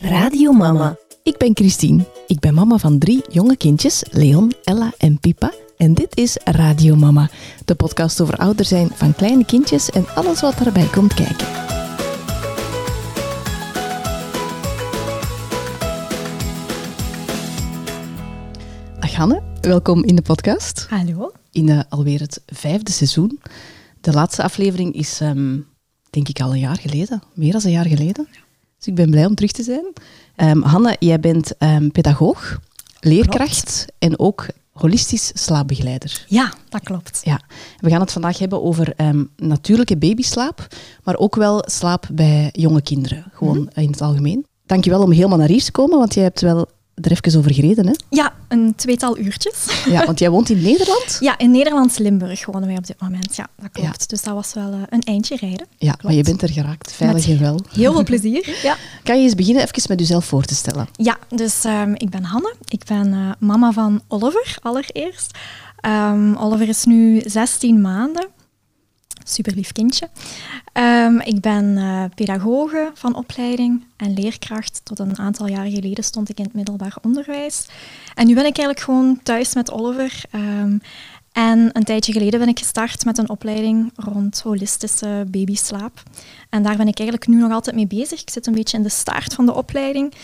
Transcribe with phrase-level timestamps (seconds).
[0.00, 0.96] Radio Mama.
[1.22, 2.04] Ik ben Christine.
[2.26, 5.52] Ik ben mama van drie jonge kindjes, Leon, Ella en Pipa.
[5.76, 7.30] En dit is Radio Mama,
[7.64, 11.46] de podcast over ouder zijn van kleine kindjes en alles wat daarbij komt kijken.
[19.00, 20.86] Dag Hanne, welkom in de podcast.
[20.88, 21.32] Hallo.
[21.50, 23.40] In eh, alweer het vijfde seizoen.
[24.00, 25.58] De laatste aflevering is, ehm,
[26.10, 27.22] denk ik, al een jaar geleden.
[27.34, 28.28] Meer dan een jaar geleden.
[28.78, 29.92] Dus ik ben blij om terug te zijn.
[30.36, 32.60] Ehm, Hanne, jij bent ehm, pedagoog,
[33.00, 36.24] leerkracht en ook holistisch slaapbegeleider.
[36.28, 37.20] Ja, dat klopt.
[37.24, 37.40] Ja,
[37.80, 40.66] we gaan het vandaag hebben over ehm, natuurlijke babyslaap,
[41.04, 44.46] maar ook wel slaap bij jonge kinderen, gewoon in het algemeen.
[44.66, 46.66] Dankjewel om helemaal naar hier te komen, want jij hebt wel
[47.00, 47.92] er even over gereden, hè?
[48.10, 49.84] Ja, een tweetal uurtjes.
[49.88, 51.16] Ja, want jij woont in Nederland?
[51.28, 53.36] Ja, in Nederlands-Limburg wonen wij op dit moment.
[53.36, 54.08] Ja, dat klopt.
[54.08, 55.66] Dus dat was wel eh, een eindje rijden.
[55.78, 57.60] Ja, maar je bent er geraakt, veilig en wel.
[57.72, 58.56] Heel veel plezier.
[58.62, 60.88] Ja, Kan je eens beginnen even met jezelf voor te stellen?
[60.96, 62.54] ja dus ehm, ik ben Hanne.
[62.68, 65.38] Ik ben eh, mama van Oliver, allereerst.
[65.80, 68.26] Ehm, Oliver is nu 16 maanden.
[69.28, 70.08] Super lief kindje.
[70.72, 74.80] Ehm, ik ben eh, pedagoge van opleiding en leerkracht.
[74.84, 77.66] Tot een aantal jaren geleden stond ik in het middelbaar onderwijs.
[78.14, 80.22] En nu ben ik eigenlijk gewoon thuis met Oliver.
[80.30, 80.78] Ehm,
[81.32, 86.02] en een tijdje geleden ben ik gestart met een opleiding rond holistische babyslaap.
[86.50, 88.20] En daar ben ik eigenlijk nu nog altijd mee bezig.
[88.20, 90.14] Ik zit een beetje in de start van de opleiding.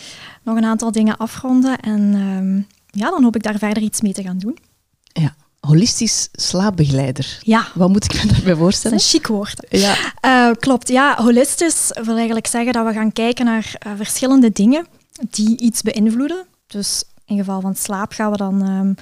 [0.43, 1.81] Nog een aantal dingen afronden.
[1.81, 2.57] En ehm,
[3.01, 4.59] ja, dan hoop ik daar verder iets mee te gaan doen.
[5.13, 5.35] Ja,
[5.67, 7.39] holistisch slaapbegeleider.
[7.43, 8.97] Ja, Wat moet ik me daarbij dat is voorstellen?
[8.99, 9.67] een chic woord.
[9.71, 11.17] Ja, Eh, klopt, ja.
[11.23, 14.87] Holistisch wil eigenlijk zeggen dat we gaan kijken naar eh, verschillende dingen
[15.31, 16.47] die iets beïnvloeden.
[16.67, 18.93] Dus in geval van slaap gaan we dan ehm,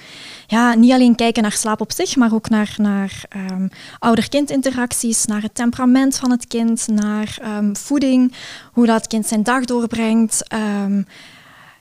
[0.47, 3.67] ja, niet alleen kijken naar slaap op zich, maar ook naar, naar ehm,
[3.99, 8.33] ouder-kind interacties, naar het temperament van het kind, naar ehm, voeding,
[8.71, 10.43] hoe dat kind zijn dag doorbrengt.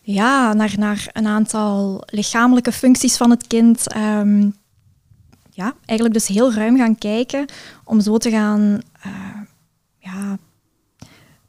[0.02, 3.92] ja, naar, naar een aantal lichamelijke functies van het kind.
[3.92, 4.50] ehm,
[5.54, 7.44] ja, eigenlijk dus heel ruim gaan kijken
[7.84, 9.10] om zo te gaan, eh,
[9.98, 10.38] ja,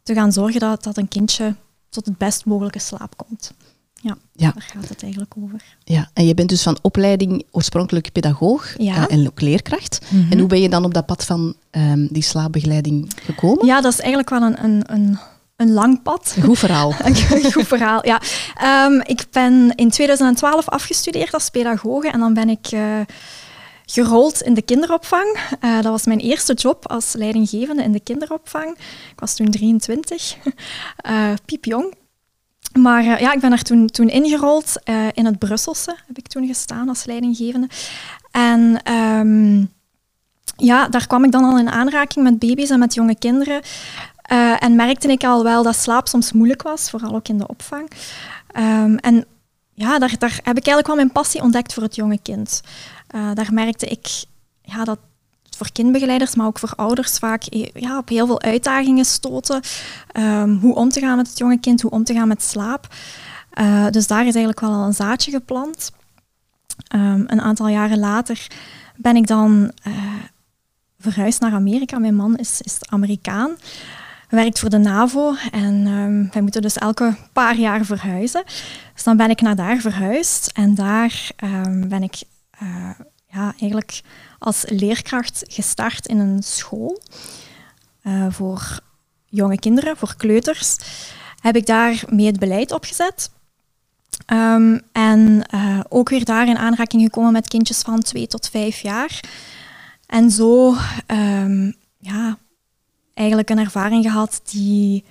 [0.04, 1.56] te gaan zorgen dat, dat een kindje
[1.90, 3.54] tot het best mogelijke slaap komt.
[4.02, 4.52] Ja, Ja.
[4.52, 5.64] daar gaat het eigenlijk over.
[5.84, 9.08] ja, en je bent dus van opleiding oorspronkelijk pedagoog Ja.
[9.08, 10.00] eh, en ook leerkracht.
[10.30, 13.66] En hoe ben je dan op dat pad van ehm, die slaapbegeleiding gekomen?
[13.66, 15.18] Ja, dat is eigenlijk wel een, een, een,
[15.56, 16.34] een lang pad.
[16.38, 16.94] Een goed verhaal.
[17.04, 18.22] Een goed verhaal, ja.
[18.56, 23.00] Ehm, ik ben in 2012 afgestudeerd als pedagoge en dan ben ik eh,
[23.94, 25.38] gerold in de kinderopvang.
[25.60, 28.78] Eh, dat was mijn eerste job als leidinggevende in de kinderopvang.
[29.12, 30.36] Ik was toen 23,
[30.98, 31.94] eh piepjong.
[32.80, 34.76] Maar eh, ja, ik ben er toen, toen ingerold.
[35.14, 37.70] in het Brusselse heb ik toen gestaan als leidinggevende.
[38.32, 39.66] En ehm,
[40.58, 43.62] ja, daar kwam ik dan al in aanraking met baby's en met jonge kinderen.
[44.60, 47.90] En merkte ik al wel dat slaap soms moeilijk was, vooral ook in de opvang.
[48.52, 49.26] Ehm, en
[49.74, 52.62] ja, daar, daar heb ik eigenlijk wel mijn passie ontdekt voor het jonge kind.
[53.14, 54.08] Eh, daar merkte ik
[54.62, 55.00] ja, dat
[55.56, 59.62] voor kindbegeleiders, maar ook voor ouders vaak eh, ja, op heel veel uitdagingen stoten.
[60.12, 62.88] Ehm, hoe om te gaan met het jonge kind, hoe om te gaan met slaap.
[63.50, 65.92] Eh, dus daar is eigenlijk wel al een zaadje geplant.
[66.88, 68.48] Ehm, een aantal jaren later
[68.96, 69.94] ben ik dan eh,
[71.00, 72.00] verhuisd naar Amerika.
[72.00, 73.56] Mijn man is, is Amerikaan
[74.30, 78.44] werkt voor de NAVO en ehm, wij moeten dus elke paar jaar verhuizen.
[78.94, 81.32] Dus dan ben ik naar daar verhuisd en daar
[81.88, 82.22] ben ik
[82.60, 82.90] eh,
[83.28, 84.02] ja, eigenlijk
[84.40, 87.02] als leerkracht gestart in een school
[88.02, 88.80] eh, voor
[89.26, 90.78] jonge kinderen, voor kleuters.
[91.40, 93.32] Heb ik daar mee het beleid opgezet.
[94.26, 98.80] Ehm, en eh, ook weer daar in aanraking gekomen met kindjes van twee tot vijf
[98.80, 99.20] jaar.
[100.06, 100.76] En zo
[101.06, 102.38] ehm, ja,
[103.14, 105.04] eigenlijk een ervaring gehad die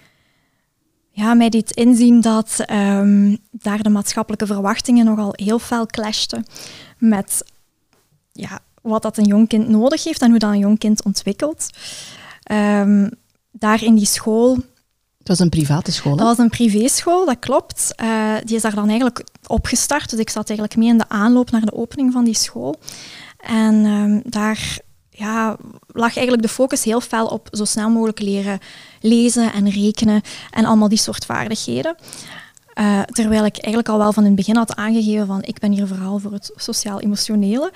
[1.10, 6.44] ja, mij deed inzien dat ehm, daar de maatschappelijke verwachtingen nogal heel fel clashten
[7.02, 7.44] met
[8.32, 11.70] ja, wat dat een jong kind nodig heeft en hoe dat een jong kind ontwikkelt.
[12.42, 13.10] Ehm,
[13.50, 14.54] daar in die school
[15.18, 16.18] Het was een private school, hè?
[16.18, 17.92] dat was een privéschool, dat klopt.
[17.96, 20.10] Eh, die is daar dan eigenlijk opgestart.
[20.10, 22.80] Dus ik zat eigenlijk mee in de aanloop naar de opening van die school.
[23.36, 24.78] En ehm, daar
[25.10, 25.56] ja,
[25.86, 28.58] lag eigenlijk de focus heel fel op zo snel mogelijk leren
[29.00, 31.96] lezen en rekenen en allemaal die soort vaardigheden.
[32.74, 35.72] Eh, terwijl ik eigenlijk al wel van in het begin had aangegeven van ik ben
[35.72, 37.72] hier vooral voor het sociaal-emotionele.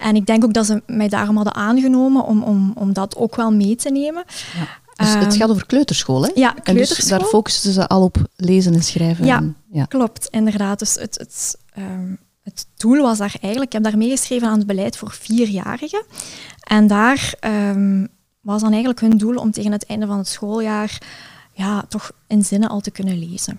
[0.00, 3.36] En ik denk ook dat ze mij daarom hadden aangenomen om, om, om dat ook
[3.36, 4.24] wel mee te nemen.
[4.96, 6.30] Dus het Ehm, gaat over kleuterschool, hè?
[6.34, 7.18] Ja, En dus kleuterschool.
[7.18, 9.24] daar focusten ze al op lezen en schrijven.
[9.26, 9.36] Ja.
[9.36, 9.84] En, ja.
[9.84, 10.78] Klopt, inderdaad.
[10.78, 14.66] Dus het, het, ehm, het doel was daar eigenlijk, ik heb daar meegeschreven aan het
[14.66, 16.02] beleid voor vierjarigen.
[16.60, 18.06] En daar ehm,
[18.40, 20.98] was dan eigenlijk hun doel om tegen het einde van het schooljaar
[21.52, 23.58] ja, toch in zinnen al te kunnen lezen.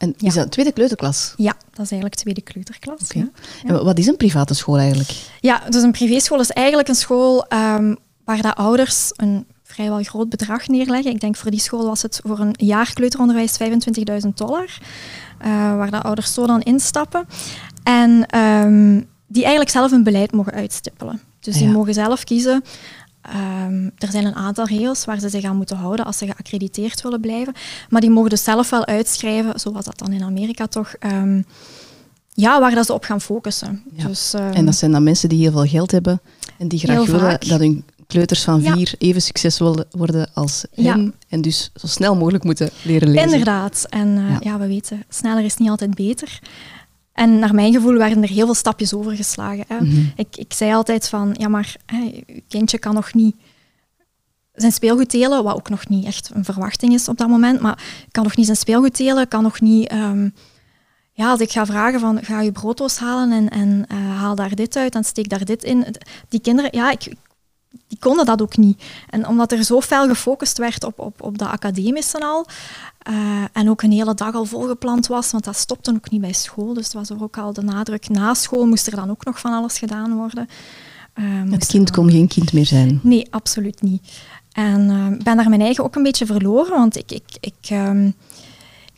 [0.00, 1.34] En is dat tweede kleuterklas?
[1.36, 3.00] Ja, dat is eigenlijk tweede kleuterklas.
[3.02, 3.30] Oké.
[3.66, 5.10] En wat is een private school eigenlijk?
[5.40, 7.94] Ja, dus een privéschool is eigenlijk een school ehm,
[8.24, 11.10] waar de ouders een vrijwel groot bedrag neerleggen.
[11.12, 13.56] Ik denk voor die school was het voor een jaar kleuteronderwijs
[14.22, 14.78] 25.000 dollar,
[15.38, 17.26] eh, waar de ouders zo dan instappen.
[17.82, 21.20] En ehm, die eigenlijk zelf een beleid mogen uitstippelen.
[21.40, 21.72] Dus die Ja.
[21.72, 22.64] mogen zelf kiezen.
[23.22, 27.02] Ehm, er zijn een aantal regels waar ze zich aan moeten houden als ze geaccrediteerd
[27.02, 27.52] willen blijven.
[27.88, 31.42] Maar die mogen dus zelf wel uitschrijven, zoals dat dan in Amerika toch, ehm,
[32.34, 33.82] ja, waar dat ze op gaan focussen.
[33.96, 34.06] Ja.
[34.06, 36.20] Dus, ehm, En dat zijn dan mensen die heel veel geld hebben
[36.58, 37.48] en die graag willen vaak.
[37.48, 38.72] dat hun kleuters van Ja.
[38.72, 40.92] vier even succesvol worden als Ja.
[40.92, 41.14] hen.
[41.28, 43.24] En dus zo snel mogelijk moeten leren lezen.
[43.30, 43.86] Inderdaad.
[43.88, 44.58] En eh, ja.
[44.58, 46.38] we weten, sneller is niet altijd beter.
[47.12, 49.64] En naar mijn gevoel werden er heel veel stapjes overgeslagen.
[49.68, 49.80] Hè.
[49.80, 50.04] Mhm.
[50.16, 53.36] ik, ik zei altijd van, ja maar, hè, je kindje kan nog niet
[54.52, 57.82] zijn speelgoed delen, wat ook nog niet echt een verwachting is op dat moment, maar
[58.10, 59.88] kan nog niet zijn speelgoed delen, kan nog niet...
[59.88, 60.28] ehm,
[61.12, 64.54] ja, als ik ga vragen van, ga je brooddoos halen en, en eh, haal daar
[64.54, 65.86] dit uit en steek daar dit in.
[66.28, 67.14] Die kinderen, ja, ik,
[67.86, 68.82] die konden dat ook niet.
[69.10, 72.46] En omdat er zo fel gefocust werd op, op, op de academische al,
[73.00, 73.14] eh,
[73.52, 76.74] en ook een hele dag al volgepland was, want dat stopte ook niet bij school,
[76.74, 78.08] dus het was er ook al de nadruk.
[78.08, 80.48] Na school moest er dan ook nog van alles gedaan worden.
[81.12, 83.00] Eh, Het kind kon geen kind meer zijn.
[83.02, 84.12] Nee, absoluut niet.
[84.52, 87.54] En eh, ik ben daar mijn eigen ook een beetje verloren, want ik, ik, ik,
[87.68, 88.10] ehm,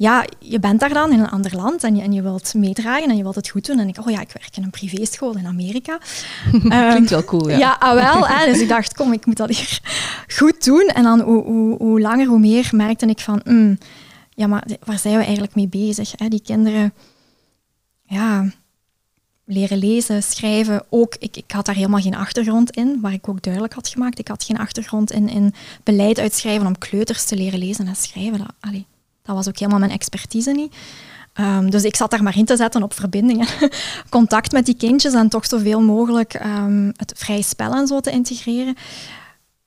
[0.02, 3.10] ja, je bent daar dan in een ander land en je, en je wilt meedragen
[3.10, 3.78] en je wilt het goed doen.
[3.78, 5.98] En ik, oh ja, ik werk in een privéschool in Amerika.
[6.90, 7.58] Klinkt wel cool, ja.
[7.58, 8.26] ja, ah, wel.
[8.26, 8.52] Hè.
[8.52, 9.80] Dus ik dacht, kom, ik moet dat hier
[10.38, 10.86] goed doen.
[10.86, 13.78] En dan hoe, hoe, hoe langer, hoe meer merkte ik van, mm,
[14.30, 16.12] ja, maar waar zijn we eigenlijk mee bezig?
[16.16, 16.28] Hè?
[16.28, 16.92] Die kinderen,
[18.02, 18.46] ja,
[19.44, 20.84] leren lezen, schrijven.
[20.88, 24.18] Ook, ik, ik had daar helemaal geen achtergrond in, waar ik ook duidelijk had gemaakt.
[24.18, 28.38] Ik had geen achtergrond in, in beleid uitschrijven om kleuters te leren lezen en schrijven.
[28.38, 28.86] Dat, allee,
[29.22, 30.74] dat was ook helemaal mijn expertise niet.
[31.32, 33.46] Ehm, dus ik zat daar maar in te zetten op verbindingen.
[34.08, 38.10] Contact met die kindjes en toch zoveel mogelijk ehm, het vrije spel en zo te
[38.10, 38.74] integreren.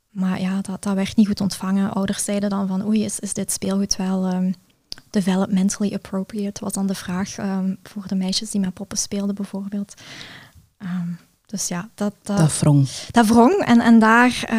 [0.10, 1.94] Maar ja, dat, dat werd niet goed ontvangen.
[1.94, 4.52] Ouders zeiden dan van, oei, is, is dit speelgoed wel ehm,
[5.10, 6.64] developmentally appropriate?
[6.64, 7.36] Was dan de vraag
[7.84, 9.94] voor de meisjes die met poppen speelden bijvoorbeeld.
[11.46, 12.88] Dus ja, dat, dat, Dat wrong.
[13.12, 13.54] dat wrong.
[13.54, 14.50] En, en daar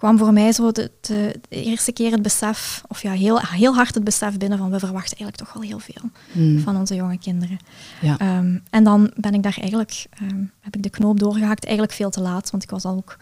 [0.00, 3.74] kwam voor mij zo de, de, de eerste keer het besef, of ja, heel, heel
[3.74, 6.58] hard het besef binnen van we verwachten eigenlijk toch wel heel veel Hmm.
[6.60, 7.58] van onze jonge kinderen.
[8.00, 8.18] Ja.
[8.18, 12.10] Ehm, en dan ben ik daar eigenlijk, ehm, heb ik de knoop doorgehakt, eigenlijk veel
[12.10, 13.16] te laat, want ik was al ook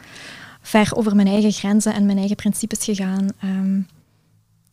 [0.62, 3.28] ver over mijn eigen grenzen en mijn eigen principes gegaan.
[3.40, 3.80] Ehm,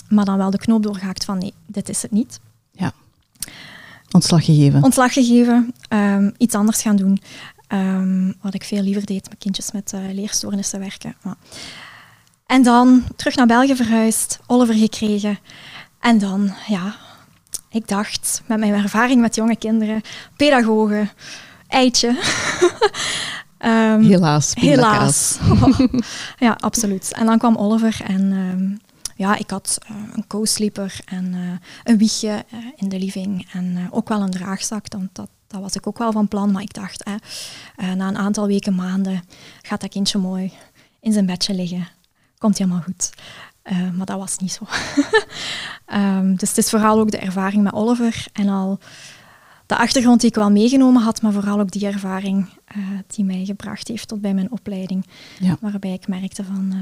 [0.09, 2.39] maar dan wel de knoop doorgehakt van nee, dit is het niet.
[2.71, 2.93] ja.
[4.11, 4.83] Ontslag gegeven.
[4.83, 5.73] Ontslag gegeven,
[6.37, 7.19] iets anders gaan doen.
[8.41, 11.15] Wat ik veel liever deed met kindjes met eh, leerstoornissen werken.
[11.21, 11.35] Maar.
[12.45, 15.39] En dan terug naar België verhuisd, Oliver gekregen.
[15.99, 16.95] En dan, ja,
[17.69, 20.01] ik dacht, met mijn ervaring met jonge kinderen,
[20.35, 21.09] pedagogen,
[21.67, 22.17] eitje.
[23.57, 24.53] Ehm, Helaas.
[24.53, 25.37] Helaas.
[25.61, 25.79] Oh,
[26.47, 27.11] ja, absoluut.
[27.13, 31.97] En dan kwam Oliver en ehm, ja, ik had eh, een co-sleeper en eh, een
[31.97, 34.89] wiegje eh, in de living en ook wel een draagzak.
[34.89, 37.03] Dan, dat, dat was ik ook wel van plan, maar ik dacht,
[37.75, 39.23] na een aantal weken, maanden,
[39.61, 40.51] gaat dat kindje mooi
[40.99, 41.87] in zijn bedje liggen.
[42.37, 43.09] Komt helemaal goed.
[43.61, 44.65] Eh, maar dat was niet zo.
[45.85, 48.79] Ehm, dus het is vooral ook de ervaring met Oliver en al
[49.65, 53.45] de achtergrond die ik wel meegenomen had, maar vooral ook die ervaring eh, die mij
[53.45, 55.05] gebracht heeft tot bij mijn opleiding.
[55.39, 55.57] Ja.
[55.61, 56.73] Waarbij ik merkte van...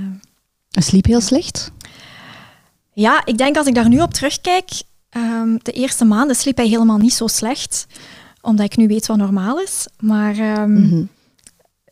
[0.72, 1.72] En sliep heel slecht?
[2.94, 4.70] ja, ik denk als ik daar nu op terugkijk,
[5.10, 7.86] ehm, de eerste maanden sliep hij helemaal niet zo slecht,
[8.42, 9.88] omdat ik nu weet wat normaal is.
[10.00, 11.04] Maar ehm, Mhm.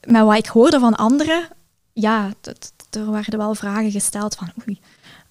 [0.08, 1.48] met wat ik hoorde van anderen,
[1.94, 4.80] ja, t- t- er werden wel vragen gesteld van oei,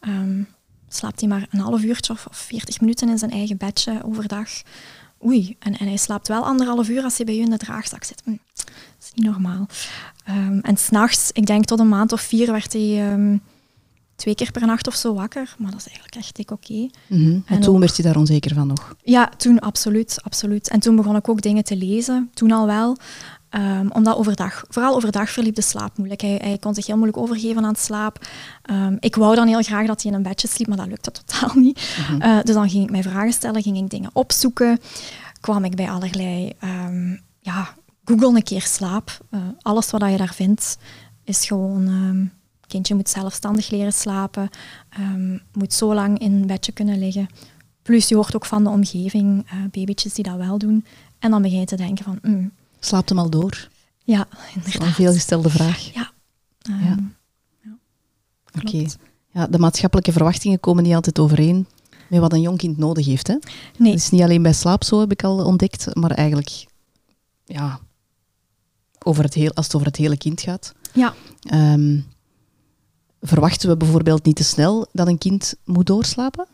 [0.01, 0.43] ehm,
[0.89, 4.49] slaapt hij maar een half uurtje of, of 40 minuten in zijn eigen bedje overdag?
[5.25, 8.05] Oei, en, en hij slaapt wel anderhalf uur als hij bij u in de draagzak
[8.05, 8.23] zit.
[8.25, 8.67] Hm, dat
[9.01, 9.67] is niet normaal.
[10.25, 13.37] Ehm, en s'nachts, ik denk tot een maand of vier, werd hij ehm,
[14.17, 15.55] twee keer per nacht of zo wakker.
[15.59, 16.89] Maar dat is eigenlijk echt dik oké.
[17.09, 17.21] Mhm.
[17.31, 18.95] En, En toen ook- werd je daar onzeker van nog.
[19.03, 20.69] Ja, toen absoluut, absoluut.
[20.69, 22.97] En toen begon ik ook dingen te lezen, toen al wel.
[23.51, 26.21] Ehm, omdat overdag, vooral overdag verliep de slaap moeilijk.
[26.21, 28.27] Hij, hij kon zich heel moeilijk overgeven aan het slaap.
[28.63, 31.11] Ehm, ik wou dan heel graag dat hij in een bedje sliep, maar dat lukte
[31.11, 31.97] totaal niet.
[31.99, 32.21] Mhm.
[32.21, 34.79] Eh, dus dan ging ik mij vragen stellen, ging ik dingen opzoeken.
[35.41, 39.19] Kwam ik bij allerlei, ehm, ja, Google een keer slaap.
[39.31, 40.79] Eh, alles wat je daar vindt
[41.25, 42.31] is gewoon,
[42.67, 44.49] kindje moet zelfstandig leren slapen,
[45.53, 47.29] moet zo lang in een bedje kunnen liggen.
[47.83, 50.85] Plus je hoort ook van de omgeving, eh babytjes die dat wel doen.
[51.19, 53.69] En dan begin je te denken van, mm, Slaapt hem al door?
[54.05, 54.83] ja, inderdaad.
[54.83, 55.81] een veelgestelde vraag.
[55.95, 56.11] Ja.
[56.63, 56.97] Ehm, Ja.
[57.63, 57.79] ja.
[58.63, 58.87] Oké.
[59.33, 61.67] Ja, de maatschappelijke verwachtingen komen niet altijd overeen
[62.09, 63.27] met wat een jong kind nodig heeft.
[63.27, 63.37] Hè?
[63.79, 63.91] Nee.
[63.93, 66.67] Het is niet alleen bij slaap, zo heb ik al ontdekt, maar eigenlijk
[67.45, 67.81] ja,
[69.05, 70.75] over het heel, als het over het hele kind gaat.
[70.93, 71.15] Ja.
[71.43, 72.01] Ehm,
[73.21, 76.47] verwachten we bijvoorbeeld niet te snel dat een kind moet doorslapen?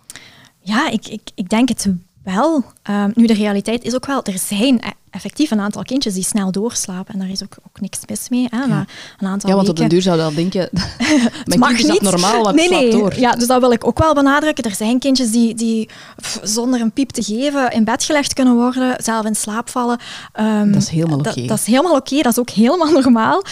[0.60, 1.88] Ja, ik, ik, ik denk het
[2.34, 2.64] wel.
[2.82, 6.24] Ehm, nu, de realiteit is ook wel, er zijn e- effectief een aantal kindjes die
[6.24, 7.14] snel doorslapen.
[7.14, 8.46] En daar is ook, ook niks mis mee.
[8.50, 10.68] Hè, maar een aantal Ja, want op den duur zou je al denken,
[11.44, 12.10] mijn mag kind is dat niet.
[12.10, 12.90] normaal, want nee, nee.
[12.90, 13.18] door.
[13.18, 14.64] Ja, dus dat wil ik ook wel benadrukken.
[14.64, 15.88] Er zijn kindjes die, die
[16.20, 19.98] pff, zonder een piep te geven in bed gelegd kunnen worden, zelf in slaap vallen.
[20.32, 21.46] Ehm, Dat is helemaal oké.
[21.46, 23.42] Dat, is helemaal oké, dat is ook helemaal normaal.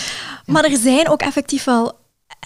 [0.47, 1.93] Maar er zijn ook effectief wel,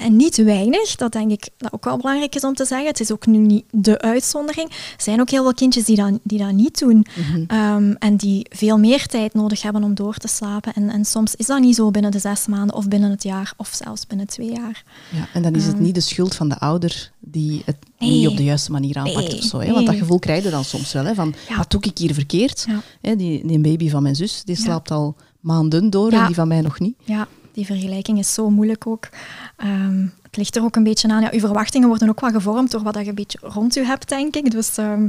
[0.00, 3.00] en niet weinig, dat denk ik dat ook wel belangrijk is om te zeggen, het
[3.00, 6.38] is ook nu niet de uitzondering, er zijn ook heel veel kindjes die dat, die
[6.38, 7.06] dat niet doen.
[7.16, 7.44] Mhm.
[7.46, 10.72] Ehm, en die veel meer tijd nodig hebben om door te slapen.
[10.74, 13.52] En, en soms is dat niet zo binnen de zes maanden of binnen het jaar
[13.56, 14.84] of zelfs binnen twee jaar.
[15.10, 15.82] Ja, en dan is het Ehm.
[15.82, 18.10] niet de schuld van de ouder die het Nee.
[18.10, 19.58] niet op de juiste manier aanpakt Nee, of zo.
[19.60, 19.72] Hè?
[19.72, 21.04] Want dat gevoel krijg je dan soms wel.
[21.04, 21.14] Hè?
[21.14, 21.56] Van, Ja.
[21.56, 22.64] wat doe ik hier verkeerd?
[22.68, 22.80] Ja.
[23.00, 24.62] Hè, die, die baby van mijn zus, die Ja.
[24.62, 26.94] slaapt al maanden door en die van mij nog niet.
[27.04, 27.28] Ja,
[27.58, 29.08] die vergelijking is zo moeilijk ook.
[29.56, 31.22] Ehm, het ligt er ook een beetje aan.
[31.22, 34.08] Ja, uw verwachtingen worden ook wel gevormd door wat je een beetje rond u hebt,
[34.08, 34.50] denk ik.
[34.50, 35.08] Dus ehm,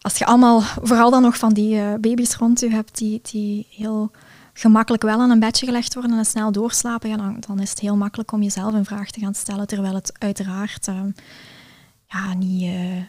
[0.00, 3.66] als je allemaal, vooral dan nog van die eh, baby's rond u hebt die, die
[3.70, 4.10] heel
[4.52, 7.96] gemakkelijk wel aan een bedje gelegd worden en snel doorslapen, ja, dan, is het heel
[7.96, 11.10] makkelijk om jezelf in vraag te gaan stellen, terwijl het uiteraard ehm,
[12.06, 13.02] ja, niet, eh,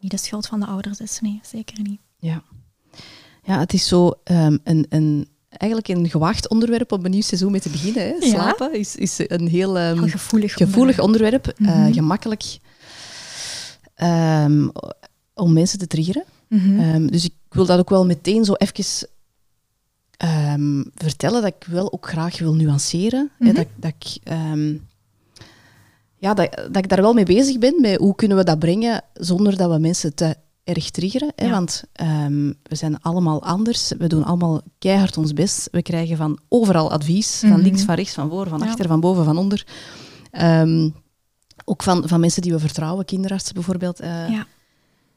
[0.00, 1.20] niet de schuld van de ouders is.
[1.20, 2.00] Nee, zeker niet.
[2.18, 2.42] Ja,
[3.42, 7.60] ja het is zo een, een, eigenlijk een gewaagd onderwerp om een nieuw seizoen mee
[7.60, 8.02] te beginnen.
[8.02, 8.14] Hè?
[8.26, 8.30] Ja.
[8.30, 10.52] Slapen is, is een heel ehm, Heel gevoelig.
[10.52, 11.46] gevoelig onderwerp.
[11.46, 11.92] eh, Mhm.
[11.92, 12.58] gemakkelijk
[13.94, 14.68] ehm,
[15.34, 16.24] om mensen te triggeren.
[16.48, 16.80] Mhm.
[16.80, 19.08] Ehm, dus ik wil dat ook wel meteen zo even
[20.94, 23.30] vertellen, dat ik wel ook graag wil nuanceren.
[23.38, 23.54] hè, Mhm.
[23.54, 24.18] dat, dat, ik,
[26.16, 29.02] ja, dat, dat ik daar wel mee bezig ben, met hoe kunnen we dat brengen
[29.14, 31.32] zonder dat we mensen te erg triggeren.
[31.36, 31.44] Hè?
[31.44, 31.50] Ja.
[31.50, 35.68] Want ehm, we zijn allemaal anders, we doen allemaal keihard ons best.
[35.70, 37.60] We krijgen van overal advies, van Mhm.
[37.60, 38.66] links, van rechts, van voor, van Ja.
[38.66, 39.66] achter, van boven, van onder.
[40.30, 40.88] Ehm,
[41.64, 44.00] ook van, van mensen die we vertrouwen, kinderartsen bijvoorbeeld.
[44.00, 44.46] eh, ja.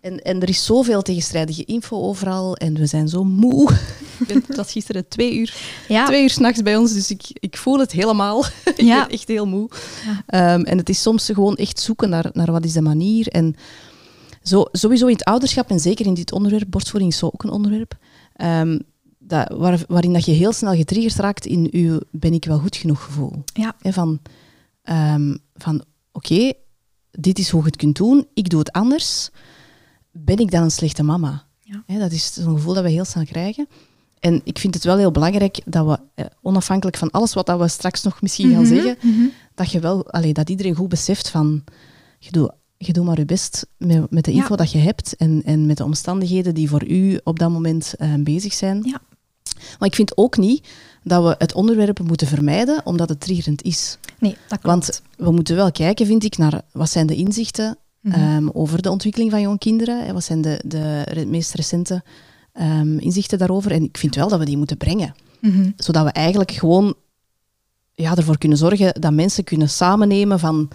[0.02, 3.72] en, en er is zoveel tegenstrijdige info overal en we zijn zo moe.
[4.20, 5.56] Ik ben- Het was gisteren twee uur,
[5.88, 6.06] Ja.
[6.06, 8.46] twee uur s'nachts bij ons, dus ik, ik voel het helemaal.
[8.76, 9.70] ik ben echt heel moe.
[10.06, 10.24] Ja.
[10.54, 13.28] Ehm, en het is soms gewoon echt zoeken naar, naar wat is de manier.
[13.28, 13.56] En
[14.48, 17.50] zo, sowieso in het ouderschap en zeker in dit onderwerp, borstvoeding is zo ook een
[17.50, 17.98] onderwerp,
[18.34, 18.80] ehm,
[19.20, 22.76] dat, waar, waarin dat je heel snel getriggerd raakt in uw ben ik wel goed
[22.76, 23.44] genoeg gevoel.
[23.54, 23.76] Ja.
[23.80, 24.20] Hè, van
[24.84, 26.54] ehm, van oké,
[27.12, 29.30] dit is hoe je het kunt doen, ik doe het anders.
[30.12, 31.44] Ben ik dan een slechte mama?
[31.60, 31.84] Ja.
[32.00, 33.68] Dat is zo'n gevoel dat we heel snel krijgen.
[34.20, 37.60] En ik vind het wel heel belangrijk dat we, eh, onafhankelijk van alles wat dat
[37.60, 39.26] we straks nog misschien gaan Mhm, zeggen, mhm.
[39.56, 41.64] dat, je wel, allee, dat iedereen goed beseft van,
[42.20, 44.56] je doet, je doet maar je best met, met de info Ja.
[44.56, 48.14] dat je hebt en, en met de omstandigheden die voor u op dat moment eh,
[48.20, 48.82] bezig zijn.
[48.84, 49.02] Ja.
[49.80, 50.68] Maar ik vind ook niet
[51.04, 53.98] dat we het onderwerp moeten vermijden omdat het triggerend is.
[54.20, 54.64] Nee, dat klopt.
[54.66, 58.16] Want we moeten wel kijken, vind ik, naar wat zijn de inzichten Mhm.
[58.20, 60.06] ehm, over de ontwikkeling van jonge kinderen.
[60.06, 62.04] En wat zijn de, de meest recente
[62.54, 63.72] ehm, inzichten daarover.
[63.72, 65.16] En ik vind wel dat we die moeten brengen.
[65.42, 65.72] Mhm.
[65.78, 66.96] Zodat we eigenlijk gewoon
[67.94, 70.70] ja, ervoor kunnen zorgen dat mensen kunnen samennemen van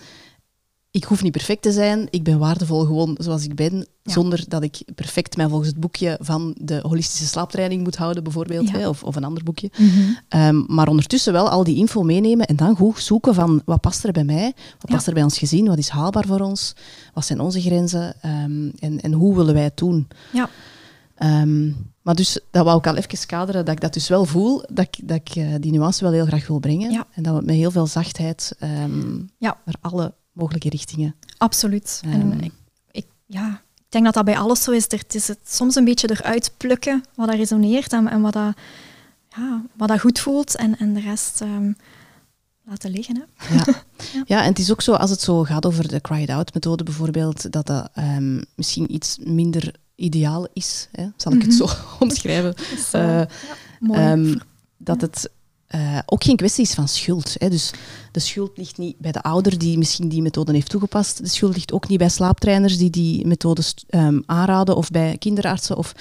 [0.92, 4.12] ik hoef niet perfect te zijn, ik ben waardevol gewoon zoals ik ben, Ja.
[4.12, 8.68] zonder dat ik perfect mij volgens het boekje van de holistische slaaptraining moet houden, bijvoorbeeld,
[8.68, 8.78] Ja.
[8.78, 9.70] hè, of, of een ander boekje.
[9.78, 10.00] Mhm.
[10.28, 14.04] Ehm, maar ondertussen wel al die info meenemen en dan goed zoeken van wat past
[14.04, 14.94] er bij mij, wat Ja.
[14.94, 16.74] past er bij ons gezin, wat is haalbaar voor ons,
[17.14, 20.08] wat zijn onze grenzen ehm, en, en hoe willen wij het doen.
[20.32, 20.48] Ja.
[21.14, 21.70] Ehm,
[22.02, 24.86] maar dus, dat wou ik al even kaderen, dat ik dat dus wel voel, dat
[24.90, 26.90] ik, dat ik eh, die nuance wel heel graag wil brengen.
[27.12, 28.56] En dat we het met heel veel zachtheid
[29.38, 29.56] Ja.
[29.64, 31.14] naar alle mogelijke richtingen.
[31.38, 32.00] Absoluut.
[32.04, 32.12] Ehm.
[32.30, 32.52] En ik,
[32.90, 34.84] ik, ja, ik denk dat dat bij alles zo is.
[34.88, 38.32] Er, het is het soms een beetje eruit plukken wat dat resoneert en, en wat,
[38.32, 38.54] dat,
[39.36, 41.72] ja, wat dat goed voelt en, en de rest ehm,
[42.64, 43.24] laten liggen.
[43.34, 43.54] Hè.
[43.54, 43.64] Ja.
[44.12, 44.22] Ja.
[44.26, 47.66] ja, en het is ook zo, als het zo gaat over de cry-it-out-methode bijvoorbeeld, dat
[47.66, 51.66] dat ehm, misschien iets minder ideaal is, hè, zal ik het Mhm.
[51.66, 52.54] zo omschrijven.
[52.92, 53.26] Eh, ja,
[53.80, 54.00] mooi.
[54.00, 54.38] Ehm,
[54.76, 55.30] dat het
[55.70, 57.34] eh, ook geen kwestie is van schuld.
[57.38, 57.48] Hè.
[57.50, 57.70] Dus
[58.12, 61.18] de schuld ligt niet bij de ouder die misschien die methode heeft toegepast.
[61.22, 65.16] De schuld ligt ook niet bij slaaptrainers die die methode st- ehm, aanraden of bij
[65.18, 65.76] kinderartsen.
[65.76, 65.92] Of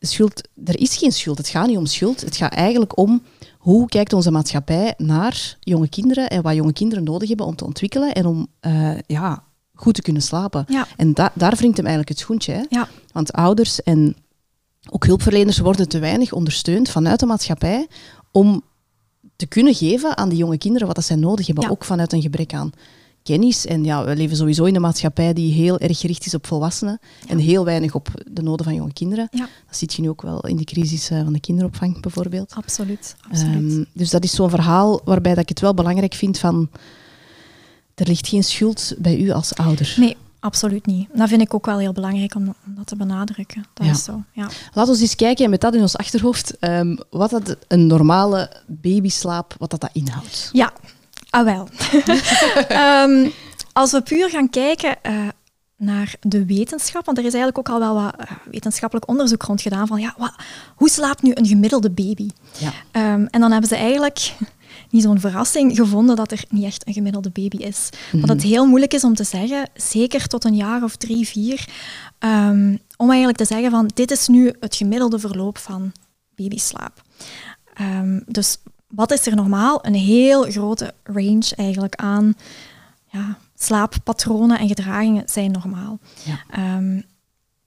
[0.00, 1.38] schuld, er is geen schuld.
[1.38, 2.20] Het gaat niet om schuld.
[2.20, 3.22] Het gaat eigenlijk om
[3.58, 7.64] hoe kijkt onze maatschappij naar jonge kinderen en wat jonge kinderen nodig hebben om te
[7.64, 9.42] ontwikkelen en om eh, ja,
[9.74, 10.64] goed te kunnen slapen.
[10.68, 12.52] ja, En da- daar wringt hem eigenlijk het schoentje.
[12.52, 12.62] Hè?
[12.68, 14.16] ja, Want ouders en
[14.90, 17.86] ook hulpverleners worden te weinig ondersteund vanuit de maatschappij
[18.32, 18.62] om
[19.42, 21.70] te kunnen geven aan die jonge kinderen wat dat zij nodig hebben, Ja.
[21.70, 22.70] ook vanuit een gebrek aan
[23.22, 23.66] kennis.
[23.66, 26.98] En ja, we leven sowieso in een maatschappij die heel erg gericht is op volwassenen
[27.28, 29.28] en heel weinig op de noden van jonge kinderen.
[29.30, 29.48] Ja.
[29.66, 32.52] Dat ziet je nu ook wel in de crisis eh, van de kinderopvang bijvoorbeeld.
[32.54, 33.16] Absoluut.
[33.30, 33.72] absoluut.
[33.72, 36.68] Ehm, dus dat is zo'n verhaal waarbij dat ik het wel belangrijk vind van...
[37.94, 39.94] Er ligt geen schuld bij u als ouder.
[39.96, 41.08] nee, absoluut niet.
[41.12, 43.64] Dat vind ik ook wel heel belangrijk om, om dat te benadrukken.
[43.74, 43.92] Dat Ja.
[43.92, 44.48] is zo, ja.
[44.72, 49.54] Laten we eens kijken, met dat in ons achterhoofd, ehm, wat dat een normale babyslaap,
[49.58, 50.48] wat dat, dat inhoudt.
[50.52, 50.72] Ja,
[51.30, 51.68] ah wel.
[52.68, 53.28] Ehm,
[53.72, 55.14] als we puur gaan kijken eh,
[55.76, 59.60] naar de wetenschap, want er is eigenlijk ook al wel wat eh, wetenschappelijk onderzoek rond
[59.62, 60.34] gedaan van ja, wat,
[60.74, 62.28] hoe slaapt nu een gemiddelde baby?
[62.58, 62.72] Ja.
[62.90, 64.32] Ehm, en dan hebben ze eigenlijk
[64.92, 67.88] niet zo'n verrassing gevonden dat er niet echt een gemiddelde baby is.
[68.12, 71.68] Dat het heel moeilijk is om te zeggen, zeker tot een jaar of drie, vier,
[72.18, 75.92] ehm, om eigenlijk te zeggen van dit is nu het gemiddelde verloop van
[76.34, 77.02] babyslaap.
[77.74, 78.58] Ehm, dus
[78.88, 79.86] wat is er normaal?
[79.86, 82.34] Een heel grote range eigenlijk aan
[83.06, 85.98] ja, slaappatronen en gedragingen zijn normaal.
[86.24, 86.44] Ja.
[86.50, 87.00] Ehm,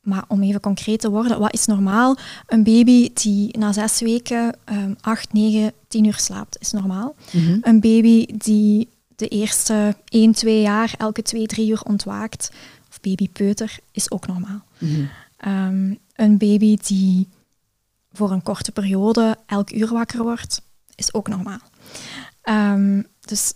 [0.06, 2.18] maar om even concreet te worden, wat is normaal?
[2.48, 7.16] Een baby die na zes weken ehm 8, 9, 10 uur slaapt, is normaal.
[7.32, 7.58] Mhm.
[7.62, 12.52] Een baby die de eerste 1, 2 jaar elke 2, 3 uur ontwaakt,
[12.90, 14.64] of babypeuter, is ook normaal.
[14.78, 15.06] Mhm.
[15.38, 17.28] Ehm, een baby die
[18.12, 20.62] voor een korte periode elk uur wakker wordt,
[20.96, 21.60] is ook normaal.
[22.42, 23.54] Ehm, dus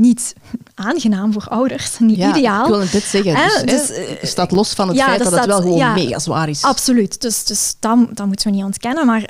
[0.00, 0.34] niet
[0.74, 2.62] aangenaam voor ouders, niet Ja, ideaal.
[2.62, 3.34] Ik wil net zeggen.
[3.34, 5.60] Dus, dus, hè, eh, het staat los van het ja, feit dat dat, het wel
[5.60, 5.94] gewoon ja.
[5.94, 6.62] mega zwaar is.
[6.62, 9.06] Absoluut, dus, dus dat, dat moeten we niet ontkennen.
[9.06, 9.24] Maar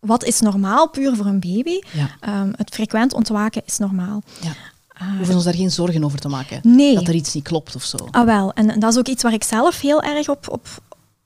[0.00, 1.78] wat is normaal puur voor een baby?
[2.20, 4.22] Ehm, het frequent ontwaken is normaal.
[4.40, 4.48] Ja.
[4.88, 6.60] Eh, We hoeven ons daar geen zorgen over te maken.
[6.62, 6.94] Nee.
[6.94, 7.96] Dat er iets niet klopt of zo.
[8.10, 8.52] Ah, wel.
[8.52, 10.66] En dat is ook iets waar ik zelf heel erg op, op,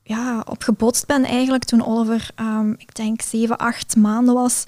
[0.03, 4.63] ja, op gebotst ben eigenlijk toen Oliver, ehm, ik denk, zeven, acht maanden was.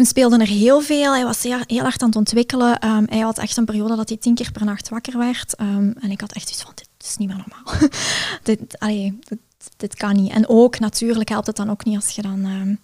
[0.00, 1.12] Toen speelde er heel veel.
[1.14, 2.78] Hij was heel, heel hard aan het ontwikkelen.
[2.78, 5.54] Ehm, hij had echt een periode dat hij tien keer per nacht wakker werd.
[5.56, 7.88] Ehm, en ik had echt iets van, dit is niet meer normaal.
[8.42, 9.38] dit, allee, dit,
[9.76, 10.32] dit kan niet.
[10.32, 12.44] En ook, natuurlijk helpt het dan ook niet als je dan...
[12.44, 12.74] ehm,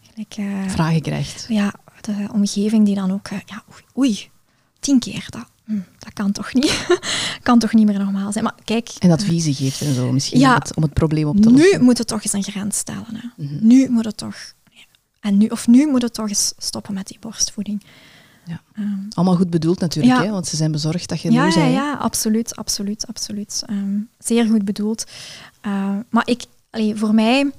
[0.00, 1.44] gelijk, eh, Vragen krijgt.
[1.48, 4.30] ja, de omgeving die dan ook, eh, ja, oei, oei,
[4.80, 6.86] tien keer, dat, hm, dat kan toch niet,
[7.42, 8.44] kan toch niet meer normaal zijn.
[8.44, 10.48] Maar kijk, En adviezen geeft en zo, misschien, Ja.
[10.48, 11.78] om, het, om het probleem op te lossen.
[11.78, 13.06] nu moet het toch eens een grens stellen.
[13.14, 13.44] Hè.
[13.44, 13.66] Mhm.
[13.66, 14.36] Nu moet het toch,
[15.26, 17.82] en nu, of nu moet het toch eens stoppen met die borstvoeding.
[18.44, 18.60] Ja.
[18.74, 20.24] Ehm, Allemaal goed bedoeld natuurlijk, Ja.
[20.24, 21.72] hè, want ze zijn bezorgd dat je ja, moe ja, bent.
[21.74, 23.62] ja, absoluut, absoluut, absoluut.
[23.66, 25.04] Ehm, zeer goed bedoeld.
[25.60, 27.50] Eh, maar ik, allee, voor mij,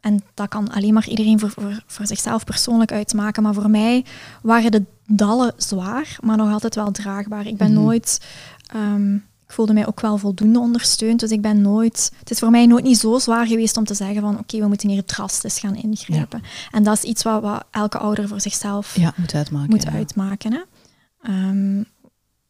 [0.00, 4.04] en dat kan alleen maar iedereen voor, voor, voor zichzelf persoonlijk uitmaken, maar voor mij
[4.42, 7.46] waren de dallen zwaar, maar nog altijd wel draagbaar.
[7.46, 7.80] Ik ben Mhm.
[7.82, 8.20] nooit,
[8.66, 9.16] ehm,
[9.54, 12.84] voelde mij ook wel voldoende ondersteund, dus ik ben nooit, het is voor mij nooit
[12.84, 16.42] niet zo zwaar geweest om te zeggen van oké, we moeten hier drastisch gaan ingrijpen.
[16.70, 19.70] En dat is iets wat, wat elke ouder voor zichzelf Ja, moet uitmaken.
[19.70, 19.90] moet ja.
[19.90, 20.52] uitmaken.
[20.52, 20.60] Hè?
[21.22, 21.78] Ehm,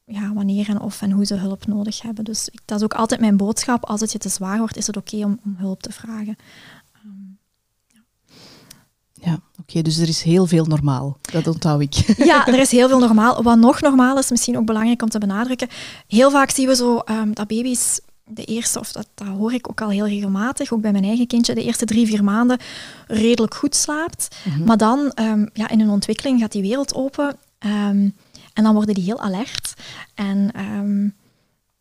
[0.07, 2.25] ja, wanneer en of en hoe ze hulp nodig hebben.
[2.25, 3.85] Dus ik, dat is ook altijd mijn boodschap.
[3.85, 6.37] Als het je te zwaar wordt, is het oké om, om hulp te vragen.
[9.69, 11.19] Oké, dus er is heel veel normaal.
[11.21, 11.95] Dat onthoud ik.
[12.25, 13.43] Ja, er is heel veel normaal.
[13.43, 15.69] Wat nog normaal is, misschien ook belangrijk om te benadrukken.
[16.07, 19.69] Heel vaak zien we zo ehm, dat baby's de eerste, of dat, dat hoor ik
[19.69, 22.59] ook al heel regelmatig, ook bij mijn eigen kindje, de eerste drie, vier maanden
[23.07, 24.37] redelijk goed slaapt.
[24.65, 27.37] Maar dan, ehm, ja, in hun ontwikkeling gaat die wereld open.
[27.59, 28.09] ehm,
[28.53, 29.73] en dan worden die heel alert.
[30.15, 30.51] En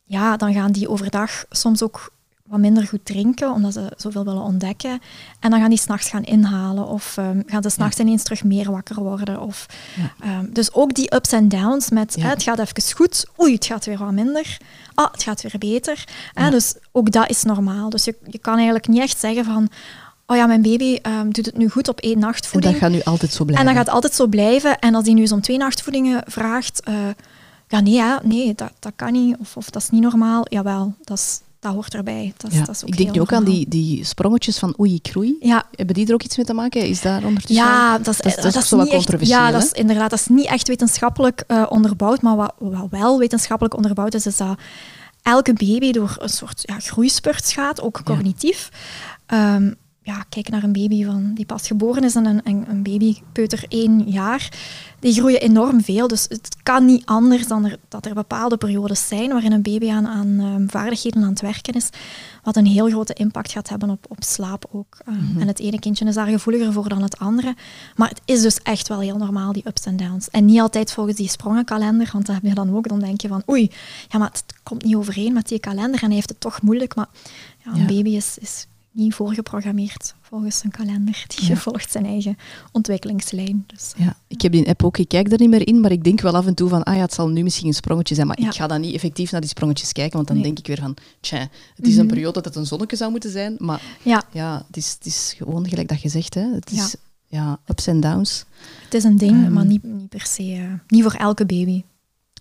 [0.03, 2.11] ja, dan gaan die overdag soms ook
[2.49, 5.01] wat minder goed drinken, omdat ze zoveel willen ontdekken.
[5.39, 8.71] En dan gaan die s'nachts gaan inhalen of ehm, gaan ze s'nachts ineens terug meer
[8.71, 9.41] wakker worden.
[9.41, 10.13] Of, Ja.
[10.25, 12.21] ehm, dus ook die ups en downs met Ja.
[12.23, 14.57] hè, het gaat even goed, oei, het gaat weer wat minder.
[14.93, 16.03] Ah, het gaat weer beter.
[16.33, 16.49] Ja.
[16.49, 17.89] dus ook dat is normaal.
[17.89, 19.69] Dus je, je kan eigenlijk niet echt zeggen van,
[20.25, 22.73] oh ja, mijn baby ehm, doet het nu goed op één En nachtvoeding.
[22.73, 23.67] dat gaat nu altijd zo blijven.
[23.67, 24.79] En dat gaat altijd zo blijven.
[24.79, 26.93] En als hij nu eens om twee nachtvoedingen vraagt, eh,
[27.67, 29.37] ja, nee, hè, nee dat, dat kan niet.
[29.39, 30.45] Of, of dat is niet normaal.
[30.49, 32.33] Jawel, dat, is, dat hoort erbij.
[32.37, 34.75] Dat, is- Ja, dat is ook ik denk nu ook aan die, die sprongetjes van
[34.79, 35.35] oei, kroei.
[35.39, 36.81] Ja, Hebben die er ook iets mee te maken?
[36.87, 37.65] Is daar ondertussen...
[37.65, 40.09] ja, dat is, dat is- dat is dat niet echt, controversieel, Ja, dat is, inderdaad,
[40.09, 42.21] dat is niet echt wetenschappelijk eh, onderbouwd.
[42.21, 44.57] Maar wat, wat wel wetenschappelijk onderbouwd is, is dat
[45.21, 48.69] elke baby door een soort ja, groeispurts gaat, ook cognitief.
[49.25, 49.71] Ehm,
[50.03, 54.09] ja, kijk naar een baby van, die pas geboren is en een, een, babypeuter één
[54.09, 54.51] jaar.
[54.99, 56.07] Die groeien enorm veel.
[56.07, 59.89] Dus het kan niet anders dan er, dat er bepaalde periodes zijn waarin een baby
[59.89, 61.89] aan, aan ehm, vaardigheden aan het werken is,
[62.43, 64.97] wat een heel grote impact gaat hebben op, op slaap ook.
[65.05, 67.55] Ehm, En het ene kindje is daar gevoeliger voor dan het andere.
[67.95, 70.29] Maar het is dus echt wel heel normaal, die ups en downs.
[70.29, 72.87] En niet altijd volgens die sprongenkalender, want dat heb je dan ook.
[72.87, 73.71] Dan denk je van, oei,
[74.09, 76.95] ja, maar het komt niet overeen met die kalender en hij heeft het toch moeilijk.
[76.95, 77.07] Maar
[77.65, 77.85] ja, een Ja.
[77.85, 81.23] baby is, is niet voorgeprogrammeerd volgens een kalender.
[81.27, 81.55] Die Ja.
[81.55, 82.37] volgt zijn eigen
[82.71, 83.63] ontwikkelingslijn.
[83.67, 86.03] Dus, Ja, ik heb die app ook, ik kijk er niet meer in, maar ik
[86.03, 88.27] denk wel af en toe van, ah ja, het zal nu misschien een sprongetje zijn,
[88.27, 88.47] maar Ja.
[88.47, 90.45] ik ga dan niet effectief naar die sprongetjes kijken, want dan Nee.
[90.45, 91.37] denk ik weer van, tja,
[91.75, 92.07] het is een Mhm.
[92.13, 95.33] periode dat het een zonnetje zou moeten zijn, maar ja, ja, het is, het is
[95.37, 96.53] gewoon gelijk dat je zegt, hè.
[96.53, 96.95] het is
[97.27, 97.59] ja.
[97.67, 98.45] ups en downs.
[98.83, 99.53] het is een ding, Ehm.
[99.53, 101.83] maar niet, niet per se, eh, niet voor elke baby.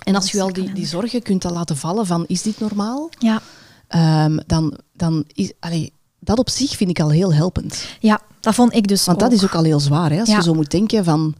[0.05, 3.11] En als je al een die, die zorgen kunt laten vallen van, is dit normaal?
[3.19, 3.43] Ja,
[3.89, 5.93] Ehm, dan, dan is, allee,
[6.25, 7.87] dat op zich vind ik al heel helpend.
[8.01, 10.21] ja dat vond ik dus Want dat is ook al heel zwaar, hè?
[10.21, 10.37] als Ja.
[10.37, 11.35] je zo moet denken van...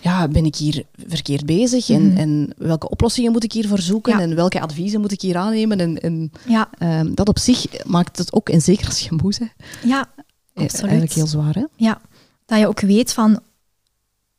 [0.00, 1.90] Ja, ben ik hier verkeerd bezig?
[1.90, 2.16] En, Mhm.
[2.16, 4.12] en welke oplossingen moet ik hiervoor zoeken?
[4.12, 4.20] Ja.
[4.20, 5.80] En welke adviezen moet ik hier aannemen?
[5.80, 9.34] En, en Ja, ehm, dat op zich maakt het ook, en zeker als je moe
[9.38, 9.52] bent,
[9.84, 10.08] ja,
[10.54, 10.80] eh, Absoluut.
[10.82, 11.54] eigenlijk heel zwaar.
[11.54, 11.64] Hè?
[11.76, 12.00] ja.
[12.46, 13.40] Dat je ook weet van,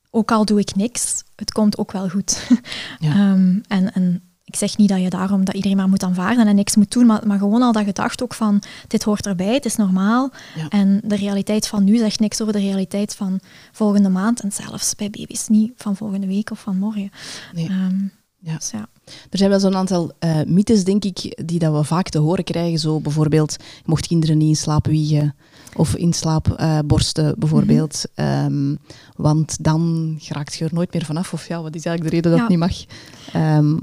[0.09, 2.47] ook al doe ik niks, het komt ook wel goed.
[2.99, 3.11] Ja.
[3.11, 6.55] Ehm, en, en ik zeg niet dat je daarom dat iedereen maar moet aanvaarden en
[6.55, 9.65] niks moet doen, maar, maar gewoon al dat gedacht ook van, dit hoort erbij, het
[9.65, 10.31] is normaal.
[10.55, 10.67] Ja.
[10.67, 13.39] En de realiteit van nu zegt niks over de realiteit van
[13.71, 17.11] volgende maand en zelfs bij baby's niet van volgende week of van morgen.
[17.53, 17.67] Nee.
[17.67, 17.95] Ehm,
[18.41, 18.55] Ja.
[18.55, 18.87] Dus ja.
[19.29, 22.43] Er zijn wel zo'n aantal eh, mythes, denk ik, die dat we vaak te horen
[22.43, 22.79] krijgen.
[22.79, 25.35] Zo bijvoorbeeld, je mocht kinderen niet in slaap wiegen
[25.75, 28.03] of in slaap eh, borsten, bijvoorbeeld.
[28.15, 28.27] Mhm.
[28.27, 28.75] Ehm,
[29.15, 31.33] want dan geraakt je er nooit meer vanaf.
[31.33, 32.55] Of ja, wat is eigenlijk de reden dat Ja.
[32.55, 32.85] het niet mag?
[33.33, 33.77] Ehm,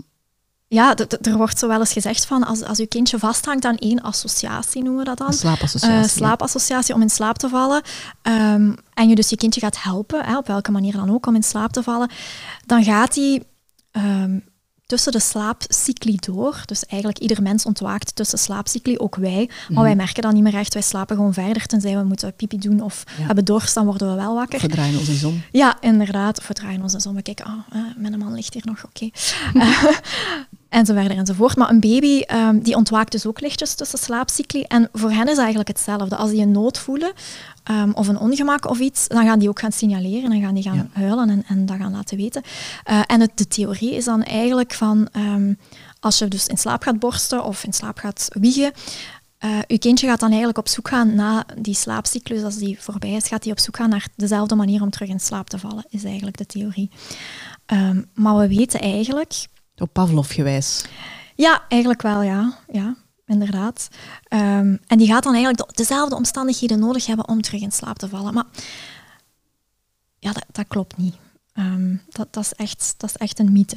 [0.69, 4.01] Ja, er wordt zo wel eens gezegd van als, als je kindje vasthangt aan één
[4.01, 5.27] associatie, noemen we dat dan.
[5.27, 6.11] een slaapassociatie.
[6.11, 7.83] Eh, slaapassociatie om in slaap te vallen.
[8.23, 11.35] Ehm, en je dus je kindje gaat helpen, hè, op welke manier dan ook, om
[11.35, 12.11] in slaap te vallen.
[12.67, 13.43] Dan gaat hij
[13.91, 14.39] ehm,
[14.87, 16.63] tussen de slaapcycli door.
[16.67, 19.47] Dus eigenlijk ieder mens ontwaakt tussen slaapcycli, ook wij.
[19.49, 19.81] Maar Mhm.
[19.83, 20.73] wij merken dat niet meer echt.
[20.75, 23.25] Wij slapen gewoon verder, tenzij we moeten pipi doen of Ja.
[23.27, 24.61] hebben dorst, dan worden we wel wakker.
[24.61, 25.43] We draaien ons eens om.
[25.53, 26.39] Ja, inderdaad.
[26.39, 27.15] Of we draaien ons eens om.
[27.15, 29.09] We kijken, oh, eh, mijn man ligt hier nog, oké.
[30.77, 31.57] en zo verder enzovoort.
[31.57, 34.63] Maar een baby ehm, die ontwaakt dus ook lichtjes tussen slaapcycli.
[34.63, 36.17] En voor hen is eigenlijk hetzelfde.
[36.17, 37.13] Als die een nood voelen
[37.63, 40.63] ehm, of een ongemak of iets, dan gaan die ook gaan signaleren en gaan die
[40.63, 42.43] gaan huilen en, en dat gaan laten weten.
[42.85, 45.55] Eh, en het, de theorie is dan eigenlijk van, ehm,
[46.01, 48.73] als je dus in slaap gaat borsten of in slaap gaat wiegen,
[49.39, 53.13] eh je kindje gaat dan eigenlijk op zoek gaan na die slaapcyclus, als die voorbij
[53.13, 55.85] is, gaat hij op zoek gaan naar dezelfde manier om terug in slaap te vallen,
[55.89, 56.91] is eigenlijk de theorie.
[58.15, 59.47] Maar we weten eigenlijk,
[59.79, 60.85] Op Pavlov gewijs.
[61.35, 62.95] ja, eigenlijk wel, ja, ja
[63.27, 63.89] inderdaad.
[64.29, 67.99] Ehm, en die gaat dan eigenlijk de- dezelfde omstandigheden nodig hebben om terug in slaap
[67.99, 68.35] te vallen.
[68.35, 68.45] Maar
[70.19, 71.15] ja, dat klopt niet.
[71.57, 73.77] Ehm, dat, dat, is echt, dat is echt een mythe.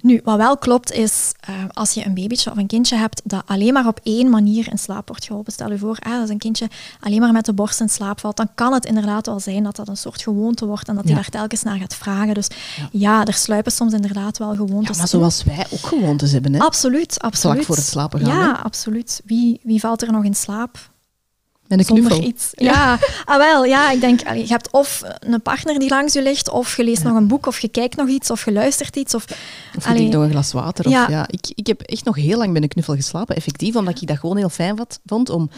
[0.00, 3.42] Nu, wat wel klopt is, eh, als je een babytje of een kindje hebt dat
[3.46, 6.38] alleen maar op één manier in slaap wordt geholpen, stel je voor, ah, als een
[6.38, 6.68] kindje
[7.00, 9.76] alleen maar met de borst in slaap valt, dan kan het inderdaad wel zijn dat
[9.76, 11.20] dat een soort gewoonte wordt en dat hij Ja.
[11.20, 12.34] daar telkens naar gaat vragen.
[12.34, 12.88] Dus Ja.
[12.92, 15.06] ja, er sluipen soms inderdaad wel Ja, gewoontes maar in.
[15.10, 16.52] zoals wij ook gewoontes hebben.
[16.52, 16.60] Hè?
[16.60, 17.54] Absoluut, absoluut.
[17.56, 18.62] Vlak voor het slapen gaan, Ja, hè?
[18.62, 19.20] absoluut.
[19.24, 20.90] Wie, wie valt er nog in slaap?
[21.68, 22.28] Met een Zonder knuffel.
[22.28, 22.48] iets.
[22.52, 26.50] Ja, ah, wel, ja, ik denk, je hebt of een partner die langs je ligt,
[26.50, 29.14] of je leest nog een boek, of je kijkt nog iets, of je luistert iets.
[29.14, 29.24] Of,
[29.76, 30.86] Of je drinkt nog een glas water.
[30.86, 31.06] Of, ja.
[31.10, 31.26] Ja.
[31.30, 34.18] ik, ik heb echt nog heel lang met een knuffel geslapen, effectief, omdat ik dat
[34.18, 35.50] gewoon heel fijn vond om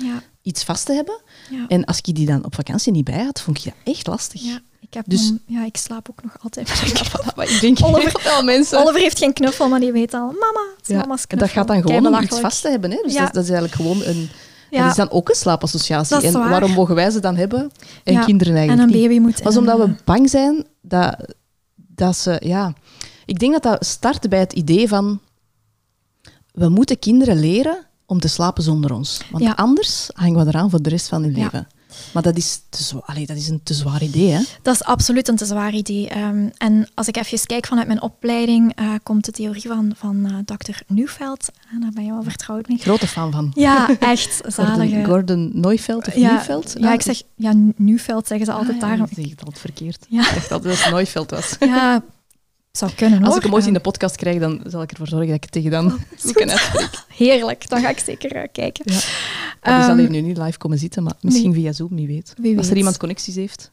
[0.42, 1.20] iets vast te hebben.
[1.68, 4.42] En als ik die dan op vakantie niet bij had, vond ik dat echt lastig.
[4.42, 4.60] ja.
[4.80, 7.24] Ik, heb Dus- ja, ik slaap ook nog altijd met een knuffel.
[7.36, 8.78] Maar ik denk Oliver- mensen...
[8.78, 11.38] Oliver heeft geen knuffel, maar die weet al, mama, het is Ja, mama's knuffel.
[11.48, 12.46] dat gaat dan gewoon om iets Keibelachelijk.
[12.52, 12.90] vast te hebben.
[12.90, 13.00] Hè?
[13.02, 13.24] Dus Ja.
[13.24, 14.30] dat, dat is eigenlijk gewoon een...
[14.70, 14.80] Ja.
[14.80, 16.20] Dat is dan ook een slaapassociatie.
[16.22, 16.50] En waar.
[16.50, 17.70] waarom mogen wij ze dan hebben
[18.04, 19.08] en Ja, kinderen En eigenlijk een niet?
[19.08, 19.56] baby moet...
[19.56, 21.34] Omdat een, we bang zijn dat,
[21.76, 22.36] dat ze...
[22.44, 22.72] Ja,
[23.24, 25.20] ik denk dat dat start bij het idee van...
[26.52, 29.20] We moeten kinderen leren om te slapen zonder ons.
[29.30, 29.52] Want Ja.
[29.52, 31.66] anders hangen we eraan voor de rest van hun leven.
[32.12, 34.40] Maar dat is, te zwa- Allee, dat is een te zwaar idee, hè?
[34.62, 36.08] Dat is absoluut een te zwaar idee.
[36.08, 40.26] Ehm, en als ik even kijk vanuit mijn opleiding, eh, komt de theorie van, van
[40.26, 41.48] eh, dokter Neufeld.
[41.80, 42.78] Daar ben je wel vertrouwd mee.
[42.78, 43.52] Grote fan van.
[43.54, 44.94] Ja, echt zalige.
[44.94, 46.74] Gordon, Gordon Neufeld of ja, Neufeld?
[46.78, 49.06] Ja, ik zeg ja, Neufeld zeggen ze altijd ah, ja, daarom.
[49.10, 50.06] Ik zeg het altijd verkeerd.
[50.08, 50.20] Ja.
[50.28, 51.56] Ik dacht altijd dat het Neufeld was.
[51.60, 52.02] Ja,
[52.72, 53.26] zou kunnen hoor.
[53.26, 55.42] Als ik hem ooit in de podcast krijg, dan zal ik ervoor zorgen dat ik
[55.42, 55.98] het tegen dan
[56.32, 56.50] kan.
[57.16, 58.92] Heerlijk, dan ga ik zeker eh, kijken.
[58.92, 58.98] Ja.
[59.62, 62.06] Maar die zal Ehm, hier nu niet live komen zitten, maar misschien via Zoom, wie
[62.06, 62.34] weet.
[62.36, 63.70] Wie Als er iemand connecties heeft.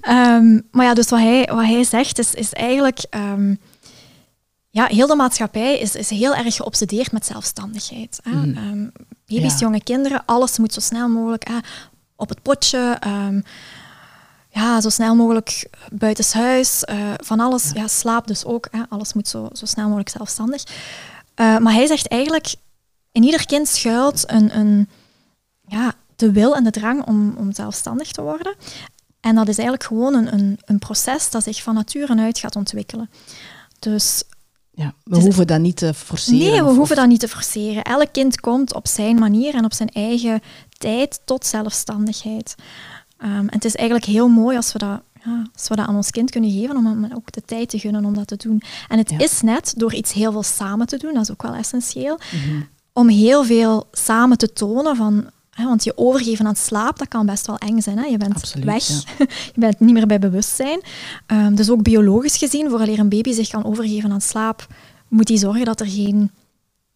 [0.00, 2.98] Ehm, maar ja, dus wat hij, wat hij zegt is, is eigenlijk...
[3.10, 3.54] ehm,
[4.70, 8.20] ja, heel de maatschappij is, is heel erg geobsedeerd met zelfstandigheid.
[8.22, 8.30] Hè?
[8.30, 8.86] Ehm,
[9.26, 9.58] baby's, Ja.
[9.58, 11.58] jonge kinderen, alles moet zo snel mogelijk hè,
[12.16, 12.98] op het potje.
[14.58, 16.84] Ja, zo snel mogelijk buitenshuis.
[16.84, 17.70] eh van alles.
[17.74, 17.86] Ja.
[17.88, 18.68] slaap dus ook.
[18.70, 18.82] Hè?
[18.88, 20.62] Alles moet zo, zo snel mogelijk zelfstandig.
[21.34, 22.54] Eh, maar hij zegt eigenlijk,
[23.12, 24.88] in ieder kind schuilt een, een,
[25.66, 28.54] ja, de wil en de drang om, om zelfstandig te worden.
[29.20, 32.56] En dat is eigenlijk gewoon een, een, een proces dat zich van nature uit gaat
[32.56, 33.10] ontwikkelen.
[33.78, 34.22] Dus
[34.70, 36.38] Ja, we hoeven dat niet te forceren.
[36.50, 37.82] Nee, we of- hoeven dat niet te forceren.
[37.82, 40.40] Elk kind komt op zijn manier en op zijn eigen
[40.78, 42.54] tijd tot zelfstandigheid.
[43.18, 45.96] Ehm, en het is eigenlijk heel mooi als we dat, ja, als we dat aan
[45.96, 48.62] ons kind kunnen geven, om hem ook de tijd te gunnen om dat te doen.
[48.88, 49.18] En het Ja.
[49.18, 52.60] is net door iets heel veel samen te doen, dat is ook wel essentieel, Mhm.
[52.92, 55.26] om heel veel samen te tonen van...
[55.50, 57.98] hè, want je overgeven aan slaap, dat kan best wel eng zijn.
[57.98, 58.04] Hè?
[58.04, 59.00] Je bent Absoluut, weg, ja.
[59.54, 60.80] je bent niet meer bij bewustzijn.
[61.26, 64.66] Ehm, dus ook biologisch gezien, vooraleer een baby zich kan overgeven aan slaap,
[65.08, 66.30] moet hij zorgen dat er geen...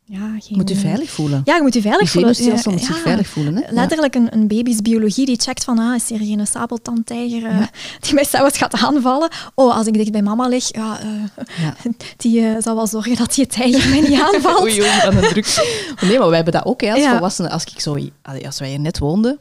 [0.05, 1.43] Ja, geen Moet u veilig voelen.
[1.45, 2.45] ja, je moet je veilig Je voelen.
[2.45, 2.95] Ja, zich ja.
[2.95, 3.57] veilig voelen.
[3.57, 3.63] Hè?
[3.73, 7.71] Letterlijk een, een baby's biologie die checkt van, ah, is er geen sabeltandtijger Ja.
[8.01, 9.29] die mij zelfs gaat aanvallen?
[9.55, 11.73] Oh, als ik dicht bij mama lig, ja, eh,
[12.17, 14.61] die eh, zal wel zorgen dat die tijger mij niet aanvalt.
[14.61, 15.47] Oei, oei, wat een druk.
[16.01, 17.51] Nee, maar wij hebben dat ook hè, als volwassenen.
[17.51, 17.97] Als, ik zo,
[18.45, 19.39] als wij hier net woonden,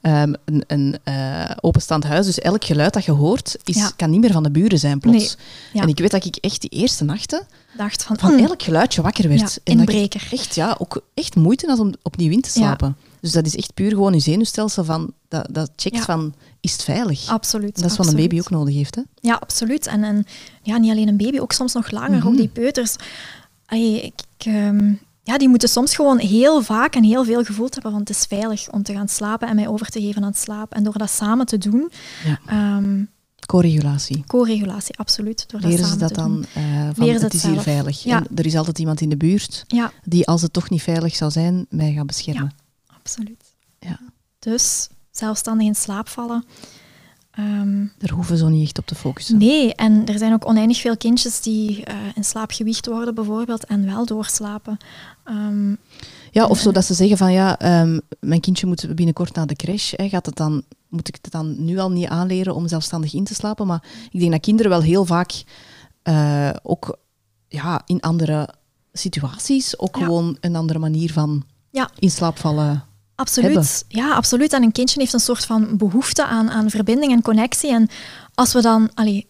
[0.00, 3.90] ehm, een, een eh, openstaand huis, dus elk geluid dat je hoort, is, Ja.
[3.96, 5.16] kan niet meer van de buren zijn plots.
[5.18, 5.46] Nee.
[5.72, 5.82] Ja.
[5.82, 9.02] En ik weet dat ik echt die eerste nachten dacht van, van mm, elk geluidje
[9.02, 9.40] wakker werd.
[9.40, 10.28] Ja, en dat ik inbreker.
[10.30, 12.60] echt, ja, ook echt moeite had om opnieuw in te Ja.
[12.60, 12.96] slapen.
[13.20, 16.02] Dus dat is echt puur gewoon je zenuwstelsel van, dat, dat checkt Ja.
[16.02, 17.28] van, is het veilig?
[17.28, 17.80] absoluut.
[17.80, 18.94] dat is wat een baby ook nodig heeft.
[18.94, 19.02] Hè?
[19.20, 19.86] Ja, absoluut.
[19.86, 20.24] En, en
[20.62, 22.26] ja, niet alleen een baby, ook soms nog langer, Mhm.
[22.26, 22.94] ook die peuters.
[23.66, 27.74] Allee, ik, ik, ehm, ja, die moeten soms gewoon heel vaak en heel veel gevoeld
[27.74, 30.28] hebben, want het is veilig om te gaan slapen en mij over te geven aan
[30.28, 30.72] het slaap.
[30.72, 31.90] En door dat samen te doen,
[32.24, 32.38] Ja.
[32.46, 33.02] ehm,
[33.46, 34.24] Co-regulatie.
[34.26, 35.44] co-regulatie, absoluut.
[35.48, 36.62] Door dat Leren ze dat dan eh,
[36.94, 38.02] van, Leren ze het is hier veilig.
[38.02, 38.16] Ja.
[38.18, 41.16] En er is altijd iemand in de buurt Ja, die, als het toch niet veilig
[41.16, 42.52] zou zijn, mij gaat beschermen.
[42.86, 43.44] absoluut.
[43.78, 43.98] Ja.
[44.38, 46.44] Dus zelfstandig in slaap vallen.
[47.30, 49.38] Ehm, Daar hoeven we zo niet echt op te focussen.
[49.38, 53.64] nee, en er zijn ook oneindig veel kindjes die eh, in slaap gewiegd worden, bijvoorbeeld,
[53.64, 54.76] en wel doorslapen.
[55.24, 55.74] Ehm,
[56.32, 59.56] Ja, of zo dat ze zeggen van ja, ehm, mijn kindje moet binnenkort naar de
[59.56, 59.92] crash.
[59.96, 63.24] Hè, gaat het dan, moet ik het dan nu al niet aanleren om zelfstandig in
[63.24, 63.66] te slapen?
[63.66, 65.42] Maar ik denk dat kinderen wel heel vaak
[66.02, 66.96] eh, ook
[67.48, 68.48] ja, in andere
[68.92, 70.04] situaties ook Ja.
[70.04, 71.90] gewoon een andere manier van Ja.
[71.98, 72.84] in slaap vallen.
[73.14, 73.50] Absoluut.
[73.54, 73.70] hebben.
[73.88, 74.52] Ja, absoluut.
[74.52, 77.70] En een kindje heeft een soort van behoefte aan, aan verbinding en connectie.
[77.72, 77.88] En
[78.34, 79.28] als we dan, allee,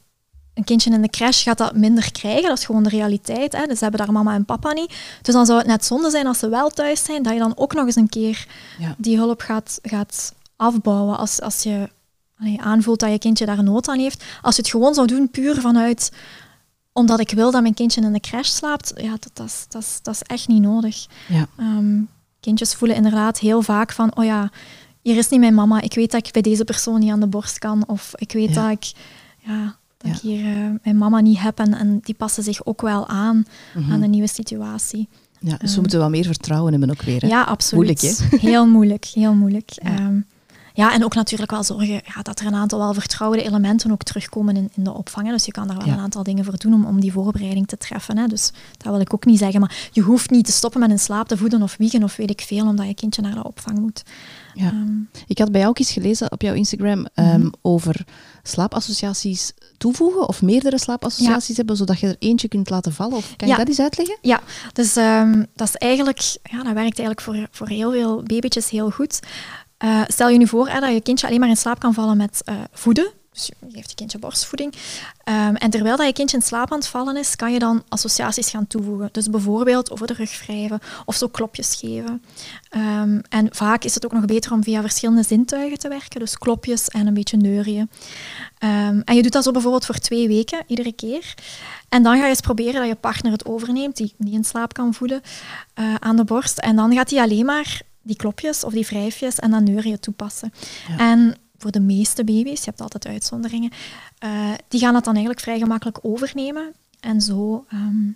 [0.54, 3.52] een kindje in de crash gaat dat minder krijgen, dat is gewoon de realiteit.
[3.52, 3.66] Hè?
[3.66, 4.92] Dus ze hebben daar mama en papa niet.
[5.22, 7.56] Dus dan zou het net zonde zijn als ze wel thuis zijn, dat je dan
[7.56, 8.46] ook nog eens een keer
[8.78, 8.94] Ja.
[8.98, 11.18] die hulp gaat, gaat afbouwen.
[11.18, 11.88] Als, als je
[12.38, 14.24] allee, aanvoelt dat je kindje daar nood aan heeft.
[14.42, 16.12] Als je het gewoon zou doen puur vanuit
[16.92, 19.82] omdat ik wil dat mijn kindje in de crash slaapt, ja, dat, dat, is, dat,
[19.82, 21.06] is, dat is echt niet nodig.
[21.28, 21.46] Ja.
[21.58, 22.00] Ehm,
[22.40, 24.50] kindjes voelen inderdaad heel vaak van, oh ja,
[25.02, 25.80] hier is niet mijn mama.
[25.80, 27.84] Ik weet dat ik bij deze persoon niet aan de borst kan.
[27.86, 28.62] Of ik weet Ja.
[28.62, 28.92] dat ik,
[29.38, 30.14] ja, dat Ja.
[30.16, 31.58] ik hier eh, mijn mama niet heb.
[31.58, 33.44] En, en die passen zich ook wel aan
[33.74, 33.92] Mhm.
[33.92, 35.08] aan de nieuwe situatie.
[35.40, 35.80] Ja, dus we Ehm.
[35.80, 37.20] moeten wel meer vertrouwen hebben ook weer.
[37.20, 37.26] Hè?
[37.28, 38.02] Ja, absoluut.
[38.02, 39.70] Moeilijk, Heel moeilijk, heel moeilijk.
[39.82, 39.90] Ja.
[39.90, 40.12] Ja.
[40.74, 44.02] Ja, en ook natuurlijk wel zorgen ja, dat er een aantal wel vertrouwde elementen ook
[44.02, 45.26] terugkomen in, in de opvang.
[45.26, 45.32] hè.
[45.32, 45.92] Dus je kan daar wel Ja.
[45.92, 48.18] een aantal dingen voor doen om, om die voorbereiding te treffen.
[48.18, 48.26] Hè.
[48.26, 49.60] Dus dat wil ik ook niet zeggen.
[49.60, 52.30] Maar je hoeft niet te stoppen met in slaap te voeden of wiegen of weet
[52.30, 54.02] ik veel, omdat je kindje naar de opvang moet.
[54.54, 54.66] Ja.
[54.66, 54.92] Ehm,
[55.26, 58.04] Ik had bij jou ook eens gelezen op jouw Instagram ehm, over
[58.42, 63.16] slaapassociaties toevoegen of meerdere slaapassociaties hebben, zodat je er eentje kunt laten vallen.
[63.16, 64.18] Of kan je dat eens uitleggen?
[64.22, 64.40] Ja,
[64.72, 68.90] dus ehm, dat is eigenlijk, ja, dat werkt eigenlijk voor, voor heel veel babytjes heel
[68.90, 69.20] goed.
[69.80, 72.42] Eh, stel je nu voor dat je kindje alleen maar in slaap kan vallen met
[72.44, 73.12] eh, voeden.
[73.32, 74.74] Dus je geeft je kindje borstvoeding.
[75.24, 77.82] Ehm, en terwijl dat je kindje in slaap aan het vallen is, kan je dan
[77.88, 79.08] associaties gaan toevoegen.
[79.12, 82.22] Dus bijvoorbeeld over de rug wrijven of zo klopjes geven.
[82.68, 86.20] Ehm, en vaak is het ook nog beter om via verschillende zintuigen te werken.
[86.20, 87.90] Dus klopjes en een beetje neurien.
[88.58, 91.34] Ehm, en je doet dat zo bijvoorbeeld voor twee weken, iedere keer.
[91.88, 94.72] En dan ga je eens proberen dat je partner het overneemt, die niet in slaap
[94.72, 95.22] kan voeden,
[95.74, 96.58] eh, aan de borst.
[96.58, 100.52] En dan gaat hij alleen maar die klopjes of die wrijfjes en dan neurien toepassen.
[100.88, 100.98] Ja.
[100.98, 103.70] En voor de meeste baby's, je hebt altijd uitzonderingen,
[104.18, 106.72] eh, die gaan dat dan eigenlijk vrij gemakkelijk overnemen.
[107.00, 108.06] En zo ehm,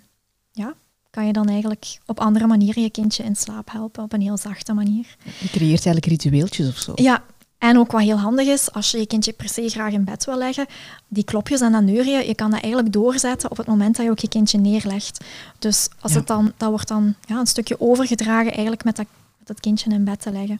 [0.51, 0.73] ja,
[1.09, 4.37] kan je dan eigenlijk op andere manieren je kindje in slaap helpen, op een heel
[4.37, 5.15] zachte manier.
[5.23, 6.91] Je creëert eigenlijk ritueeltjes of zo.
[6.95, 7.23] Ja,
[7.57, 10.25] en ook wat heel handig is, als je je kindje per se graag in bed
[10.25, 10.65] wil leggen,
[11.07, 14.11] die klopjes en dat neurien, je kan dat eigenlijk doorzetten op het moment dat je
[14.11, 15.23] ook je kindje neerlegt.
[15.59, 16.17] Dus als Ja.
[16.17, 19.05] het dan, dat wordt dan ja, een stukje overgedragen eigenlijk met dat,
[19.47, 20.59] dat kindje in bed te leggen.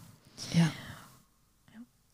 [0.51, 0.71] Ja.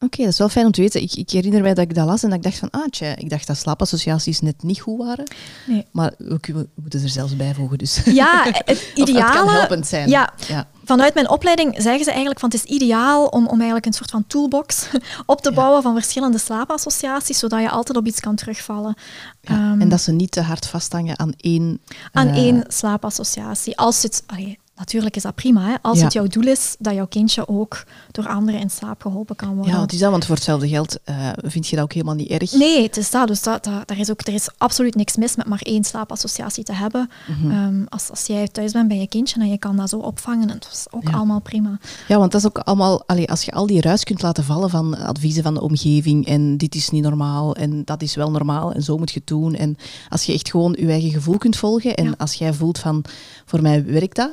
[0.03, 1.01] Oké, dat is wel fijn om te weten.
[1.01, 3.15] Ik, ik herinner mij dat ik dat las en dat ik dacht van, ah tja,
[3.15, 5.27] ik dacht dat slaapassociaties net niet goed waren.
[5.67, 5.85] Nee.
[5.91, 8.01] Maar we, moeten er zelfs bijvoegen, dus.
[8.05, 9.33] Ja, het Of het ideale...
[9.33, 10.09] kan helpend zijn.
[10.09, 10.67] Ja, ja.
[10.85, 14.09] Vanuit mijn opleiding zeggen ze eigenlijk van het is ideaal om, om eigenlijk een soort
[14.11, 14.87] van toolbox
[15.25, 15.55] op te Ja.
[15.55, 18.95] bouwen van verschillende slaapassociaties, zodat je altijd op iets kan terugvallen.
[19.41, 21.81] Ja, Ehm, en dat ze niet te hard vasthangen aan één...
[22.11, 23.77] aan eh, één slaapassociatie.
[23.77, 25.61] Als het, allee, natuurlijk is dat prima.
[25.65, 25.75] Hè?
[25.81, 26.03] Als Ja.
[26.03, 29.73] het jouw doel is dat jouw kindje ook door anderen in slaap geholpen kan worden.
[29.73, 32.29] Ja, het is dat, want voor hetzelfde geld eh, vind je dat ook helemaal niet
[32.29, 32.51] erg.
[32.51, 33.27] Nee, het is dat.
[33.27, 36.63] Dus dat, dat, daar is ook, er is absoluut niks mis met maar één slaapassociatie
[36.63, 37.09] te hebben.
[37.27, 37.51] Mhm.
[37.51, 40.49] Ehm, als, als jij thuis bent bij je kindje en je kan dat zo opvangen,
[40.49, 41.11] en dat is ook Ja.
[41.15, 41.79] allemaal prima.
[42.07, 44.69] Ja, want dat is ook allemaal, allee, als je al die ruis kunt laten vallen
[44.69, 48.71] van adviezen van de omgeving en dit is niet normaal en dat is wel normaal
[48.73, 49.55] en zo moet je het doen.
[49.55, 49.77] En
[50.09, 52.13] als je echt gewoon je eigen gevoel kunt volgen en Ja.
[52.17, 53.03] als jij voelt van
[53.45, 54.31] voor mij werkt dat,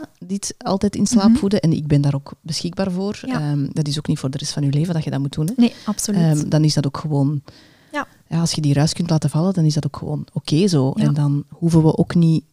[0.59, 1.39] altijd in slaap Mhm.
[1.39, 3.19] voeden en ik ben daar ook beschikbaar voor.
[3.27, 3.41] Ja.
[3.41, 5.33] Ehm, dat is ook niet voor de rest van je leven dat je dat moet
[5.33, 5.47] doen.
[5.47, 5.53] Hè.
[5.57, 6.21] Nee, absoluut.
[6.39, 7.43] Ehm, dan is dat ook gewoon,
[7.93, 8.07] Ja.
[8.41, 10.93] als je die ruis kunt laten vallen, dan is dat ook gewoon oké zo.
[10.95, 11.05] Ja.
[11.05, 12.45] En dan hoeven we ook niet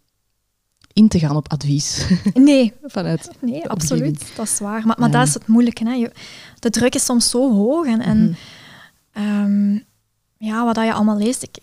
[0.94, 2.08] in te gaan op advies.
[2.34, 3.30] nee, Vanuit.
[3.42, 4.26] nee absoluut.
[4.36, 4.86] Dat is waar.
[4.86, 5.18] Maar, maar Ja.
[5.20, 5.84] dat is het moeilijke.
[5.86, 5.94] Hè?
[5.94, 6.12] Je,
[6.60, 7.86] de druk is soms zo hoog.
[7.86, 8.34] En, en Mhm.
[9.12, 9.80] ehm,
[10.38, 11.44] ja, wat dat je allemaal leest...
[11.44, 11.56] Ik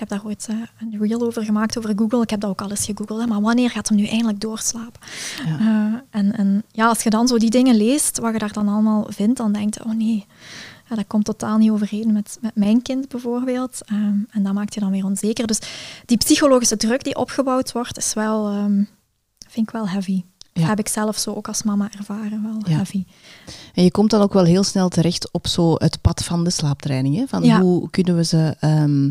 [0.00, 2.22] heb daar ooit eh, een reel over gemaakt, over Google.
[2.22, 3.20] Ik heb dat ook al eens gegoogeld.
[3.20, 3.26] Hè?
[3.26, 5.00] Maar wanneer gaat hem nu eindelijk doorslapen?
[5.46, 5.58] Ja.
[5.58, 8.68] Eh, en, en ja, als je dan zo die dingen leest, wat je daar dan
[8.68, 10.26] allemaal vindt, dan denk je, oh nee,
[10.88, 13.80] ja, dat komt totaal niet overeen met, met mijn kind bijvoorbeeld.
[13.84, 15.46] Ehm, en dat maakt je dan weer onzeker.
[15.46, 15.58] Dus
[16.06, 18.82] die psychologische druk die opgebouwd wordt, is wel, ehm,
[19.48, 20.22] vind ik wel heavy.
[20.52, 20.66] Ja.
[20.66, 22.76] Heb ik zelf zo ook als mama ervaren, wel Ja.
[22.76, 23.04] heavy.
[23.74, 26.50] En je komt dan ook wel heel snel terecht op zo het pad van de
[26.50, 27.16] slaaptraining.
[27.16, 27.26] Hè?
[27.26, 27.60] Van Ja.
[27.60, 29.10] hoe kunnen we ze ehm,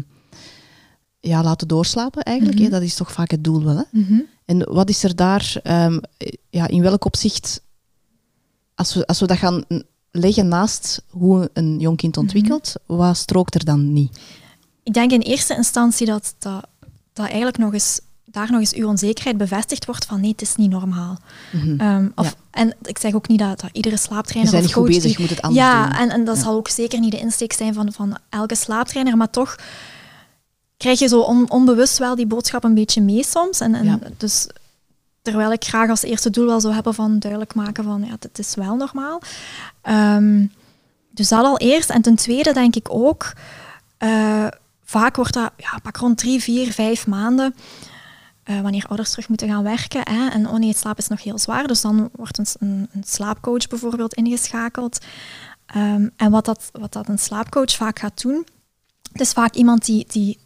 [1.20, 2.58] ja, laten doorslapen eigenlijk?
[2.58, 2.66] Mhm.
[2.66, 2.72] hè?
[2.74, 3.78] Dat is toch vaak het doel wel.
[3.78, 3.84] Hè?
[3.92, 4.20] Mhm.
[4.46, 6.00] En wat is er daar, ehm,
[6.50, 7.62] ja, in welk opzicht,
[8.76, 9.64] als we, als we dat gaan
[10.12, 14.20] leggen naast hoe een jong kind ontwikkelt, wat strookt er dan niet?
[14.84, 16.68] Ik denk in eerste instantie dat, dat,
[17.14, 20.56] dat eigenlijk nog eens, daar nog eens uw onzekerheid bevestigd wordt van nee, het is
[20.56, 21.18] niet normaal.
[21.52, 21.80] Mhm.
[21.80, 22.34] Ehm, of, Ja.
[22.52, 25.30] En ik zeg ook niet dat, dat iedere slaaptrainer bent of coach bezig, die- moet
[25.30, 25.96] het anders ja, doen.
[25.96, 26.42] en, en dat Ja.
[26.44, 29.56] zal ook zeker niet de insteek zijn van, van elke slaaptrainer, maar toch
[30.80, 33.60] krijg je zo on- onbewust wel die boodschap een beetje mee soms.
[33.60, 34.00] En, en Ja.
[34.18, 34.48] dus
[35.22, 38.40] terwijl ik graag als eerste doel wel zou hebben van duidelijk maken van ja, dit
[38.40, 39.22] is wel normaal.
[39.82, 40.46] Ehm,
[41.12, 41.90] dus dat al eerst.
[41.90, 43.34] En ten tweede denk ik ook,
[43.98, 44.48] eh,
[44.84, 47.56] vaak wordt dat ja, pak rond drie, vier, vijf maanden.
[48.44, 50.02] eh, wanneer ouders terug moeten gaan werken.
[50.10, 51.68] Hè, en oh nee, het slaap is nog heel zwaar.
[51.68, 54.98] Dus dan wordt een, een, een slaapcoach bijvoorbeeld ingeschakeld.
[55.66, 58.46] Ehm, en wat dat, wat dat een slaapcoach vaak gaat doen,
[59.12, 60.38] het is vaak iemand die, die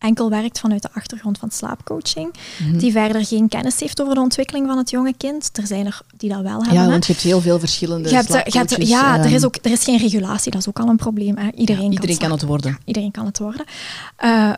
[0.00, 2.78] enkel werkt vanuit de achtergrond van slaapcoaching, Mhm.
[2.78, 5.50] die verder geen kennis heeft over de ontwikkeling van het jonge kind.
[5.52, 6.82] Er zijn er die dat wel hebben.
[6.82, 9.34] Ja, want je hebt heel veel verschillende Je hebt, je hebt- slaapcoaches, ja, er ehm,
[9.34, 11.36] is, ook, er is geen regulatie, dat is ook al een probleem.
[11.36, 11.50] Hè.
[11.54, 12.78] Iedereen, ja, iedereen kan het worden.
[12.84, 13.64] Iedereen kan het worden.
[14.16, 14.52] Eh,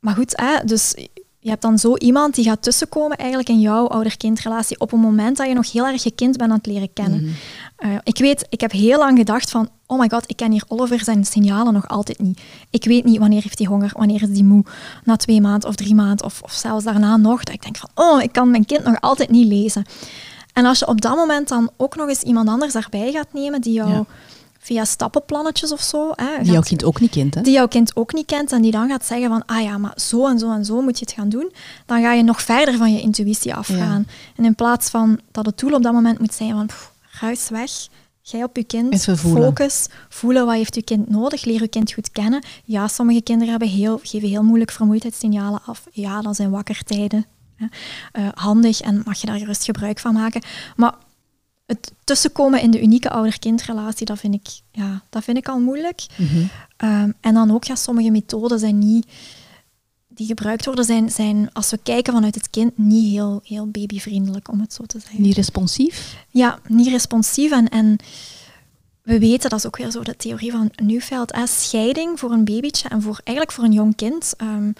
[0.00, 0.94] maar goed, hè, dus
[1.40, 5.36] je hebt dan zo iemand die gaat tussenkomen eigenlijk in jouw ouder-kindrelatie op een moment
[5.36, 7.20] dat je nog heel erg je kind bent aan het leren kennen.
[7.22, 7.30] Mhm.
[7.78, 10.64] Eh, ik weet, ik heb heel lang gedacht van, oh my god, ik ken hier
[10.68, 12.40] Oliver zijn signalen nog altijd niet.
[12.70, 14.64] Ik weet niet wanneer heeft hij honger, wanneer is hij moe,
[15.04, 17.44] na twee maanden of drie maanden of, of zelfs daarna nog.
[17.44, 19.84] Dat ik denk van, oh, ik kan mijn kind nog altijd niet lezen.
[20.52, 23.60] En als je op dat moment dan ook nog eens iemand anders daarbij gaat nemen
[23.60, 24.04] die jou Ja.
[24.58, 26.12] via stappenplannetjes of zo...
[26.14, 27.40] Hè, Die jouw kind ook niet kent, hè?
[27.40, 29.92] die jouw kind ook niet kent en die dan gaat zeggen van, ah ja, maar
[29.96, 31.52] zo en zo en zo moet je het gaan doen,
[31.86, 34.06] dan ga je nog verder van je intuïtie afgaan.
[34.36, 37.48] En in plaats van dat het doel op dat moment moet zijn van, pff, ruis
[37.48, 37.70] weg,
[38.20, 42.10] jij op je kind, focus, voelen wat heeft je kind nodig, leer je kind goed
[42.10, 42.42] kennen.
[42.64, 45.86] Ja, sommige kinderen hebben heel, geven heel moeilijk vermoeidheidssignalen af.
[45.92, 47.26] Ja, dat zijn wakkertijden.
[47.56, 47.66] Hè.
[48.12, 50.42] Eh, handig en mag je daar gerust gebruik van maken.
[50.76, 50.94] Maar
[51.66, 56.06] het tussenkomen in de unieke ouder-kindrelatie, dat, vind ik, ja, dat vind ik al moeilijk.
[56.16, 56.44] Mhm.
[56.76, 59.06] Ehm, en dan ook, ja, sommige methoden zijn niet,
[60.18, 64.50] die gebruikt worden, zijn, zijn, als we kijken vanuit het kind, niet heel, heel babyvriendelijk,
[64.50, 65.22] om het zo te zeggen.
[65.22, 66.16] Niet responsief?
[66.30, 67.50] Ja, niet responsief.
[67.50, 67.96] En, en
[69.02, 72.44] we weten, dat is ook weer zo de theorie van Neufeld, hè, scheiding voor een
[72.44, 74.70] babytje en voor, eigenlijk voor een jong kind ehm,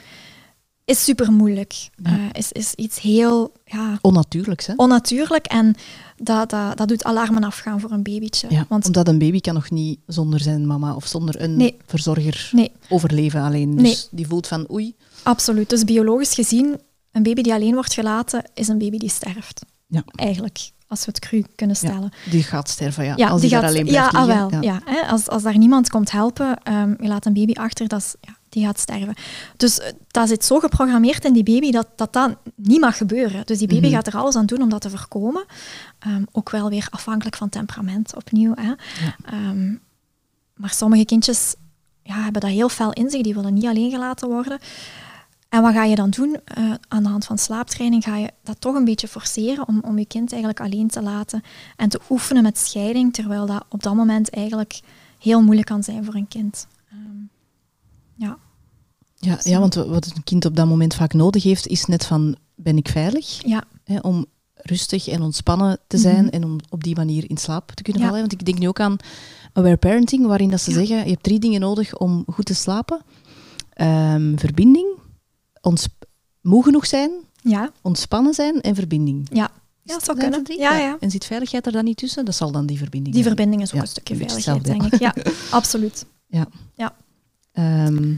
[0.85, 1.88] is super moeilijk.
[2.03, 2.33] Ja.
[2.33, 4.72] is, is iets heel ja, Onnatuurlijks, hè?
[4.77, 5.74] onnatuurlijk en
[6.16, 8.46] dat, dat, dat doet alarmen afgaan voor een babytje.
[8.51, 11.77] Ja, Want omdat een baby kan nog niet zonder zijn mama of zonder een Nee.
[11.87, 13.70] verzorger nee, overleven alleen.
[13.77, 13.96] Dus Nee.
[14.11, 14.94] die voelt van oei.
[15.28, 15.70] Absoluut.
[15.70, 16.80] Dus biologisch gezien,
[17.12, 19.64] een baby die alleen wordt gelaten, is een baby die sterft.
[19.86, 20.02] Ja.
[20.14, 22.12] Eigenlijk, als we het cru kunnen stellen.
[22.30, 23.12] Die gaat sterven, ja.
[23.16, 24.50] Ja, als die die, gaat, daar alleen ja, blijft ah, liggen.
[24.50, 24.62] wel.
[24.62, 24.80] Ja.
[24.84, 28.14] hè, als, als daar niemand komt helpen, ehm, je laat een baby achter, dat is,
[28.20, 29.14] ja, die gaat sterven.
[29.56, 33.46] Dus eh, dat zit zo geprogrammeerd in die baby dat dat, dat niet mag gebeuren.
[33.46, 33.94] Dus die baby Mhm.
[33.94, 35.44] gaat er alles aan doen om dat te voorkomen.
[35.98, 38.52] Ehm, ook wel weer afhankelijk van temperament, opnieuw.
[38.54, 38.72] Hè.
[39.24, 39.74] Ehm,
[40.54, 41.54] maar sommige kindjes
[42.02, 44.59] ja, hebben dat heel fel in zich, die willen niet alleen gelaten worden.
[45.49, 46.36] En wat ga je dan doen?
[46.44, 49.99] Eh, aan de hand van slaaptraining ga je dat toch een beetje forceren om, om
[49.99, 51.42] je kind eigenlijk alleen te laten
[51.76, 54.80] en te oefenen met scheiding, terwijl dat op dat moment eigenlijk
[55.18, 56.66] heel moeilijk kan zijn voor een kind.
[56.90, 57.01] Ehm,
[58.14, 58.38] ja.
[59.14, 62.36] Ja, ja, want wat een kind op dat moment vaak nodig heeft, is net van,
[62.55, 63.46] ben ik veilig?
[63.46, 63.64] Ja.
[63.84, 66.34] Hè, om rustig en ontspannen te zijn Mhm.
[66.34, 68.09] en om op die manier in slaap te kunnen Ja.
[68.09, 68.22] vallen.
[68.28, 68.96] Want ik denk nu ook aan
[69.53, 70.76] aware parenting, waarin dat ze Ja.
[70.76, 73.01] zeggen, je hebt drie dingen nodig om goed te slapen.
[73.72, 74.86] Ehm, verbinding,
[75.61, 75.88] ons
[76.40, 77.11] moe genoeg zijn,
[77.42, 79.28] Ja, ontspannen zijn en verbinding.
[79.32, 79.50] ja.
[79.82, 80.38] Ja, het- zou kunnen.
[80.38, 80.54] het?
[80.59, 80.96] Ja, ja.
[81.00, 82.24] En zit veiligheid er dan niet tussen?
[82.24, 84.98] Dat zal dan die verbinding Die verbinding is ook Ja, een stukje veiligheid, denk ik.
[85.00, 85.14] Ja,
[85.50, 86.04] absoluut.
[87.52, 88.11] Ehm,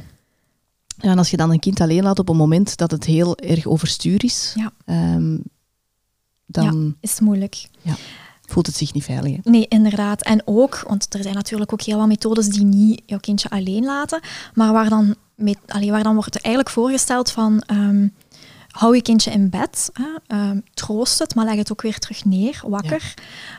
[1.03, 3.37] ja, en als je dan een kind alleen laat op een moment dat het heel
[3.37, 4.73] erg overstuur is, Ja.
[4.85, 5.39] ehm,
[6.47, 7.69] dan Is moeilijk.
[8.47, 9.37] voelt het zich niet veilig.
[9.43, 9.51] hè.
[9.51, 10.23] Nee, inderdaad.
[10.23, 13.85] En ook, want er zijn natuurlijk ook heel wat methodes die niet jouw kindje alleen
[13.85, 14.21] laten,
[14.55, 18.09] maar waar dan, met, allee, waar dan wordt eigenlijk voorgesteld van ehm,
[18.71, 22.25] hou je kindje in bed, hè, ehm, troost het, maar leg het ook weer terug
[22.25, 23.15] neer, wakker.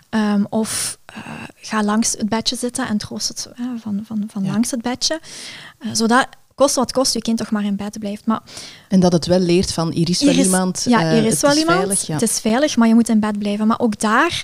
[0.09, 1.17] Ehm, of eh,
[1.55, 4.51] ga langs het bedje zitten en troost het hè, van, van, van Ja.
[4.51, 5.19] langs het bedje.
[5.79, 8.25] Eh, zodat, kost wat kost, je kind toch maar in bed blijft.
[8.25, 8.41] Maar
[8.88, 11.41] En dat het wel leert van hier is wel is- iemand, Ja, eh, hier is
[11.41, 11.77] wel is iemand.
[11.77, 12.07] veilig.
[12.07, 12.13] Ja.
[12.13, 13.67] Het is veilig, maar je moet in bed blijven.
[13.67, 14.43] Maar ook daar,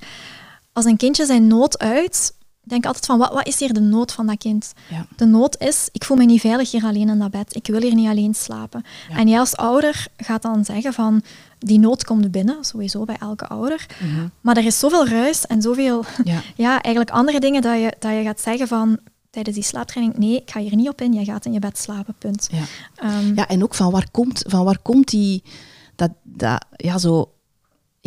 [0.74, 2.34] als een kindje zijn nood uit,
[2.70, 4.74] denk altijd van, wat, wat is hier de nood van dat kind?
[4.90, 5.06] Ja.
[5.16, 7.56] De nood is, ik voel me niet veilig hier alleen in dat bed.
[7.56, 8.84] Ik wil hier niet alleen slapen.
[9.10, 9.18] Ja.
[9.18, 11.22] En jij als ouder gaat dan zeggen van,
[11.60, 13.86] die nood komt binnen, sowieso bij elke ouder.
[14.00, 14.28] Mhm.
[14.42, 16.42] Maar er is zoveel ruis en zoveel, Ja.
[16.56, 19.00] ja, eigenlijk andere dingen dat je, dat je gaat zeggen van,
[19.30, 21.78] tijdens die slaaptraining, nee, ik ga hier niet op in, jij gaat in je bed
[21.78, 22.50] slapen, punt.
[22.52, 22.64] Ja.
[22.96, 25.44] Ehm, ja, en ook van waar komt, van waar komt die,
[25.96, 27.32] dat, dat, ja, zo...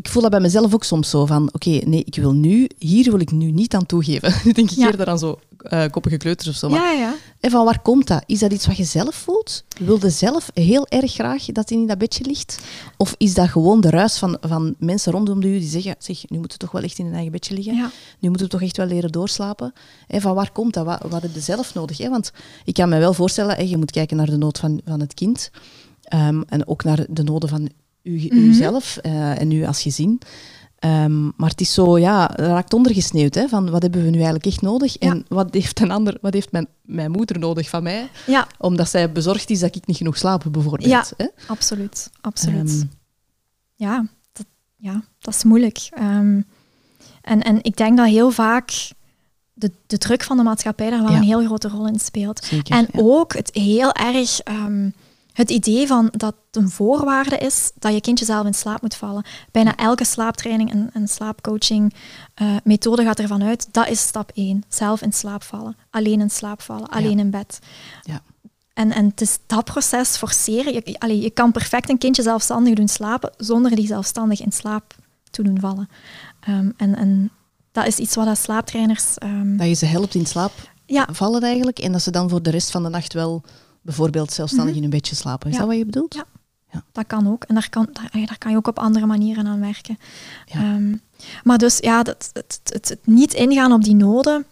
[0.00, 3.10] Ik voel dat bij mezelf ook soms zo van, oké, nee, ik wil nu, hier
[3.10, 4.34] wil ik nu niet aan toegeven.
[4.44, 4.86] Nu denk ik Ja.
[4.86, 6.68] eerder aan zo eh, koppige kleuters of zo.
[6.68, 7.14] Maar ja, ja.
[7.40, 8.22] En van waar komt dat?
[8.26, 9.64] Is dat iets wat je zelf voelt?
[9.78, 12.58] Wilde zelf heel erg graag dat hij in dat bedje ligt?
[12.96, 16.38] Of is dat gewoon de ruis van, van mensen rondom u die zeggen, zeg, nu
[16.38, 17.74] moet je toch wel echt in een eigen bedje liggen?
[17.74, 17.90] ja.
[18.18, 19.72] Nu moet je toch echt wel leren doorslapen?
[20.08, 20.84] En van waar komt dat?
[20.84, 21.98] Wat, wat heb je zelf nodig?
[21.98, 22.08] Hè?
[22.08, 22.32] Want
[22.64, 25.14] ik kan me wel voorstellen, hè, je moet kijken naar de nood van, van het
[25.14, 25.50] kind.
[26.02, 27.68] Ehm, en ook naar de noden van
[28.02, 30.20] u, uzelf eh, en u als gezin.
[30.78, 33.34] Ehm, maar het is zo, ja, raakt ondergesneeuwd.
[33.34, 34.96] Hè, van wat hebben we nu eigenlijk echt nodig?
[34.98, 35.10] Ja.
[35.10, 38.08] En wat heeft een ander, wat heeft mijn, mijn moeder nodig van mij?
[38.26, 38.46] ja.
[38.58, 40.90] Omdat zij bezorgd is dat ik niet genoeg slaap, bijvoorbeeld.
[40.90, 41.04] Ja.
[41.16, 41.26] Hè?
[41.46, 42.70] Absoluut, absoluut.
[42.70, 42.86] Ehm,
[43.74, 44.46] ja, dat,
[44.76, 45.88] ja, dat is moeilijk.
[45.90, 46.40] Ehm,
[47.22, 48.90] en, en ik denk dat heel vaak
[49.52, 51.16] de, de druk van de maatschappij daar wel Ja.
[51.16, 52.44] een heel grote rol in speelt.
[52.44, 52.74] zeker.
[52.74, 54.40] En ook het heel erg
[55.40, 58.94] het idee van dat het een voorwaarde is dat je kindje zelf in slaap moet
[58.94, 59.24] vallen.
[59.50, 61.94] Bijna elke slaaptraining en, en slaapcoaching
[62.34, 64.64] eh, methode gaat ervan uit, dat is stap 1.
[64.68, 65.76] Zelf in slaap vallen.
[65.90, 66.88] Alleen in slaap vallen.
[66.88, 67.58] Alleen in bed.
[68.02, 68.22] Ja.
[68.72, 70.72] En, en het is dat proces forceren.
[70.72, 74.94] Je, allee, je kan perfect een kindje zelfstandig doen slapen zonder die zelfstandig in slaap
[75.30, 75.88] te doen vallen.
[76.40, 77.30] Ehm, en, en
[77.72, 79.18] dat is iets wat dat slaaptrainers...
[79.18, 80.52] ehm, Dat je ze helpt in slaap
[80.86, 81.78] ja, vallen eigenlijk.
[81.78, 83.42] En dat ze dan voor de rest van de nacht wel
[83.82, 85.50] bijvoorbeeld zelfstandig in hun bedje slapen.
[85.50, 85.62] Is Mhm.
[85.62, 85.68] Ja.
[85.68, 86.14] dat wat je bedoelt?
[86.14, 86.24] Ja.
[86.92, 87.44] dat kan ook.
[87.44, 89.98] En daar kan, daar, daar kan je ook op andere manieren aan werken.
[90.46, 90.60] Ja.
[90.60, 90.94] Ehm,
[91.44, 94.44] maar dus ja, dat, het, het, het niet ingaan op die noden,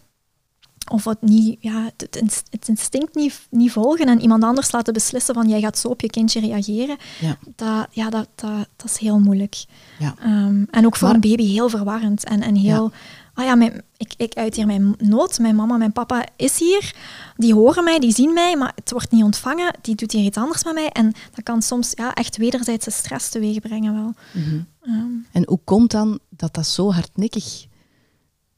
[0.91, 4.93] of het, niet, ja, het, ins- het instinct niet, niet volgen en iemand anders laten
[4.93, 7.37] beslissen van jij gaat zo op je kindje reageren, Ja.
[7.55, 9.65] dat, ja, dat, dat, dat is heel moeilijk.
[9.99, 10.15] Ja.
[10.19, 12.23] Ehm, en ook voor Maar- een baby heel verwarrend.
[12.23, 12.91] En, en heel,
[13.39, 16.95] ah ja, mijn, ik, ik uit hier mijn nood, mijn mama, mijn papa is hier,
[17.35, 20.37] die horen mij, die zien mij, maar het wordt niet ontvangen, die doet hier iets
[20.37, 20.89] anders met mij.
[20.89, 24.13] En dat kan soms ja, echt wederzijdse stress teweeg brengen wel.
[24.43, 24.59] Mhm.
[24.81, 27.65] Ehm, En hoe komt dan dat dat zo hardnekkig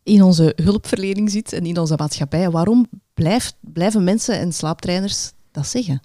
[0.03, 2.49] in onze hulpverlening zit en in onze maatschappij?
[2.49, 6.01] Waarom blijft, blijven mensen en slaaptrainers dat zeggen?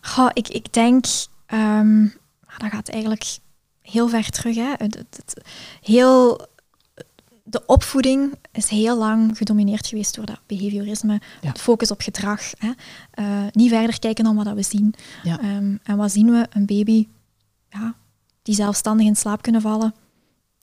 [0.00, 1.04] Goh, ik, ik denk,
[1.46, 1.90] ah,
[2.58, 3.38] dat gaat eigenlijk
[3.82, 4.56] heel ver terug.
[4.56, 4.70] Hè.
[4.76, 5.42] Het, het- het-
[5.82, 6.46] heel,
[7.44, 11.48] de opvoeding is heel lang gedomineerd geweest door dat behaviorisme, Ja.
[11.48, 12.40] het focus op gedrag.
[12.58, 12.70] Hè.
[13.10, 14.94] Eh, niet verder kijken dan wat we zien.
[15.22, 15.40] Ja.
[15.40, 16.46] Ehm, en wat zien we?
[16.50, 17.08] Een baby
[17.68, 17.94] ja,
[18.42, 19.94] die zelfstandig in slaap kunnen vallen,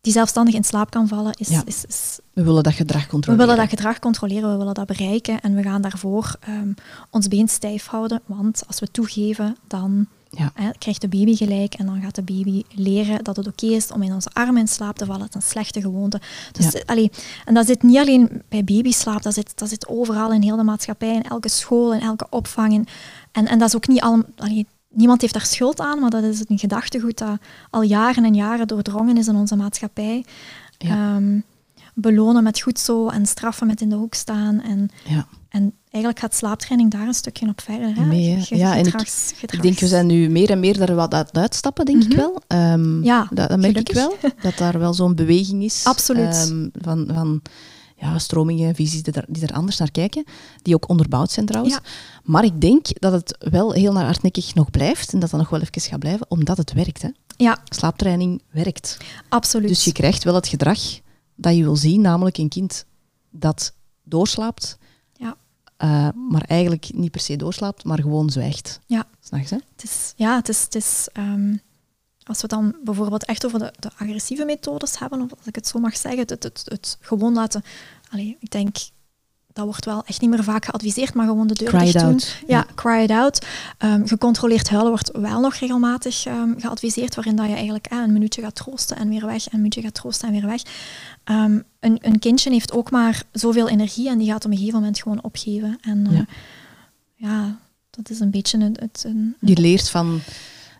[0.02, 1.62] die zelfstandig in slaap kan vallen, is, Ja.
[1.66, 3.46] is, is We willen dat gedrag we controleren.
[3.48, 6.72] willen dat gedrag controleren, we willen dat bereiken en we gaan daarvoor ehm,
[7.10, 8.22] ons been stijf houden.
[8.26, 10.52] Want als we toegeven, dan Ja.
[10.54, 13.92] hè, krijgt de baby gelijk en dan gaat de baby leren dat het oké is
[13.92, 15.22] om in onze armen in slaap te vallen.
[15.22, 16.22] Dat is een slechte gewoonte.
[16.52, 16.82] Dus, Ja.
[16.86, 17.12] allee,
[17.46, 20.64] en dat zit niet alleen bij babyslaap, dat zit, dat zit overal in heel de
[20.64, 22.74] maatschappij, in elke school, in elke opvang.
[22.74, 22.86] En,
[23.32, 26.24] en, en dat is ook niet al, allee, niemand heeft daar schuld aan, maar dat
[26.24, 27.38] is een gedachtegoed dat
[27.70, 30.26] al jaren en jaren doordrongen is in onze maatschappij.
[30.78, 31.16] Ja.
[31.16, 31.40] Ehm,
[31.94, 34.62] belonen met goed zo en straffen met in de hoek staan.
[34.62, 35.28] En, Ja.
[35.50, 37.95] En eigenlijk gaat slaaptraining daar een stukje op verder.
[37.95, 38.06] Hè?
[38.06, 38.41] Mee, hè?
[38.41, 39.02] Ge- Ja, en ik-
[39.52, 42.08] Ik denk, we zijn nu meer en meer daar wat aan het uitstappen, denk ik
[42.10, 42.18] Mhm.
[42.18, 42.41] wel.
[42.47, 44.18] Ehm, Ja, dat, dat merk ik wel.
[44.41, 45.84] Dat daar wel zo'n beweging is.
[45.86, 46.34] Absoluut.
[46.36, 47.41] ehm, van, van
[47.95, 50.24] ja, stromingen, visies die er, die er anders naar kijken.
[50.62, 51.76] Die ook onderbouwd zijn trouwens.
[51.76, 51.82] Ja.
[52.24, 55.14] Maar ik denk dat het wel heel naar hardnekkig nog blijft.
[55.14, 57.02] En dat dat nog wel even gaat blijven, omdat het werkt.
[57.02, 57.10] Hè.
[57.38, 58.97] Ja, Slaaptraining werkt.
[59.30, 59.68] absoluut.
[59.68, 60.80] Dus je krijgt wel het gedrag
[61.36, 62.86] dat je wil zien, namelijk een kind
[63.32, 63.74] dat
[64.04, 64.78] doorslaapt,
[65.80, 68.80] Eh, maar eigenlijk niet per se doorslaapt, maar gewoon zwijgt.
[68.86, 69.08] Ja.
[69.20, 69.58] S'nachts, hè?
[69.76, 71.56] Het is, ja, het is, het is ehm,
[72.24, 75.68] als we dan bijvoorbeeld echt over de, de agressieve methodes hebben, of als ik het
[75.68, 77.64] zo mag zeggen, het, het, het gewoon laten,
[78.10, 78.78] allee, ik denk,
[79.60, 82.12] dat wordt wel echt niet meer vaak geadviseerd, maar gewoon de deur Cry dicht doen.
[82.12, 82.36] out.
[82.47, 83.45] Ja, cry it out.
[83.78, 88.14] Ehm, gecontroleerd huilen wordt wel nog regelmatig ehm, geadviseerd, waarin dat je eigenlijk eh, een
[88.14, 90.62] minuutje gaat troosten en weer weg, een minuutje gaat troosten en weer weg.
[91.24, 94.80] Ehm, een, een kindje heeft ook maar zoveel energie en die gaat op een gegeven
[94.80, 95.78] moment gewoon opgeven.
[95.82, 96.26] En eh, Ja.
[97.16, 97.57] ja.
[97.89, 100.20] dat is een beetje het een, Je leert van,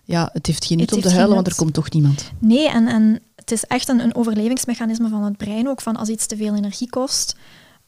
[0.04, 2.32] ja, het heeft geen nut om te huilen, want er komt toch niemand.
[2.40, 6.10] Nee, en, en het is echt een, een overlevingsmechanisme van het brein ook, van als
[6.10, 7.36] iets te veel energie kost,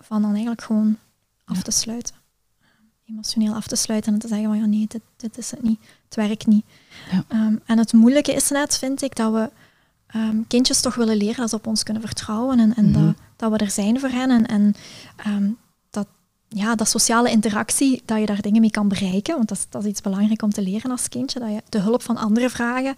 [0.04, 0.98] van dan eigenlijk gewoon
[1.46, 1.62] af Ja.
[1.62, 2.16] te sluiten.
[3.10, 5.80] Emotioneel af te sluiten en te zeggen van ja, nee, dit, dit is het niet,
[6.06, 6.66] het werkt niet.
[7.12, 7.24] Ja.
[7.28, 9.50] Ehm, en het moeilijke is net, vind ik, dat we
[10.08, 13.06] ehm, kindjes toch willen leren dat ze op ons kunnen vertrouwen en, en Mhm.
[13.06, 14.30] dat, dat we er zijn voor hen.
[14.30, 14.76] En, en
[15.16, 15.50] ehm,
[15.90, 16.08] dat,
[16.48, 19.84] ja, dat sociale interactie, dat je daar dingen mee kan bereiken, want dat is, dat
[19.84, 22.96] is iets belangrijk om te leren als kindje, dat je de hulp van anderen vragen,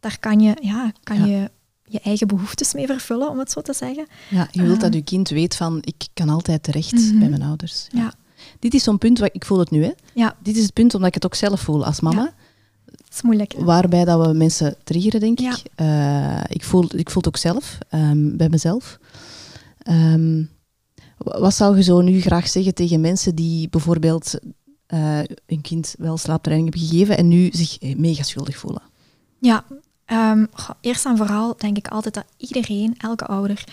[0.00, 1.24] daar kan je, ja, kan Ja.
[1.26, 1.50] je
[1.88, 4.06] je eigen behoeftes mee vervullen, om het zo te zeggen.
[4.30, 7.18] Ja, je wilt dat je kind weet van, ik kan altijd terecht Mhm.
[7.18, 7.86] bij mijn ouders.
[7.92, 8.12] Ja.
[8.58, 9.92] Dit is zo'n punt, wat, ik voel het nu, hè.
[10.14, 12.34] Ja, Dit is het punt omdat ik het ook zelf voel als mama.
[12.84, 13.52] het is moeilijk.
[13.52, 13.64] hè?
[13.64, 15.50] Waarbij dat we mensen triggeren, denk Ja.
[15.56, 15.62] ik.
[15.74, 18.98] Eh, ik, voel, ik voel het ook zelf, ehm, bij mezelf.
[19.78, 20.42] Ehm,
[21.18, 24.38] wa- wat zou je zo nu graag zeggen tegen mensen die bijvoorbeeld
[24.86, 28.82] eh een kind wel slaaptraining hebben gegeven en nu zich eh, mega schuldig voelen?
[29.40, 29.64] Ja,
[30.08, 30.46] ehm,
[30.80, 33.64] eerst en vooral denk ik altijd dat iedereen, elke ouder,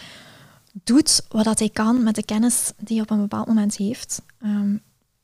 [0.84, 4.22] doet wat dat hij kan met de kennis die hij op een bepaald moment heeft.
[4.42, 4.72] Ehm,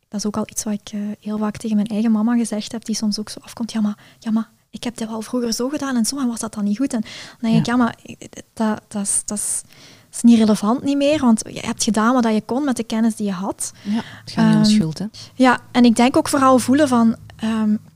[0.08, 2.72] dat is ook al iets wat ik eh, heel vaak tegen mijn eigen mama gezegd
[2.72, 3.72] heb, die soms ook zo afkomt.
[3.72, 6.40] Ja, maar, ja, maar ik heb dit wel vroeger zo gedaan en zo, en was
[6.40, 6.94] dat dan niet goed?
[6.94, 7.76] En dan denk ik, Ja.
[7.76, 9.62] maar ik- dat, dat, is, dat, is,
[10.10, 12.84] dat is niet relevant niet meer, want je hebt gedaan wat je kon met de
[12.84, 13.72] kennis die je had.
[13.84, 14.02] Ja.
[14.24, 15.06] Het gaat niet om Ehm, schuld, hè?
[15.36, 17.16] Ja, en ik denk ook vooral voelen van,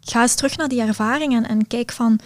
[0.01, 2.19] ga eens terug naar die ervaringen en kijk van,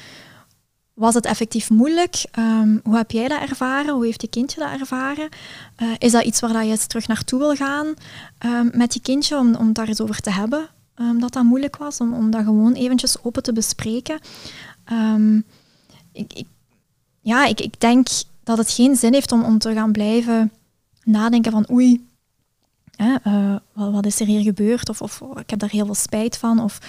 [0.99, 2.25] was het effectief moeilijk?
[2.31, 3.93] Ehm, hoe heb jij dat ervaren?
[3.93, 5.29] Hoe heeft je kindje dat ervaren?
[5.75, 7.93] Eh, is dat iets waar dat je eens terug naartoe wil gaan
[8.37, 10.69] ehm, met je kindje, om, om daar eens over te hebben?
[10.95, 14.19] ehm, dat dat moeilijk was, om, om dat gewoon eventjes open te bespreken.
[16.11, 16.47] Ik, ik,
[17.21, 18.07] ja, ik, ik denk
[18.43, 20.51] dat het geen zin heeft om, om te gaan blijven
[21.03, 22.07] nadenken van oei,
[23.03, 24.89] hè, eh, wat, is er hier gebeurd?
[24.89, 26.59] Of, of ik heb daar heel veel spijt van.
[26.59, 26.79] Of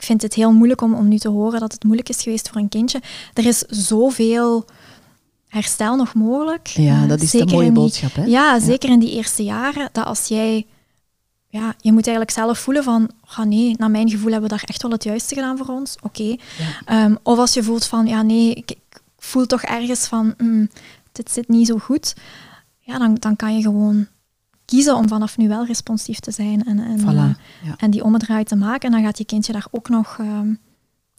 [0.00, 2.48] ik vind het heel moeilijk om, om nu te horen dat het moeilijk is geweest
[2.48, 3.00] voor een kindje.
[3.34, 4.64] Er is zoveel
[5.48, 6.66] herstel nog mogelijk.
[6.66, 8.24] Ja, Eh, dat is de mooie die- boodschap, hè?
[8.24, 9.88] Ja, zeker in die eerste jaren.
[9.92, 10.66] Dat als jij...
[11.48, 13.10] Ja, je moet eigenlijk zelf voelen van...
[13.38, 15.96] Oh nee, naar mijn gevoel hebben we daar echt wel het juiste gedaan voor ons.
[16.02, 16.22] Oké.
[16.22, 16.36] Ja.
[16.84, 18.06] Ehm, of als je voelt van...
[18.06, 20.34] Ja, nee, ik, ik voel toch ergens van...
[20.38, 20.70] mm,
[21.12, 22.14] dit zit niet zo goed.
[22.78, 24.06] Ja, dan, dan kan je gewoon
[24.70, 26.64] kiezen om vanaf nu wel responsief te zijn.
[26.64, 27.04] En, en, Voilà.
[27.04, 27.74] eh, Ja.
[27.76, 28.88] en die ommedraai te maken.
[28.88, 30.48] En dan gaat je kindje daar ook nog ehm,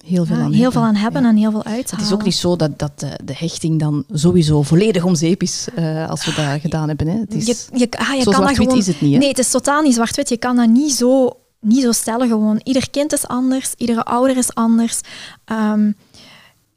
[0.06, 0.72] Heel veel ja, aan heel hebben.
[0.82, 1.30] veel aan hebben Ja.
[1.30, 1.96] en heel veel uithalen.
[2.06, 5.42] Het is ook niet zo dat, dat de, de hechting dan sowieso volledig om zeep
[5.42, 7.08] is eh, als we dat gedaan hebben.
[7.08, 7.18] Hè.
[7.20, 8.78] Het is, je, je, ah, je zo kan dat gewoon...
[8.78, 9.14] is het niet.
[9.14, 9.18] Hè?
[9.18, 10.30] Nee, het is totaal niet zwart-wit.
[10.30, 12.60] Je kan dat niet zo, niet zo stellen gewoon.
[12.64, 15.00] Ieder kind is anders, iedere ouder is anders.
[15.46, 15.92] Ehm,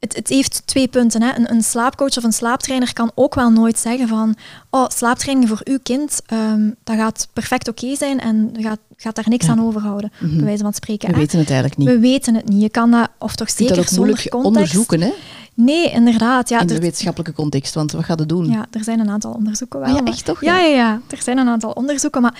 [0.05, 1.21] het, het heeft twee punten.
[1.21, 1.35] Hè.
[1.37, 4.35] Een, een slaapcoach of een slaaptrainer kan ook wel nooit zeggen van
[4.69, 9.29] oh, slaaptraining voor uw kind, ehm, dat gaat perfect oké zijn en gaat, gaat daar
[9.29, 9.51] niks Ja.
[9.51, 10.35] aan overhouden, Mhm.
[10.35, 11.07] bij wijze van spreken.
[11.07, 11.19] We hè.
[11.19, 11.87] weten het eigenlijk niet.
[11.87, 12.61] We weten het niet.
[12.61, 14.45] Je kan dat, of toch zeker dat zonder context.
[14.45, 15.13] onderzoeken hè,
[15.53, 16.49] Nee, inderdaad.
[16.49, 17.73] Ja, in de er, wetenschappelijke context.
[17.73, 18.45] Want wat gaat het doen?
[18.45, 19.89] ja, er zijn een aantal onderzoeken wel.
[19.89, 20.41] Ah ja, echt toch?
[20.41, 22.39] Ja, ja, ja, er zijn een aantal onderzoeken, maar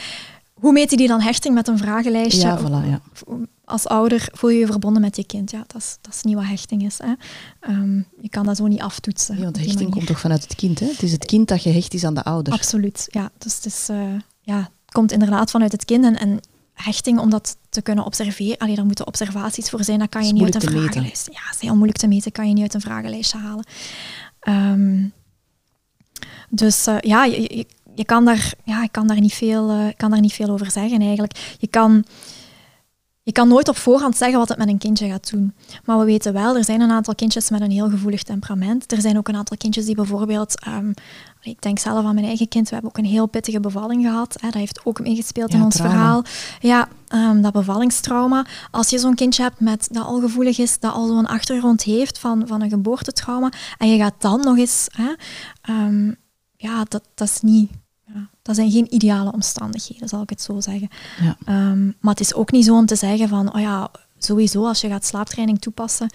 [0.54, 2.48] hoe meten die dan hechting met een vragenlijstje?
[2.48, 3.00] Ja, voilà, ja.
[3.66, 5.52] Als ouder voel je je verbonden met je kind.
[5.52, 6.98] Ja, dat is, dat is niet wat hechting is.
[6.98, 7.14] Hè.
[7.60, 9.38] Ehm, je kan dat zo niet aftoetsen.
[9.38, 10.80] Ja, want hechting komt toch vanuit het kind.
[10.80, 10.88] Hè?
[10.88, 12.54] Het is het kind dat gehecht is aan de ouder.
[12.54, 13.32] Absoluut, ja.
[13.38, 16.04] Dus het, is, eh, ja, het komt inderdaad vanuit het kind.
[16.06, 16.40] En, en
[16.74, 20.34] hechting, om dat te kunnen observeren, allee, daar moeten observaties voor zijn, dat kan je
[20.34, 21.28] niet uit een vragenlijst.
[21.32, 23.66] Ja, dat is heel moeilijk te meten, kan je niet uit een vragenlijstje halen.
[24.40, 25.08] Ehm,
[26.50, 29.88] dus eh, ja, je, je, je kan daar, ja, ik kan daar, niet veel, eh,
[29.88, 31.56] ik kan daar niet veel over zeggen eigenlijk.
[31.60, 32.06] Je kan,
[33.26, 35.54] je kan nooit op voorhand zeggen wat het met een kindje gaat doen.
[35.86, 38.92] Maar we weten wel, er zijn een aantal kindjes met een heel gevoelig temperament.
[38.92, 40.92] Er zijn ook een aantal kindjes die bijvoorbeeld, ehm,
[41.42, 44.36] ik denk zelf aan mijn eigen kind, we hebben ook een heel pittige bevalling gehad.
[44.42, 45.96] Hè, dat heeft ook meegespeeld Ja, in ons trauma.
[45.96, 46.24] verhaal.
[46.60, 48.46] Ja, ehm, dat bevallingstrauma.
[48.72, 52.20] Als je zo'n kindje hebt met, dat al gevoelig is, dat al zo'n achtergrond heeft
[52.20, 54.88] van, van een geboortetrauma, en je gaat dan nog eens...
[54.92, 55.14] Hè,
[55.62, 56.12] ehm,
[56.58, 57.72] ja, dat, dat is niet...
[58.46, 60.90] Dat zijn geen ideale omstandigheden, zal ik het zo zeggen.
[61.22, 61.38] Ja.
[61.46, 64.82] Ehm, maar het is ook niet zo om te zeggen van, oh ja, sowieso als
[64.82, 66.10] je gaat slaaptraining toepassen,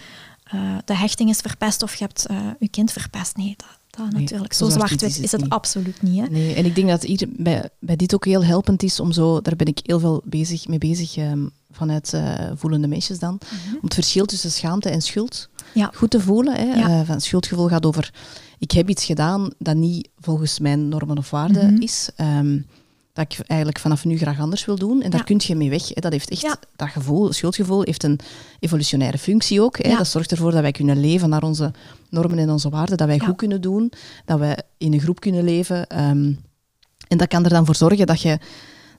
[0.45, 3.37] eh, de hechting is verpest of je hebt eh, je kind verpest.
[3.37, 4.53] Nee, dat, dat Nee, natuurlijk.
[4.53, 5.51] zo Zo zwart-wit is het is het niet.
[5.51, 6.20] absoluut niet.
[6.20, 6.26] Hè?
[6.26, 9.41] Nee, en ik denk dat hier bij, bij dit ook heel helpend is om zo,
[9.41, 13.39] daar ben ik heel veel bezig, mee bezig ehm, vanuit eh, voelende meisjes dan,
[13.72, 15.91] om het verschil tussen schaamte en schuld Ja.
[15.95, 16.55] goed te voelen.
[16.55, 16.62] Hè.
[16.74, 17.05] Ja.
[17.05, 18.12] Van schuldgevoel gaat over,
[18.61, 21.82] ik heb iets gedaan dat niet volgens mijn normen of waarden Mhm.
[21.82, 22.58] is, ehm,
[23.12, 25.02] dat ik eigenlijk vanaf nu graag anders wil doen.
[25.02, 25.88] En daar kun je mee weg.
[25.88, 26.00] Hè.
[26.00, 26.56] Dat heeft echt, Ja.
[26.76, 28.18] dat gevoel, schuldgevoel heeft een
[28.58, 29.78] evolutionaire functie ook.
[29.82, 29.88] Hè.
[29.88, 29.96] Ja.
[29.96, 31.72] Dat zorgt ervoor dat wij kunnen leven naar onze
[32.11, 33.92] normen en onze waarden, dat wij goed kunnen doen,
[34.24, 35.86] dat wij in een groep kunnen leven.
[35.86, 36.32] ehm,
[37.08, 38.38] en dat kan er dan voor zorgen dat je,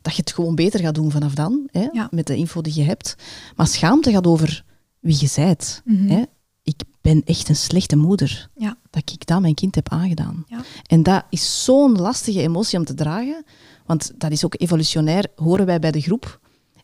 [0.01, 2.83] dat je het gewoon beter gaat doen vanaf dan, hè, met de info die je
[2.83, 3.15] hebt.
[3.55, 4.63] Maar schaamte gaat over
[4.99, 5.81] wie je zijt.
[5.85, 6.07] Mhm.
[6.07, 6.21] Hè.
[6.63, 8.49] Ik ben echt een slechte moeder.
[8.55, 8.77] Ja.
[8.89, 10.43] Dat ik dat mijn kind heb aangedaan.
[10.47, 10.61] Ja.
[10.87, 13.43] En dat is zo'n lastige emotie om te dragen.
[13.85, 16.39] Want dat is ook evolutionair, horen wij bij de groep.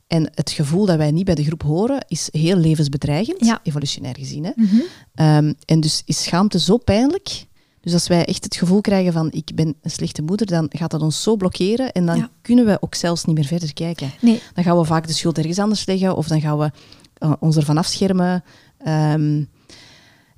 [0.07, 3.59] En het gevoel dat wij niet bij de groep horen, is heel levensbedreigend, Ja.
[3.63, 4.43] evolutionair gezien.
[4.43, 4.51] Hè?
[4.55, 4.75] Mhm.
[5.15, 7.45] Ehm, en dus is schaamte zo pijnlijk.
[7.81, 10.91] Dus als wij echt het gevoel krijgen van ik ben een slechte moeder, dan gaat
[10.91, 12.29] dat ons zo blokkeren en dan Ja.
[12.41, 14.11] kunnen we ook zelfs niet meer verder kijken.
[14.21, 16.71] Nee, Dan gaan we vaak de schuld ergens anders leggen of dan gaan we
[17.17, 18.43] eh, ons ervan afschermen.
[18.77, 19.43] Ehm,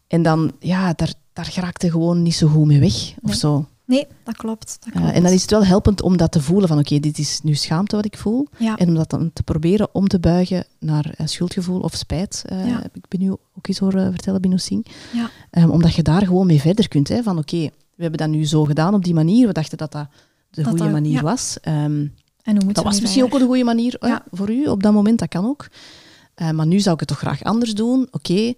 [0.09, 3.35] en dan, ja, daar, daar gewoon niet zo goed mee weg of Nee.
[3.35, 3.65] zo.
[3.85, 4.77] nee, dat klopt.
[4.79, 5.15] Dat Ja, klopt.
[5.15, 7.55] en dan is het wel helpend om dat te voelen van oké, dit is nu
[7.55, 8.47] schaamte wat ik voel.
[8.57, 8.75] Ja.
[8.77, 12.43] En om dat dan te proberen om te buigen naar eh, schuldgevoel of spijt.
[12.45, 12.81] eh, Ja.
[12.81, 14.85] heb ik ben nu ook eens horen vertellen bij Noesing.
[15.13, 15.29] Ja.
[15.51, 17.07] Ehm, omdat je daar gewoon mee verder kunt.
[17.07, 17.57] Hè, van oké,
[17.95, 19.47] we hebben dat nu zo gedaan op die manier.
[19.47, 20.07] We dachten dat dat
[20.49, 21.57] de Dat goede dat- manier was.
[21.61, 22.05] Ehm,
[22.43, 23.97] En hoe moet dat was misschien ook de goede manier
[24.31, 25.67] voor u op dat moment, dat kan ook.
[26.35, 28.07] Eh, maar nu zou ik het toch graag anders doen.
[28.11, 28.53] Oké,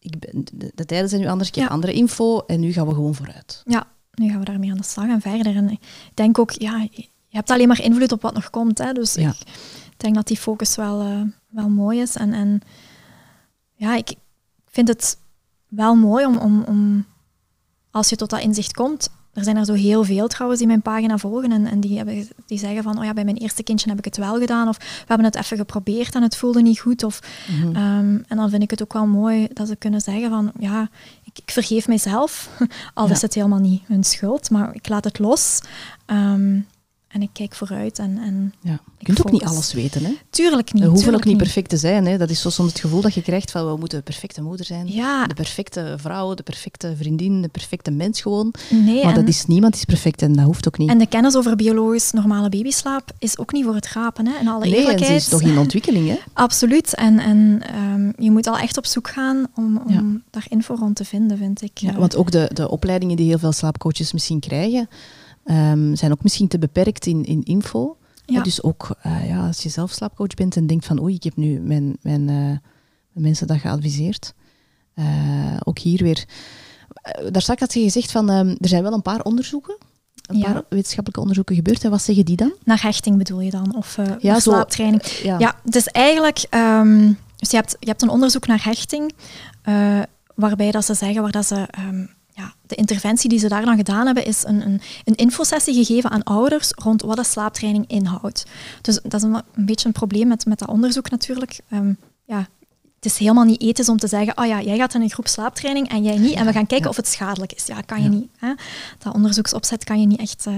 [0.00, 1.70] ik ben- de, de tijden zijn nu anders, ik heb Ja.
[1.70, 3.62] andere info en nu gaan we gewoon vooruit.
[3.66, 5.56] Ja, nu gaan we daarmee aan de slag en verder.
[5.56, 5.80] En ik
[6.14, 8.78] denk ook, ja, je hebt alleen maar invloed op wat nog komt.
[8.78, 8.92] Hè?
[8.92, 9.28] Dus Ja.
[9.30, 12.16] ik denk dat die focus wel, eh, wel mooi is.
[12.16, 12.60] En, en
[13.74, 14.14] ja, ik
[14.66, 15.18] vind het
[15.68, 17.06] wel mooi om, om, om,
[17.90, 19.08] als je tot dat inzicht komt.
[19.32, 22.28] Er zijn er zo heel veel trouwens die mijn pagina volgen en, en die, hebben,
[22.46, 24.68] die zeggen van, oh ja, bij mijn eerste kindje heb ik het wel gedaan.
[24.68, 27.02] Of we hebben het even geprobeerd en het voelde niet goed.
[27.04, 27.76] Of, Mhm.
[27.76, 30.88] Ehm, en dan vind ik het ook wel mooi dat ze kunnen zeggen van, ja,
[31.24, 32.48] ik, ik vergeef mijzelf,
[32.94, 33.12] al Ja.
[33.12, 35.60] is het helemaal niet hun schuld, maar ik laat het los.
[36.06, 36.58] Ehm,
[37.10, 38.80] en ik kijk vooruit en, en Ja.
[38.98, 40.04] Je kunt ook niet alles weten.
[40.04, 40.16] Hè?
[40.30, 40.82] tuurlijk niet.
[40.82, 42.06] We hoeven ook niet perfect te zijn.
[42.06, 42.18] Hè?
[42.18, 44.66] Dat is zo soms het gevoel dat je krijgt van we moeten de perfecte moeder
[44.66, 44.86] zijn.
[44.92, 48.54] Ja, De perfecte vrouw, de perfecte vriendin, de perfecte mens gewoon.
[48.70, 49.04] nee.
[49.04, 50.88] Maar dat is, niemand is perfect en dat hoeft ook niet.
[50.90, 54.48] en de kennis over biologisch normale babyslaap is ook niet voor het rapen, hè, in
[54.48, 55.20] alle nee, eerlijkheid.
[55.20, 56.08] is nog in ontwikkeling.
[56.08, 56.18] Hè?
[56.32, 56.94] Absoluut.
[56.94, 60.02] En, en ehm, je moet al echt op zoek gaan om, om Ja.
[60.30, 61.78] daar info rond te vinden, vind ik.
[61.78, 64.88] Ja, want ook de, de opleidingen die heel veel slaapcoaches misschien krijgen,
[65.44, 67.96] ehm, zijn ook misschien te beperkt in, in info.
[68.26, 68.42] Ja.
[68.42, 71.36] Dus ook eh, ja, als je zelf slaapcoach bent en denkt van oei, ik heb
[71.36, 72.56] nu mijn, mijn, eh,
[73.22, 74.34] mensen dat geadviseerd.
[74.94, 76.24] Eh, ook hier weer.
[77.30, 79.76] Daar straks had je gezegd van ehm, er zijn wel een paar onderzoeken.
[80.22, 80.52] Een Ja.
[80.52, 81.84] paar wetenschappelijke onderzoeken gebeurd.
[81.84, 82.52] En wat zeggen die dan?
[82.64, 83.74] Naar hechting bedoel je dan?
[83.76, 85.02] Of, Ja, zo- slaaptraining?
[85.22, 85.54] Ja.
[85.64, 86.44] Is eigenlijk...
[86.50, 89.12] ehm, dus je hebt, je hebt een onderzoek naar hechting,
[90.34, 91.68] waarbij dat ze zeggen, waar dat ze...
[92.40, 96.10] ja, de interventie die ze daar dan gedaan hebben, is een, een, een infosessie gegeven
[96.10, 98.44] aan ouders rond wat de slaaptraining inhoudt.
[98.80, 101.60] Dus dat is een, een beetje een probleem met, met dat onderzoek natuurlijk.
[101.70, 101.92] Ehm,
[102.24, 102.48] ja,
[102.96, 105.26] het is helemaal niet ethisch om te zeggen, oh ja, jij gaat in een groep
[105.28, 106.88] slaaptraining en jij niet, en we gaan kijken ja.
[106.90, 107.66] of het schadelijk is.
[107.66, 108.16] Ja, kan je Ja.
[108.16, 108.28] niet.
[108.36, 108.52] Hè?
[108.98, 110.46] Dat onderzoeksopzet kan je niet echt...
[110.46, 110.54] eh,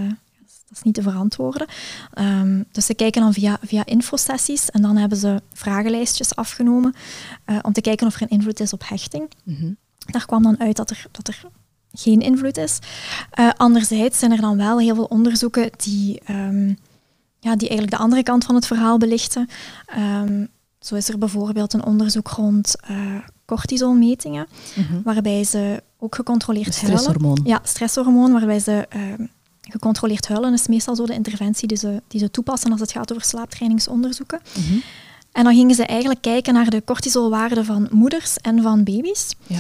[0.69, 1.67] dat is niet te verantwoorden.
[2.15, 6.95] Ehm, dus ze kijken dan via, via infosessies en dan hebben ze vragenlijstjes afgenomen
[7.45, 9.31] eh, om te kijken of er een invloed is op hechting.
[9.45, 9.73] Mhm.
[9.99, 11.43] Daar kwam dan uit dat er, dat er
[11.93, 12.79] geen invloed is.
[13.31, 16.69] Eh, anderzijds zijn er dan wel heel veel onderzoeken die, ehm,
[17.41, 19.49] ja, die eigenlijk de andere kant van het verhaal belichten.
[19.87, 20.45] Ehm,
[20.81, 22.97] zo is er bijvoorbeeld een onderzoek rond eh
[23.47, 25.03] cortisolmetingen, Mhm.
[25.05, 26.99] waarbij ze ook gecontroleerd huilen.
[26.99, 27.41] stresshormoon.
[27.45, 29.27] Ja, stresshormoon, waarbij ze ehm,
[29.61, 33.13] gecontroleerd huilen is meestal zo de interventie die ze, die ze toepassen als het gaat
[33.13, 34.41] over slaaptrainingsonderzoeken.
[34.59, 34.79] Mhm.
[35.33, 39.59] En dan gingen ze eigenlijk kijken naar de cortisolwaarden van moeders en van baby's, Ja.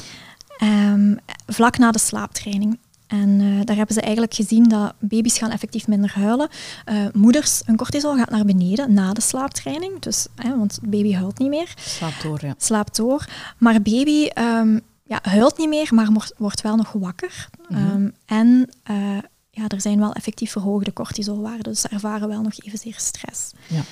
[0.68, 2.78] Ehm, vlak na de slaaptraining.
[3.12, 6.48] En eh, daar hebben ze eigenlijk gezien dat baby's gaan effectief minder huilen.
[6.84, 10.00] Eh, moeders, hun cortisol gaat naar beneden na de slaaptraining.
[10.00, 12.54] Dus, hè, want baby huilt niet meer Slaap door, ja.
[12.58, 13.28] slaapt door.
[13.58, 17.48] Maar baby ehm, ja, huilt niet meer, maar wordt, wel nog wakker.
[17.68, 17.80] Mhm.
[17.80, 19.18] Ehm, en eh,
[19.50, 23.50] ja, er zijn wel effectief verhoogde cortisolwaarden, dus ze ervaren wel nog evenzeer stress.
[23.66, 23.82] Ja.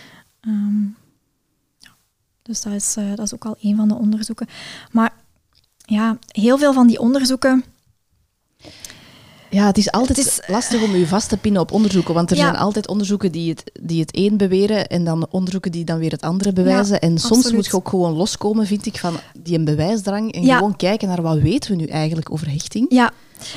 [2.42, 4.46] Dus dat is, dat is ook al een van de onderzoeken.
[4.90, 5.12] Maar
[5.90, 7.64] ja, heel veel van die onderzoeken
[9.50, 12.30] Ja, het is altijd Het is- lastig om je vast te pinnen op onderzoeken, want
[12.30, 12.42] er Ja.
[12.42, 16.10] zijn altijd onderzoeken die het, die het een beweren en dan onderzoeken die dan weer
[16.10, 17.00] het andere bewijzen.
[17.00, 17.56] en soms absoluut.
[17.56, 20.56] moet je ook gewoon loskomen, vind ik, van die een bewijsdrang en Ja.
[20.56, 22.86] gewoon kijken naar wat weten we nu eigenlijk over hechting.
[22.88, 23.10] Ja,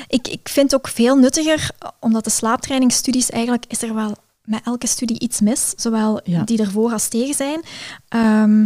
[0.08, 1.70] ik, ik vind het ook veel nuttiger,
[2.00, 6.92] omdat de slaaptrainingsstudies eigenlijk is er wel met elke studie iets mis, zowel die ervoor
[6.92, 7.62] als tegen zijn.
[8.08, 8.66] Ehm,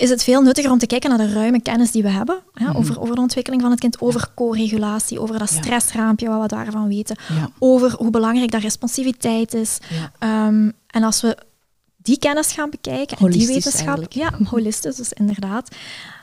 [0.00, 2.66] is het veel nuttiger om te kijken naar de ruime kennis die we hebben hè,
[2.66, 2.76] Mhm.
[2.76, 6.88] over, over de ontwikkeling van het kind, over co-regulatie, over dat stressraampje, wat we daarvan
[6.88, 7.50] weten, Ja.
[7.58, 9.78] over hoe belangrijk dat responsiviteit is.
[9.90, 10.12] Ja.
[10.18, 11.36] Ehm, en als we
[11.96, 14.12] die kennis gaan bekijken, en die wetenschap, eigenlijk.
[14.12, 15.68] ja, holistisch dus inderdaad,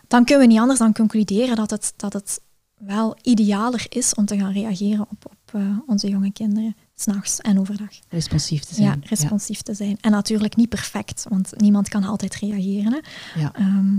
[0.07, 2.39] dan kunnen we niet anders dan concluderen dat het, dat het
[2.77, 7.59] wel idealer is om te gaan reageren op, op eh, onze jonge kinderen, s'nachts en
[7.59, 7.89] overdag.
[8.09, 8.87] Responsief te zijn.
[8.87, 9.97] Ja, responsief te zijn.
[10.01, 12.91] En natuurlijk niet perfect, want niemand kan altijd reageren.
[12.93, 13.39] Hè.
[13.41, 13.53] Ja.
[13.53, 13.95] Ehm,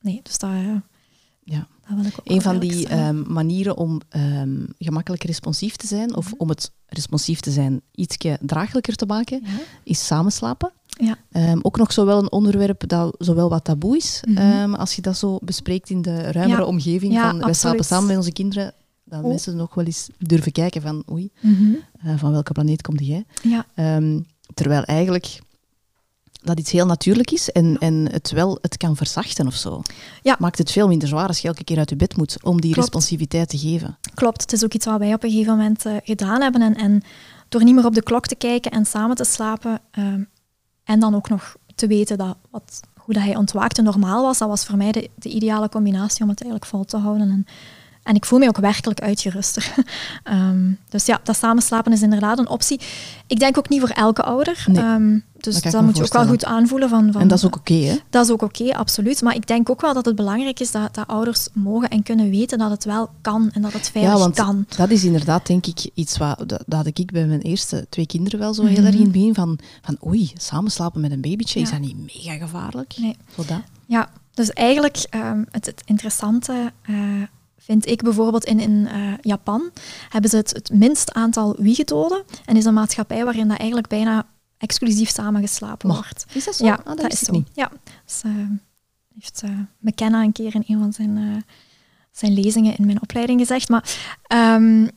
[0.00, 0.74] nee, dus daar, eh,
[1.44, 1.66] Ja.
[1.88, 6.16] daar wil ik ook Een van die ehm, manieren om ehm, gemakkelijk responsief te zijn,
[6.16, 9.50] of om het responsief te zijn ietsje draaglijker te maken, Ja.
[9.84, 10.72] is samenslapen.
[10.86, 11.16] Ja.
[11.62, 14.74] Ook nog zowel een onderwerp dat zowel wat taboe is, Mhm.
[14.74, 16.66] als je dat zo bespreekt in de ruimere Ja.
[16.66, 18.72] omgeving van wij slapen samen met onze kinderen,
[19.08, 19.28] dat Oh.
[19.28, 21.74] mensen nog wel eens durven kijken van oei, Mhm.
[22.02, 23.24] eh, van welke planeet kom jij?
[23.42, 24.20] ja, Ehm,
[24.54, 25.40] terwijl eigenlijk
[26.42, 29.82] dat iets heel natuurlijk is en, en het wel het kan verzachten of zo.
[30.22, 30.36] Ja.
[30.38, 32.72] Maakt het veel minder zwaar als je elke keer uit je bed moet om die
[32.72, 32.76] Klopt.
[32.76, 33.98] responsiviteit te geven.
[34.14, 34.40] klopt.
[34.42, 36.62] Het is ook iets wat wij op een gegeven moment eh, gedaan hebben.
[36.62, 37.02] En, en
[37.48, 40.22] door niet meer op de klok te kijken en samen te slapen, ehm,
[40.84, 44.48] en dan ook nog te weten dat wat, hoe dat hij ontwaakte normaal was, dat
[44.48, 47.30] was voor mij de, de ideale combinatie om het eigenlijk vol te houden.
[47.30, 47.46] En,
[48.08, 49.72] en ik voel me ook werkelijk uitgeruster.
[50.22, 52.80] Ehm, dus ja, dat samenslapen is inderdaad een optie.
[53.26, 54.64] Ik denk ook niet voor elke ouder.
[54.66, 56.88] Nee, Ehm, dus dat dat, me moet je ook wel goed aanvoelen.
[56.88, 57.96] Van, van, En dat is ook oké, hè?
[58.10, 59.22] dat is ook oké, absoluut.
[59.22, 62.30] Maar ik denk ook wel dat het belangrijk is dat, dat ouders mogen en kunnen
[62.30, 64.66] weten dat het wel kan en dat het veilig Ja, want kan.
[64.76, 68.06] dat is inderdaad, denk ik, iets wat dat, dat had ik bij mijn eerste twee
[68.06, 68.86] kinderen wel zo heel Mhm.
[68.86, 72.36] erg in het begin van, van oei, samenslapen met een babytje, is dat niet mega
[72.36, 72.94] gevaarlijk?
[72.98, 73.16] Nee.
[73.36, 73.60] Zo dat.
[73.86, 76.94] Ja, dus eigenlijk ehm, het, het interessante eh,
[77.68, 79.70] vind ik bijvoorbeeld in, in eh, Japan
[80.08, 84.26] hebben ze het, het minst aantal wiegedoden en is een maatschappij waarin dat eigenlijk bijna
[84.58, 86.24] exclusief samengeslapen wordt.
[86.32, 86.64] Is dat zo?
[86.64, 87.32] Ja, Ah, dat, is zo.
[87.32, 87.48] niet.
[87.52, 87.70] Ja,
[88.04, 88.30] dus, eh,
[89.14, 91.44] heeft eh, McKenna een keer in een van zijn,
[92.12, 93.68] zijn lezingen in mijn opleiding gezegd.
[93.68, 94.88] Maar, ehm,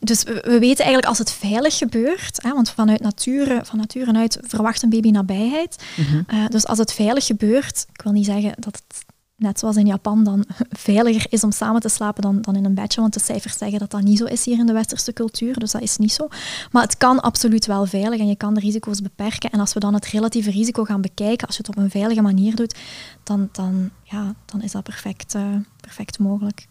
[0.00, 4.12] dus we, we weten eigenlijk als het veilig gebeurt, hè, want vanuit nature, van nature
[4.12, 5.84] uit verwacht een baby nabijheid.
[5.96, 6.50] Mhm.
[6.50, 9.04] Dus als het veilig gebeurt, ik wil niet zeggen dat het
[9.38, 10.44] net zoals in Japan dan
[10.86, 13.78] veiliger is om samen te slapen dan, dan in een bedje, want de cijfers zeggen
[13.78, 16.28] dat dat niet zo is hier in de westerse cultuur, dus dat is niet zo.
[16.72, 19.50] Maar het kan absoluut wel veilig en je kan de risico's beperken.
[19.50, 22.22] En als we dan het relatieve risico gaan bekijken, als je het op een veilige
[22.22, 22.74] manier doet,
[23.22, 25.42] dan, dan, ja, dan is dat perfect, eh,
[25.80, 26.66] perfect mogelijk.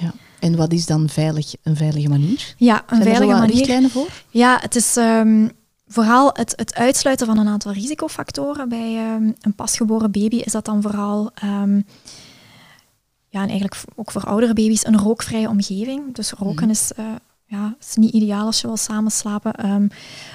[0.00, 0.12] Ja.
[0.38, 2.54] En wat is dan veilig, een veilige manier?
[2.56, 3.54] Ja, een Zijn er zo veilige manier.
[3.56, 4.08] richtlijnen voor?
[4.30, 5.48] Ja, het is ehm,
[5.86, 8.68] vooral het, het uitsluiten van een aantal risicofactoren.
[8.68, 11.76] Bij ehm, een pasgeboren baby is dat dan vooral, ehm,
[13.28, 16.14] ja, en eigenlijk ook voor oudere baby's, een rookvrije omgeving.
[16.14, 16.70] Dus roken Mhm.
[16.70, 17.04] is, eh,
[17.48, 19.52] ja, is niet ideaal als je wil samenslapen.
[19.54, 19.88] Ehm,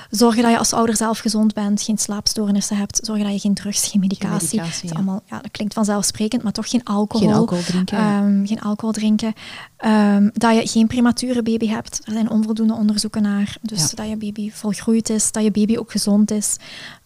[0.10, 3.00] zorgen dat je als ouder zelf gezond bent, geen slaapstoornissen hebt.
[3.04, 4.32] Zorgen dat je geen drugs, geen medicatie.
[4.60, 4.96] medicatie, Het is ja.
[4.96, 7.28] allemaal, ja, dat klinkt vanzelfsprekend, maar toch geen alcohol.
[7.28, 7.98] Geen alcohol drinken.
[7.98, 9.34] Ehm, geen alcohol drinken.
[9.78, 12.02] Ehm, dat je geen premature baby hebt.
[12.06, 13.58] Er zijn onvoldoende onderzoeken naar.
[13.62, 13.96] Dus Ja.
[13.96, 16.56] dat je baby volgroeid is, dat je baby ook gezond is.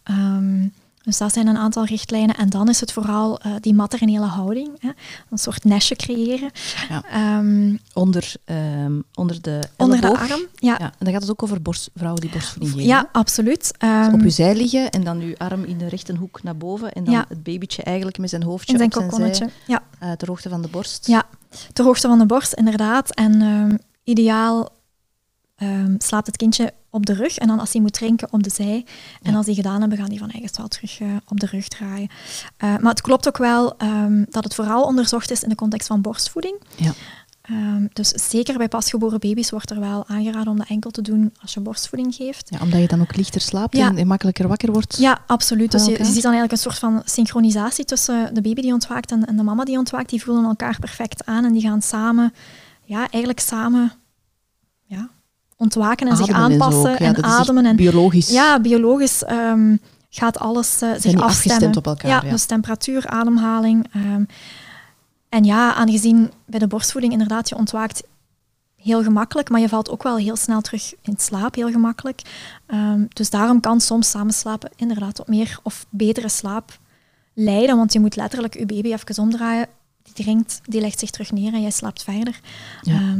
[0.04, 0.68] Ehm,
[1.06, 2.36] dus dat zijn een aantal richtlijnen.
[2.36, 4.70] En dan is het vooral eh, die maternele houding.
[4.80, 4.90] Hè?
[5.30, 6.50] Een soort nestje creëren.
[6.90, 7.04] Ja.
[7.12, 10.42] Ehm, onder, ehm, onder de onder de arm.
[10.56, 12.88] Ja, Ja, en dan gaat het ook over borst, vrouwen die borstvoeding geven.
[12.88, 13.60] ja absoluut.
[13.60, 16.92] Dus Ehm, op je zij liggen en dan je arm in de rechterhoek naar boven
[16.94, 17.26] en dan Ja.
[17.28, 19.50] het babytje eigenlijk met zijn hoofdje in zijn op zijn kokonnetje.
[19.68, 19.82] Ja.
[20.00, 21.08] zij, uh, ter hoogte van de borst.
[21.08, 21.24] Ja,
[21.74, 23.14] ter hoogte van de borst, inderdaad.
[23.16, 24.70] En ideaal
[25.56, 28.50] ehm, slaapt het kindje op de rug en dan als hij moet drinken op de
[28.50, 28.86] zij.
[29.22, 29.38] En Ja.
[29.38, 32.10] als die gedaan hebben, gaan die van eigen wel terug eh, op de rug draaien.
[32.58, 35.88] Eh, maar het klopt ook wel ehm, dat het vooral onderzocht is in de context
[35.88, 36.62] van borstvoeding.
[36.76, 36.94] Ja.
[37.42, 41.34] Ehm, dus zeker bij pasgeboren baby's wordt er wel aangeraden om dat enkel te doen
[41.42, 42.48] als je borstvoeding geeft.
[42.50, 43.96] Ja, omdat je dan ook lichter slaapt Ja.
[43.96, 44.98] en, makkelijker wakker wordt.
[44.98, 45.72] Ja, absoluut.
[45.72, 48.74] Dus Van je, je ziet dan eigenlijk een soort van synchronisatie tussen de baby die
[48.74, 50.10] ontwaakt en, en de mama die ontwaakt.
[50.10, 52.34] Die voelen elkaar perfect aan en die gaan samen,
[52.84, 53.92] ja, eigenlijk samen
[54.84, 55.10] ja,
[55.58, 57.66] ontwaken en zich Ademen aanpassen en, Ja, echt ademen.
[57.66, 58.30] En, biologisch.
[58.30, 59.76] ja, biologisch ehm,
[60.10, 61.24] gaat alles eh, zich afstemmen.
[61.24, 62.30] afgestemd op elkaar, Ja, ja.
[62.30, 63.88] dus temperatuur, ademhaling.
[63.94, 64.24] ehm,
[65.30, 68.04] en ja, aangezien bij de borstvoeding inderdaad je ontwaakt
[68.76, 72.22] heel gemakkelijk, maar je valt ook wel heel snel terug in slaap, heel gemakkelijk.
[72.66, 76.80] Ehm, dus daarom kan soms samenslapen inderdaad tot meer of betere slaap
[77.34, 79.68] leiden, want je moet letterlijk je baby even omdraaien,
[80.04, 82.40] die drinkt, die legt zich terug neer en jij slaapt verder.
[82.82, 83.16] Ja.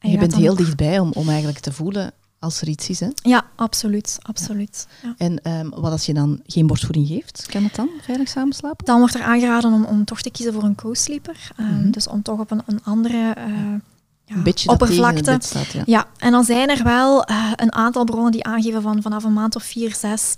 [0.00, 3.00] En je bent heel dichtbij om, om eigenlijk te voelen als er iets is.
[3.00, 3.08] Hè?
[3.14, 4.18] Ja, absoluut.
[4.22, 4.86] absoluut.
[5.02, 5.14] Ja.
[5.18, 7.46] En ehm, wat als je dan geen borstvoeding geeft?
[7.50, 8.84] Kan het dan veilig samenslapen?
[8.86, 11.50] Dan wordt er aangeraden om, om toch te kiezen voor een co-sleeper.
[11.56, 11.90] Ehm, Mhm.
[11.90, 13.44] Dus om toch op een, een andere eh,
[14.24, 15.36] ja, Een beetje oppervlakte.
[15.40, 15.82] staat, ja.
[15.86, 19.32] Ja, en dan zijn er wel eh, een aantal bronnen die aangeven van vanaf een
[19.32, 20.34] maand of vier, zes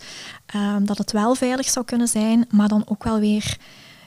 [0.47, 3.57] ehm, dat het wel veilig zou kunnen zijn, maar dan ook wel weer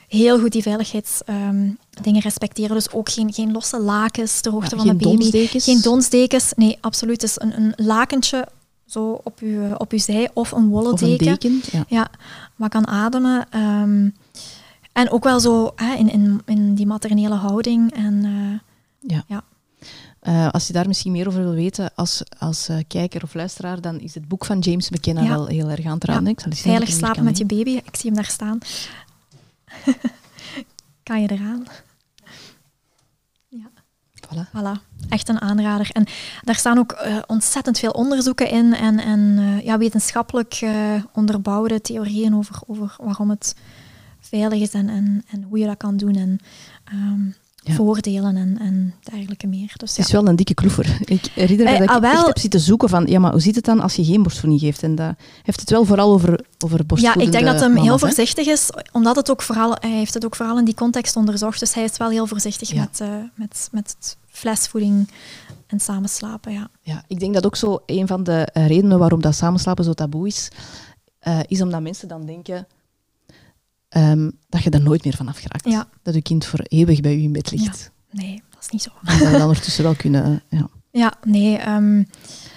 [0.08, 2.76] heel goed die veiligheidsdingen respecteren.
[2.76, 5.18] Dus ook geen, geen losse lakens ter hoogte Ja, van de baby.
[5.18, 5.64] donsdekens?
[5.64, 6.54] Geen donsdekens.
[6.56, 7.20] Nee, absoluut.
[7.20, 8.48] Dus een, een lakentje
[8.86, 11.62] zo op uw, op uw zij of een wollen Of een deken?
[11.72, 11.86] Ja.
[11.88, 12.08] ja,
[12.56, 13.46] wat kan ademen.
[13.50, 14.10] ehm,
[14.94, 17.94] en ook wel zo hè, in, in, in die maternele houding.
[17.94, 19.26] En, eh,
[20.20, 23.82] Eh, als je daar misschien meer over wil weten als, als eh, kijker of luisteraar,
[23.82, 25.30] dan is het boek van James McKenna Ja.
[25.30, 26.24] wel heel erg aan te raden.
[26.24, 27.70] Ja, Ik zal eens slapen met je baby.
[27.70, 28.58] Ik zie hem daar staan.
[31.04, 31.66] kan je eraan?
[34.26, 34.50] Voilà.
[34.52, 35.90] Voilà, echt een aanrader.
[35.92, 36.06] En
[36.44, 41.82] daar staan ook eh, ontzettend veel onderzoeken in en, en eh, ja, wetenschappelijk eh, onderbouwde
[41.82, 43.56] theorieën over, over waarom het
[44.20, 46.40] veilig is en, en, en hoe je dat kan doen en
[46.84, 47.30] ehm,
[47.68, 47.74] Ja.
[47.74, 49.74] voordelen en, en dergelijke meer.
[49.76, 50.04] Dus Het ja.
[50.04, 50.98] is wel een dikke kloever.
[51.06, 52.12] Ik herinner me Eh, dat ik ah, wel.
[52.12, 54.62] echt heb zitten zoeken van, ja, maar hoe zit het dan als je geen borstvoeding
[54.62, 54.84] geeft?
[54.84, 58.00] En dat heeft het wel vooral over, over Ja, borstvoedende ik denk dat hem heel
[58.00, 61.60] voorzichtig is, omdat het ook vooral, hij heeft het ook vooral in die context onderzocht.
[61.60, 62.80] Dus hij is wel heel voorzichtig Ja.
[62.80, 65.10] met, eh, met, met het flesvoeding
[65.68, 66.52] en samenslapen.
[66.52, 66.68] Ja.
[66.82, 70.28] Ja, ik denk dat ook zo een van de redenen waarom dat samenslapen zo taboe
[70.28, 70.50] is,
[71.20, 72.68] eh, is omdat mensen dan denken
[73.96, 75.70] ehm, dat je er nooit meer van afgeraakt.
[75.70, 75.88] Ja.
[76.04, 77.92] Dat je kind voor eeuwig bij u in bed ligt.
[78.12, 78.90] Nee, dat is niet zo.
[79.04, 80.44] En dat we dan ondertussen wel kunnen...
[80.50, 80.68] Ja.
[80.92, 81.58] Ja, nee.
[81.58, 82.04] ehm,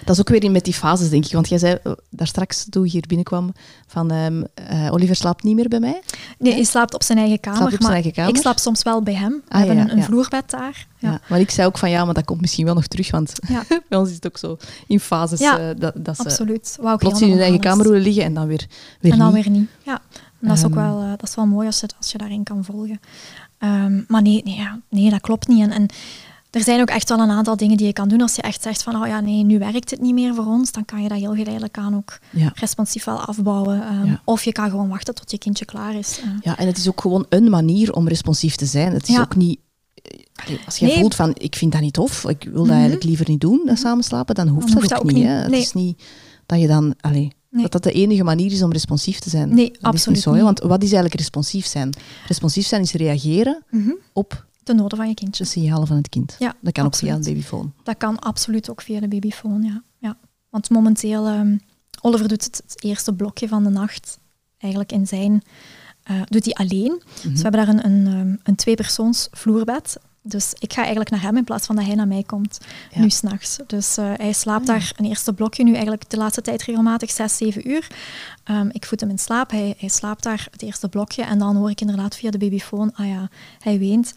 [0.05, 1.31] Dat is ook weer in met die fases, denk ik.
[1.31, 3.53] Want jij zei eh, daar straks, toen je hier binnenkwam,
[3.87, 6.01] van ehm, eh, Oliver slaapt niet meer bij mij.
[6.37, 7.57] nee, hij slaapt op zijn eigen kamer.
[7.57, 8.35] Slaapt op zijn maar eigen kamer?
[8.35, 9.31] Ik slaap soms wel bij hem.
[9.31, 10.03] We Ah, hebben ja, een, een ja.
[10.03, 10.87] vloerbed daar.
[10.97, 11.11] Ja.
[11.11, 11.21] Ja.
[11.29, 13.33] Maar ik zei ook van ja, maar dat komt misschien wel nog terug, want
[13.89, 16.77] bij ons is het ook zo in fases eh, dat, dat ze Absoluut.
[16.81, 18.67] Wou plots in hun eigen kamer willen liggen en dan weer,
[18.99, 19.43] weer en dan niet.
[19.43, 19.69] weer niet.
[19.83, 20.01] Ja,
[20.41, 20.79] en dat is ook Ehm.
[20.81, 22.99] wel, eh, dat is wel mooi als je, als je daarin kan volgen.
[23.57, 25.61] Ehm, maar nee, nee, ja, nee, dat klopt niet.
[25.61, 25.85] En, en
[26.49, 28.21] er zijn ook echt wel een aantal dingen die je kan doen.
[28.21, 30.71] Als je echt zegt van, oh ja, nee, nu werkt het niet meer voor ons,
[30.71, 32.51] dan kan je dat heel geleidelijk aan ook Ja.
[32.55, 33.81] responsief wel afbouwen.
[33.83, 34.21] Ehm, Ja.
[34.25, 36.19] Of je kan gewoon wachten tot je kindje klaar is.
[36.23, 38.93] Eh, Ja, en het is ook gewoon een manier om responsief te zijn.
[38.93, 39.59] Het is ook niet...
[39.93, 40.99] eh, Als je Nee.
[40.99, 42.73] voelt van, ik vind dat niet tof, ik wil dat Mhm.
[42.73, 45.27] eigenlijk liever niet doen, dat samenslapen, dan hoeft Dan dat hoeft ook dat ook niet.
[45.27, 46.03] Het is niet
[46.45, 46.93] dat je dan...
[47.01, 47.61] Allee, Nee.
[47.61, 49.53] Dat dat de enige manier is om responsief te zijn.
[49.53, 50.29] Nee, dat absoluut niet zo.
[50.29, 50.35] Hè?
[50.35, 50.45] niet.
[50.45, 51.93] Want wat is eigenlijk responsief zijn?
[52.27, 53.91] Responsief zijn is reageren mhm.
[54.13, 55.43] op De noden van je kindje.
[55.43, 56.35] de signalen van het kind.
[56.39, 57.37] Ja, dat kan ook via een absoluut.
[57.37, 57.73] babyfoon.
[57.83, 59.83] Dat kan absoluut ook via de babyfoon, ja.
[59.97, 60.17] ja.
[60.49, 61.57] Want momenteel, ehm,
[62.01, 64.19] Oliver doet het, het eerste blokje van de nacht
[64.57, 65.43] eigenlijk in zijn...
[66.03, 67.01] eh, doet hij alleen.
[67.21, 67.29] Mhm.
[67.29, 69.97] Dus we hebben daar een, een, ehm, een tweepersoons vloerbed.
[70.21, 72.57] Dus ik ga eigenlijk naar hem in plaats van dat hij naar mij komt.
[72.93, 72.99] Ja.
[73.01, 73.57] Nu s'nachts.
[73.67, 74.79] Dus eh, hij slaapt Ah, ja.
[74.79, 77.87] daar een eerste blokje nu eigenlijk de laatste tijd regelmatig, zes, zeven uur.
[78.43, 79.51] Ehm, ik voed hem in slaap.
[79.51, 81.23] Hij, hij slaapt daar het eerste blokje.
[81.23, 84.13] En dan hoor ik inderdaad via de babyfoon, ah ja, hij weent.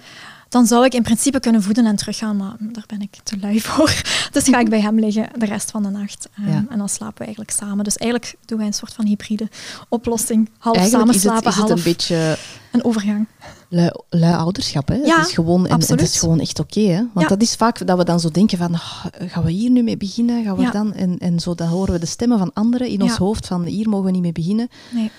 [0.48, 3.60] Dan zou ik in principe kunnen voeden en teruggaan, maar daar ben ik te lui
[3.70, 4.02] voor.
[4.32, 6.28] Dus ga ik bij hem liggen de rest van de nacht.
[6.36, 6.64] Ehm, Ja.
[6.70, 7.84] En dan slapen we eigenlijk samen.
[7.84, 9.48] Dus eigenlijk doen wij een soort van hybride
[9.88, 10.50] oplossing.
[10.58, 12.36] Half Eigenlijk samen is het, slapen, is het half een beetje
[12.72, 13.26] een overgang.
[13.72, 14.88] Lui, lui ouderschap.
[14.88, 14.94] Hè?
[14.94, 16.80] Ja, het is gewoon, en, het is gewoon echt oké.
[16.80, 16.96] hè?
[16.96, 17.26] Want Ja.
[17.28, 19.96] dat is vaak dat we dan zo denken van, "Ah, gaan we hier nu mee
[19.96, 20.44] beginnen?
[20.44, 20.70] Gaan we Ja.
[20.70, 20.92] dan?
[20.92, 23.88] En, en zo, dan horen we de stemmen van anderen in ons hoofd van, hier
[23.88, 24.68] mogen we niet mee beginnen.
[24.90, 25.10] Nee.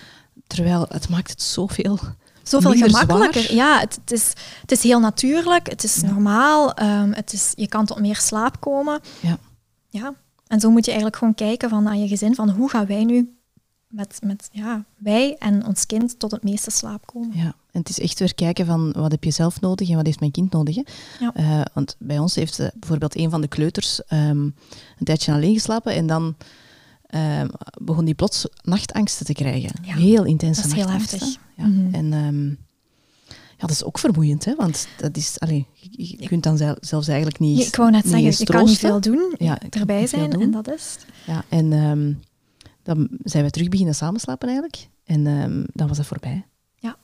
[0.47, 1.99] Terwijl het maakt het zoveel
[2.43, 3.41] Zoveel gemakkelijker.
[3.41, 3.55] zwaar.
[3.55, 7.67] Ja, het, het, is, het is heel natuurlijk, het is normaal, ehm, het is, je
[7.67, 8.99] kan tot meer slaap komen.
[9.19, 9.37] Ja.
[9.89, 10.13] ja.
[10.47, 13.03] En zo moet je eigenlijk gewoon kijken van, naar je gezin, van hoe gaan wij
[13.03, 13.37] nu
[13.93, 17.37] met, met ja, wij en ons kind tot het meeste slaap komen.
[17.37, 20.05] Ja, en het is echt weer kijken van wat heb je zelf nodig en wat
[20.05, 20.75] heeft mijn kind nodig.
[20.75, 20.81] Hè?
[21.19, 21.33] Ja.
[21.33, 24.53] Eh, want bij ons heeft bijvoorbeeld een van de kleuters ehm, een
[25.03, 26.35] tijdje alleen geslapen en dan
[27.07, 27.47] ehm,
[27.81, 29.71] begon die plots nachtangsten te krijgen.
[29.81, 31.23] Ja, heel intense dat is heel heftig.
[31.57, 31.65] Ja.
[31.65, 31.93] Mhm.
[31.93, 32.47] En ehm,
[33.57, 34.55] ja, dat is ook vermoeiend, hè?
[34.55, 38.07] want dat is, allee, je, je kunt dan zel- zelfs eigenlijk niet, ik wou net
[38.07, 40.97] zeggen, je kan niet veel doen, Ja, erbij zijn en dat is.
[41.25, 41.71] Ja, en
[42.83, 44.87] dan zijn we terug beginnen samenslapen eigenlijk.
[45.03, 46.45] En ehm, dan was dat voorbij.
[46.75, 46.97] Ja.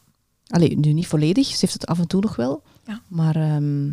[0.48, 1.46] Allee, nu niet volledig.
[1.48, 2.64] Ze heeft het af en toe nog wel.
[2.86, 3.02] Ja.
[3.08, 3.92] Maar ehm,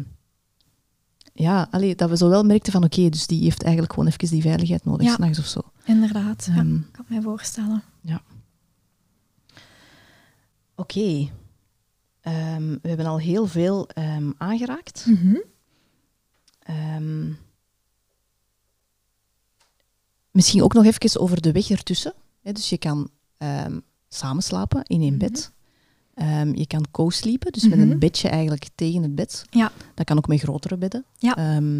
[1.33, 4.29] ja, allee, dat we zo wel merkten van oké, dus die heeft eigenlijk gewoon even
[4.29, 5.15] die veiligheid nodig, Ja.
[5.15, 5.61] s'nachts of zo.
[5.85, 7.83] Inderdaad, ja, Ehm, kan ik mij voorstellen.
[10.75, 11.29] oké.
[12.21, 13.89] Ehm, we hebben al heel veel
[14.39, 15.07] aangeraakt.
[16.63, 17.33] Ehm,
[20.37, 22.15] misschien ook nog even over de weg ertussen.
[22.43, 23.09] Hè, dus je kan
[23.39, 23.79] ehm
[24.09, 25.53] samenslapen in één bed.
[26.15, 27.91] Ehm, je kan co-sleepen, dus met Mhm.
[27.91, 29.45] een bedje eigenlijk tegen het bed.
[29.51, 29.73] Ja.
[29.95, 31.05] Dat kan ook met grotere bedden.
[31.19, 31.37] Ja.
[31.37, 31.79] Ehm,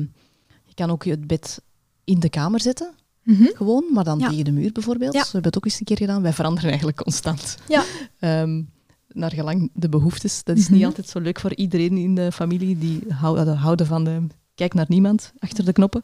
[0.65, 1.63] je kan ook het bed
[2.05, 3.45] in de kamer zetten, Mhm.
[3.55, 4.29] gewoon, maar dan Ja.
[4.29, 5.13] tegen de muur bijvoorbeeld.
[5.15, 5.21] Ja.
[5.21, 6.23] We hebben het ook eens een keer gedaan.
[6.23, 7.57] Wij veranderen eigenlijk constant.
[7.69, 7.85] Ja.
[9.09, 10.45] Naar gelang de behoeftes.
[10.45, 10.75] Dat is Mhm.
[10.75, 12.79] niet altijd zo leuk voor iedereen in de familie.
[12.79, 14.27] Die houden, houden van de...
[14.57, 16.03] Kijk naar niemand achter de knoppen.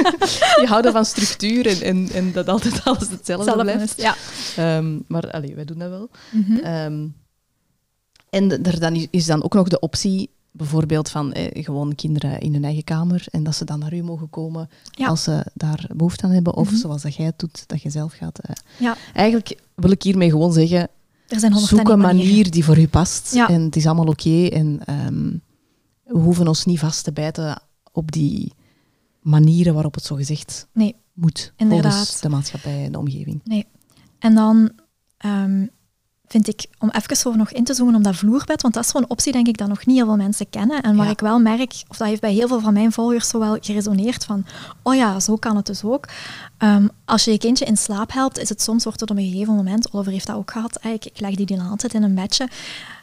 [0.58, 4.00] die houden van structuur en, en, en dat altijd alles hetzelfde blijft.
[4.00, 4.14] Ja.
[4.56, 6.08] Ehm, maar allee, wij doen dat wel.
[6.32, 6.56] Mhm.
[6.56, 7.06] Ehm,
[8.30, 12.52] en er dan is- dan ook nog de optie, bijvoorbeeld van eh, gewoon kinderen in
[12.52, 15.06] hun eigen kamer en dat ze dan naar u mogen komen Ja.
[15.06, 16.54] als ze daar behoefte aan hebben.
[16.54, 16.76] Of Mhm.
[16.76, 18.38] zoals dat jij het doet, dat je zelf gaat.
[18.38, 18.54] eh.
[18.78, 18.96] Ja.
[19.14, 20.88] Eigenlijk wil ik hiermee gewoon zeggen,
[21.28, 23.34] Er zijn zoek een manier die voor u past.
[23.34, 23.48] Ja.
[23.48, 24.46] En het is allemaal oké.
[24.46, 25.24] en ehm,
[26.04, 27.62] we hoeven ons niet vast te bijten
[27.92, 28.52] op die
[29.20, 31.52] manieren waarop het zo gezegd Nee, moet.
[31.56, 31.92] Inderdaad.
[31.94, 33.40] Volgens de maatschappij en de omgeving.
[33.44, 33.66] nee.
[34.18, 34.70] En dan
[35.16, 35.66] ehm,
[36.26, 38.90] vind ik, om even zo nog in te zoomen op dat vloerbed, want dat is
[38.90, 40.82] zo'n optie, denk ik, dat nog niet heel veel mensen kennen.
[40.82, 41.12] En waar Ja.
[41.12, 44.24] ik wel merk, of dat heeft bij heel veel van mijn volgers zo wel geresoneerd
[44.24, 44.44] van,
[44.82, 46.08] oh ja, zo kan het dus ook.
[46.58, 49.30] Ehm, als je je kindje in slaap helpt, is het soms, wordt het op een
[49.30, 52.02] gegeven moment, Oliver heeft dat ook gehad, eh, ik, ik leg die dan altijd in
[52.02, 52.48] een bedje.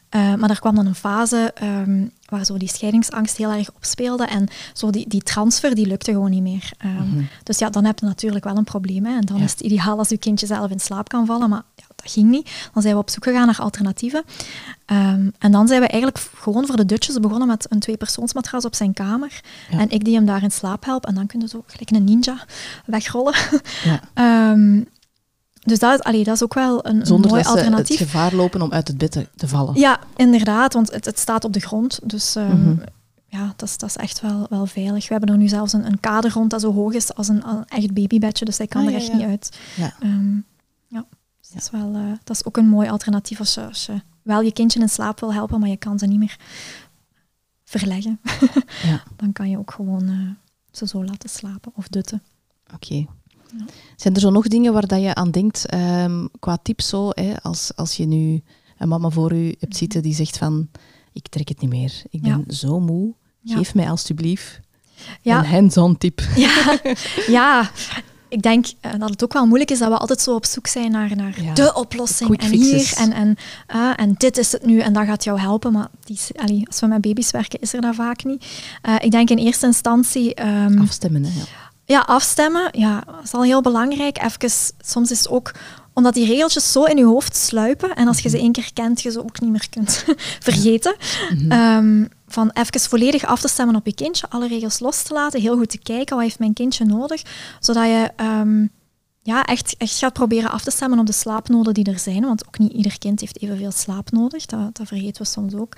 [0.10, 4.26] Eh, maar er kwam dan een fase ehm, waar zo die scheidingsangst heel erg opspeelde
[4.26, 6.72] en zo die, die transfer, die lukte gewoon niet meer.
[6.78, 9.06] Ehm, Dus ja, dan heb je natuurlijk wel een probleem.
[9.06, 9.16] Hè.
[9.16, 9.44] En dan Ja.
[9.44, 12.30] is het ideaal als je kindje zelf in slaap kan vallen, maar ja, dat ging
[12.30, 12.50] niet.
[12.74, 14.24] Dan zijn we op zoek gegaan naar alternatieven.
[14.86, 18.76] Ehm, en dan zijn we eigenlijk gewoon voor de dutjes begonnen met een tweepersoonsmatras op
[18.76, 19.42] zijn kamer.
[19.72, 19.80] Ja.
[19.80, 21.06] En ik die hem daar in slaap help.
[21.06, 22.46] En dan kun je zo gelijk een ninja
[22.86, 23.34] wegrollen.
[23.84, 24.00] Ja.
[25.70, 27.98] Dus dat, is- allee, dat is ook wel een, Zonder mooi dat ze het alternatief.
[27.98, 29.80] gevaar lopen om uit het bed te, vallen.
[29.80, 32.00] Ja, inderdaad, want het, het staat op de grond.
[32.04, 32.76] Dus ehm, Mhm.
[33.28, 35.08] ja, dat is, dat is echt wel, wel veilig.
[35.08, 37.48] We hebben er nu zelfs een, een kader rond dat zo hoog is als een,
[37.50, 39.16] een echt babybedje, dus hij kan Ah, er ja, echt ja.
[39.16, 39.58] niet uit.
[39.76, 39.94] Ja.
[40.00, 40.36] Ehm,
[40.88, 41.06] ja,
[41.40, 44.02] dus dat, is wel, eh, dat is ook een mooi alternatief als je, als je
[44.22, 46.38] wel je kindje in slaap wil helpen, maar je kan ze niet meer
[47.64, 48.20] verleggen.
[48.84, 49.04] Ja.
[49.16, 50.16] Dan kan je ook gewoon eh,
[50.72, 52.22] ze zo laten slapen of dutten.
[52.74, 53.06] Oké.
[53.96, 57.42] Zijn er zo nog dingen waar dat je aan denkt ehm, qua tips zo, hè,
[57.42, 58.42] als, als je nu
[58.78, 60.70] een mama voor u hebt zitten die zegt van
[61.14, 63.56] ik trek het niet meer, ik ben zo moe, Ja.
[63.58, 64.60] geef mij alstublieft
[65.24, 66.22] een hands-on tip.
[66.36, 66.80] Ja,
[67.28, 67.72] ja.
[68.30, 70.68] ik denk eh, dat het ook wel moeilijk is dat we altijd zo op zoek
[70.68, 72.38] zijn naar, naar Ja, de oplossing.
[72.42, 73.36] En hier en, en,
[73.68, 75.72] eh, en dit is het nu en dat gaat jou helpen.
[75.72, 78.46] Maar die, allee, als we met baby's werken, is er dat vaak niet.
[78.82, 80.34] Eh, ik denk in eerste instantie...
[80.34, 81.40] ehm, Afstemmen, hè.
[81.40, 81.46] Ja.
[81.92, 84.24] Ja, afstemmen, ja, is al heel belangrijk.
[84.24, 84.50] Even,
[84.86, 85.52] soms is het ook
[85.94, 89.02] omdat die regeltjes zo in je hoofd sluipen en als je ze één keer kent,
[89.02, 90.06] je ze ook niet meer kunt
[90.50, 90.96] vergeten.
[91.50, 95.42] Ehm, van even volledig af te stemmen op je kindje, alle regels los te laten,
[95.42, 97.22] heel goed te kijken, wat heeft mijn kindje nodig,
[97.60, 98.66] zodat je ehm,
[99.22, 102.48] ja, echt, echt gaat proberen af te stemmen op de slaapnoden die er zijn, want
[102.48, 105.74] ook niet ieder kind heeft evenveel slaap nodig, dat, dat vergeten we soms ook.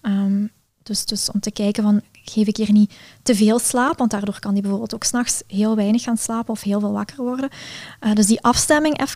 [0.00, 0.46] Ehm,
[0.82, 4.38] dus, dus om te kijken van, geef ik hier niet te veel slaap, want daardoor
[4.38, 7.48] kan die bijvoorbeeld ook s'nachts heel weinig gaan slapen of heel veel wakker worden.
[8.00, 9.08] Eh, dus die afstemming even.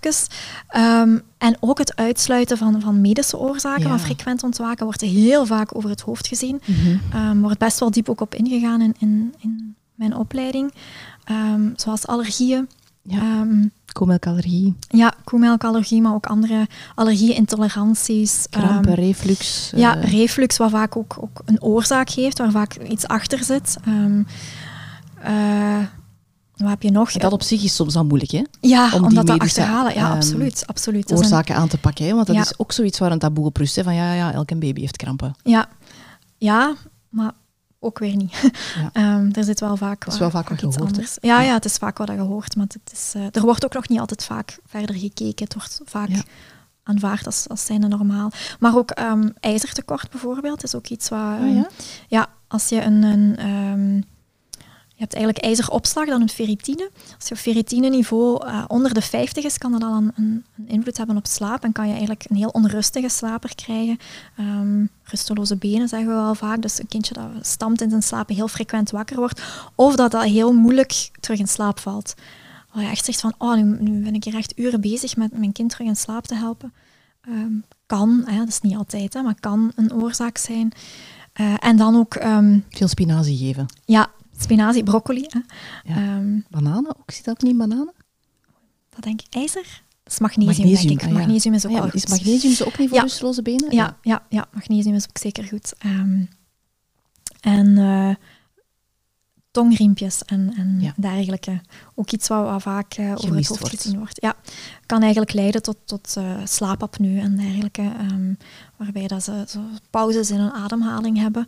[0.69, 3.89] Ehm, en ook het uitsluiten van, van medische oorzaken, Ja.
[3.89, 6.61] van frequent ontwaken, wordt heel vaak over het hoofd gezien.
[7.13, 10.73] Ehm wordt best wel diep ook op ingegaan in, in, in mijn opleiding.
[11.25, 12.69] Ehm, zoals allergieën.
[13.03, 13.47] Ja.
[13.95, 18.47] Komelkallergie, ja, koemelkallergie, maar ook andere allergieën, intoleranties.
[18.51, 19.71] krampen, Ehm, reflux.
[19.73, 23.77] eh, ja, reflux, wat vaak ook, ook een oorzaak heeft, waar vaak iets achter zit.
[25.23, 25.79] Eh,
[26.57, 27.13] wat heb je nog?
[27.13, 28.43] dat op zich is soms al moeilijk, hè?
[28.61, 29.95] ja, om dat te achterhalen.
[29.95, 30.67] Ja, ehm, absoluut.
[30.67, 31.09] absoluut.
[31.09, 32.15] Dat is een- Oorzaken aan te pakken, hè?
[32.15, 32.43] Want dat Ja.
[32.43, 33.83] is ook zoiets waar een taboe op rust, hè?
[33.83, 35.35] Van ja, ja, elke baby heeft krampen.
[35.43, 35.67] ja,
[36.39, 36.75] ja,
[37.09, 37.33] maar
[37.85, 38.53] ook weer niet.
[38.75, 38.91] Ja.
[39.03, 41.17] Ehm, er zit wel vaak, Dat is wel vaak wat gehoord, anders.
[41.21, 43.75] Ja, ja, het is vaak wat je hoort, maar het is, eh, er wordt ook
[43.75, 45.45] nog niet altijd vaak verder gekeken.
[45.45, 46.23] Het wordt vaak Ja.
[46.83, 48.31] aanvaard als, als zijnde normaal.
[48.59, 51.19] Maar ook ehm, ijzertekort bijvoorbeeld is ook iets wat...
[51.21, 51.69] Ah, ehm, ja?
[52.09, 53.03] Ja, als je een...
[53.03, 54.05] een
[55.05, 56.91] hebt eigenlijk ijzeropslag, dan een ferritine.
[57.19, 61.17] Als je ferritineniveau eh onder de 50 is, kan dat al een, een, invloed hebben
[61.17, 61.65] op slaap.
[61.65, 63.99] En kan je eigenlijk een heel onrustige slaper krijgen.
[64.37, 66.63] Ehm, rusteloze benen zeggen we wel vaak.
[66.63, 69.43] Dus een kindje dat stamt in zijn slaap heel frequent wakker wordt.
[69.75, 72.15] Of dat dat heel moeilijk terug in slaap valt.
[72.73, 75.39] Waar je echt zegt van, oh, nu, nu ben ik hier echt uren bezig met
[75.39, 76.73] mijn kind terug in slaap te helpen.
[77.21, 77.53] Ehm,
[77.87, 80.73] kan, hè, dat is niet altijd, hè, maar kan een oorzaak zijn.
[81.33, 83.67] Eh, en dan ook, ehm, Veel spinazie geven.
[83.85, 85.25] ja, spinazie, broccoli.
[85.29, 85.39] Hè.
[85.95, 85.97] Ja.
[85.97, 87.11] Ehm, Bananen ook?
[87.11, 87.93] Zit dat niet in bananen?
[88.95, 89.35] wat denk ik?
[89.35, 89.83] IJzer?
[90.03, 91.07] Dat is magnesium, Magnesium, denk ik.
[91.09, 91.19] ah, ja.
[91.19, 92.11] Magnesium is ook Ah, wel is goed.
[92.11, 93.03] magnesium ook niet voor Ja.
[93.03, 93.75] rusteloze benen?
[93.75, 95.73] Ja, ja, ja, magnesium is ook zeker goed.
[95.79, 96.23] Ehm,
[97.41, 98.15] en eh,
[99.51, 100.93] tongriempjes en, en Ja.
[100.97, 101.61] dergelijke.
[101.95, 103.81] Ook iets wat, wat vaak eh, over het hoofd wordt.
[103.83, 104.23] gezien wordt.
[104.23, 104.35] Ja,
[104.87, 107.83] kan eigenlijk leiden tot, tot eh, slaapapneu en dergelijke.
[107.83, 108.35] ehm,
[108.77, 109.61] waarbij dat ze zo
[109.91, 111.47] pauzes in hun ademhaling hebben.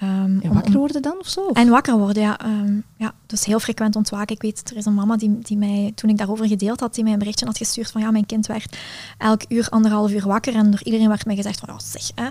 [0.00, 1.48] Ehm, En wakker worden dan of zo?
[1.48, 2.38] En wakker worden, ja.
[2.38, 3.14] ehm, ja.
[3.26, 4.34] Dus heel frequent ontwaken.
[4.34, 7.04] Ik weet, er is een mama die, die mij, toen ik daarover gedeeld had, die
[7.04, 8.76] mij een berichtje had gestuurd van ja, mijn kind werd
[9.18, 10.54] elk uur, anderhalf uur wakker.
[10.54, 12.28] En door iedereen werd mij gezegd van, oh, zeg, hè,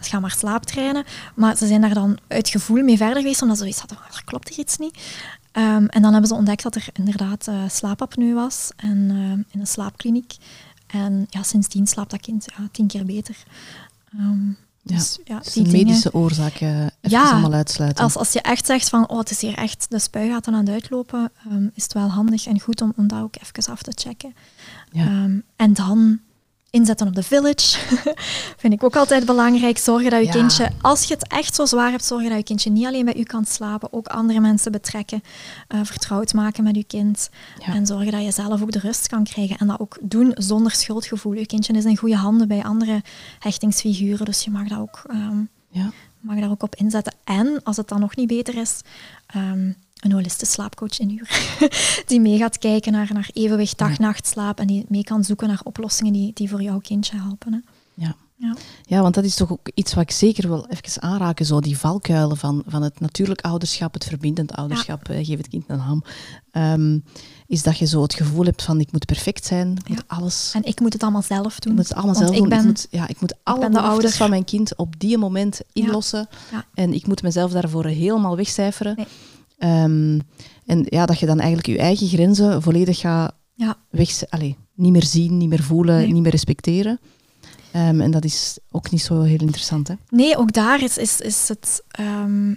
[0.00, 1.04] ga maar slaaptrainen.
[1.34, 4.06] Maar ze zijn daar dan uit gevoel mee verder geweest, omdat ze zoiets hadden van,
[4.16, 4.98] er klopt hier iets niet.
[5.52, 9.60] Ehm, en dan hebben ze ontdekt dat er inderdaad eh slaapapneu was en, ehm, in
[9.60, 10.34] een slaapkliniek.
[10.86, 13.36] En ja, sindsdien slaapt dat kind ja, tien keer beter.
[14.18, 14.34] Ja,
[14.94, 18.04] dus, ja, Dus die de medische oorzaak eh even Ja, allemaal uitsluiten.
[18.04, 20.68] als, als je echt zegt van, oh, het is hier echt, de spuigaten aan het
[20.68, 23.92] uitlopen, ehm, is het wel handig en goed om, om dat ook even af te
[23.94, 24.34] checken.
[24.90, 25.04] Ja.
[25.06, 26.20] Ehm, en dan
[26.76, 27.78] inzetten op de village.
[28.62, 29.78] Vind ik ook altijd belangrijk.
[29.78, 30.32] Zorgen dat je Ja.
[30.32, 33.16] kindje, als je het echt zo zwaar hebt, zorgen dat je kindje niet alleen bij
[33.16, 35.22] u kan slapen, ook andere mensen betrekken,
[35.68, 37.30] eh, vertrouwd maken met je kind.
[37.66, 37.74] Ja.
[37.74, 39.56] En zorgen dat je zelf ook de rust kan krijgen.
[39.58, 41.32] En dat ook doen zonder schuldgevoel.
[41.32, 43.02] Je kindje is in goede handen bij andere
[43.38, 45.90] hechtingsfiguren, dus je mag dat ook ehm, ja.
[46.20, 47.14] mag daar ook op inzetten.
[47.24, 48.80] En als het dan nog niet beter is,
[49.26, 49.70] ehm,
[50.06, 51.36] een holistische slaapcoach inhuren.
[52.06, 56.12] die mee gaat kijken naar, naar evenwicht dag-nacht-slaap en die mee kan zoeken naar oplossingen
[56.12, 57.52] die, die voor jouw kindje helpen.
[57.52, 57.58] Hè.
[57.94, 58.16] Ja.
[58.38, 58.54] Ja.
[58.82, 61.78] Ja, want dat is toch ook iets wat ik zeker wil even aanraken, zo die
[61.78, 66.04] valkuilen van, van het natuurlijk ouderschap, het verbindend ouderschap, eh, geef het kind een ham,
[66.50, 66.98] Ehm,
[67.46, 70.16] is dat je zo het gevoel hebt van ik moet perfect zijn, ik moet Ja.
[70.16, 71.72] alles, En ik moet het allemaal zelf doen.
[71.72, 72.48] ik moet het allemaal Want zelf ik doen.
[72.48, 74.18] ben- ik, moet, ja, ik moet alle ben de behoeftes ouder.
[74.18, 76.28] van mijn kind op die moment inlossen
[76.74, 78.96] en ik moet mezelf daarvoor helemaal wegcijferen.
[78.96, 79.06] Nee.
[79.58, 80.18] Ehm,
[80.66, 84.92] en ja, dat je dan eigenlijk je eigen grenzen volledig gaat Ja, weg, allee, niet
[84.92, 86.12] meer zien, niet meer voelen, Nee.
[86.12, 87.00] niet meer respecteren.
[87.72, 89.94] Ehm, en dat is ook niet zo heel interessant, hè?
[90.08, 92.54] Nee, ook daar is, is, is het ehm,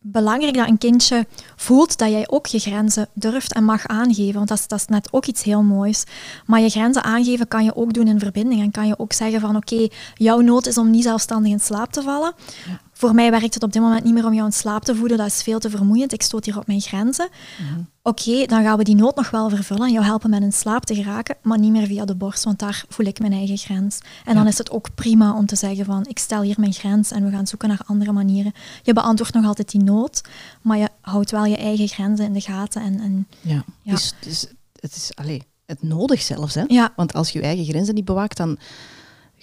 [0.00, 1.26] belangrijk dat een kindje
[1.56, 4.34] voelt dat jij ook je grenzen durft en mag aangeven.
[4.34, 6.04] Want dat is, dat is net ook iets heel moois.
[6.46, 8.60] Maar je grenzen aangeven kan je ook doen in verbinding.
[8.60, 11.92] En kan je ook zeggen van oké, jouw nood is om niet zelfstandig in slaap
[11.92, 12.32] te vallen.
[13.02, 15.16] Voor mij werkt het op dit moment niet meer om jou in slaap te voeden.
[15.16, 16.12] Dat is veel te vermoeiend.
[16.12, 17.28] Ik stoot hier op mijn grenzen.
[18.02, 20.84] Oké, dan gaan we die nood nog wel vervullen en jou helpen met in slaap
[20.84, 23.98] te geraken, maar niet meer via de borst, want daar voel ik mijn eigen grens.
[24.24, 27.10] En dan is het ook prima om te zeggen van, ik stel hier mijn grens
[27.10, 28.52] en we gaan zoeken naar andere manieren.
[28.82, 30.20] Je beantwoordt nog altijd die nood,
[30.62, 32.82] maar je houdt wel je eigen grenzen in de gaten.
[32.82, 33.64] En, en Ja.
[33.82, 33.92] Ja.
[33.92, 34.46] Dus, dus
[34.80, 36.64] het is allee, het nodig zelfs, hè?
[36.66, 38.58] ja, Want als je je eigen grenzen niet bewaakt, dan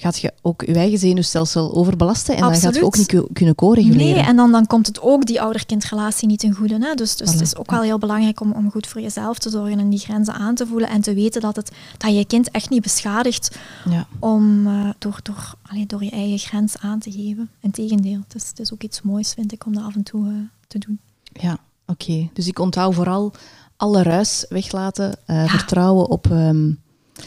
[0.01, 3.55] gaat je ook je eigen zenuwstelsel overbelasten en dan gaat je ook niet ku- kunnen
[3.55, 4.15] co-reguleren.
[4.15, 6.77] nee, en dan, dan komt het ook die ouder-kindrelatie niet ten goede.
[6.79, 6.93] Hè?
[6.93, 9.79] Dus, dus het is ook wel heel belangrijk om, om goed voor jezelf te zorgen
[9.79, 12.69] en die grenzen aan te voelen en te weten dat, het, dat je kind echt
[12.69, 13.57] niet beschadigt
[13.89, 14.07] Ja.
[14.19, 17.49] om, eh, door, door, allee, door je eigen grens aan te geven.
[17.61, 20.27] Integendeel, het is, het is ook iets moois, vind ik, om dat af en toe
[20.27, 20.33] eh,
[20.67, 20.99] te doen.
[21.33, 22.29] Ja, oké.
[22.33, 23.31] Dus ik onthoud vooral
[23.77, 25.47] alle ruis weglaten, Ja.
[25.47, 26.71] vertrouwen op ehm,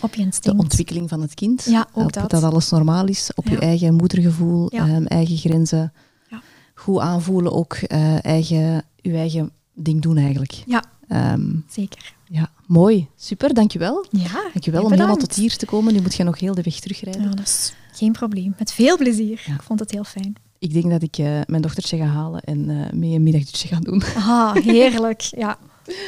[0.00, 1.64] Op je de ontwikkeling van het kind.
[1.64, 2.42] Ja, ook op dat.
[2.42, 5.92] alles normaal is, op je eigen moedergevoel, ehm, eigen grenzen.
[6.30, 6.42] Ja.
[6.74, 10.52] Goed aanvoelen, ook eh, eigen, je eigen ding doen eigenlijk.
[10.66, 12.14] Ja, Ehm, zeker.
[12.28, 13.08] ja, mooi.
[13.16, 14.06] Super, dankjewel.
[14.10, 15.92] Ja, Dankjewel om helemaal tot hier te komen.
[15.94, 17.22] Nu moet je nog heel de weg terugrijden.
[17.22, 18.54] Ja, dat is geen probleem.
[18.58, 19.42] Met veel plezier.
[19.46, 19.54] Ja.
[19.54, 20.34] Ik vond het heel fijn.
[20.58, 23.78] Ik denk dat ik eh, mijn dochtertje ga halen en eh, mee een middagdutje ga
[23.80, 24.02] doen.
[24.16, 25.20] Ah, heerlijk.
[25.20, 25.58] Ja,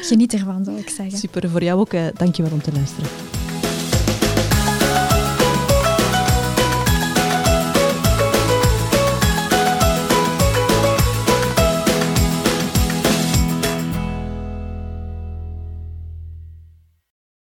[0.02, 1.18] geniet ervan, zou ik zeggen.
[1.18, 1.92] Super, voor jou ook.
[1.92, 3.10] eh dankjewel om te luisteren.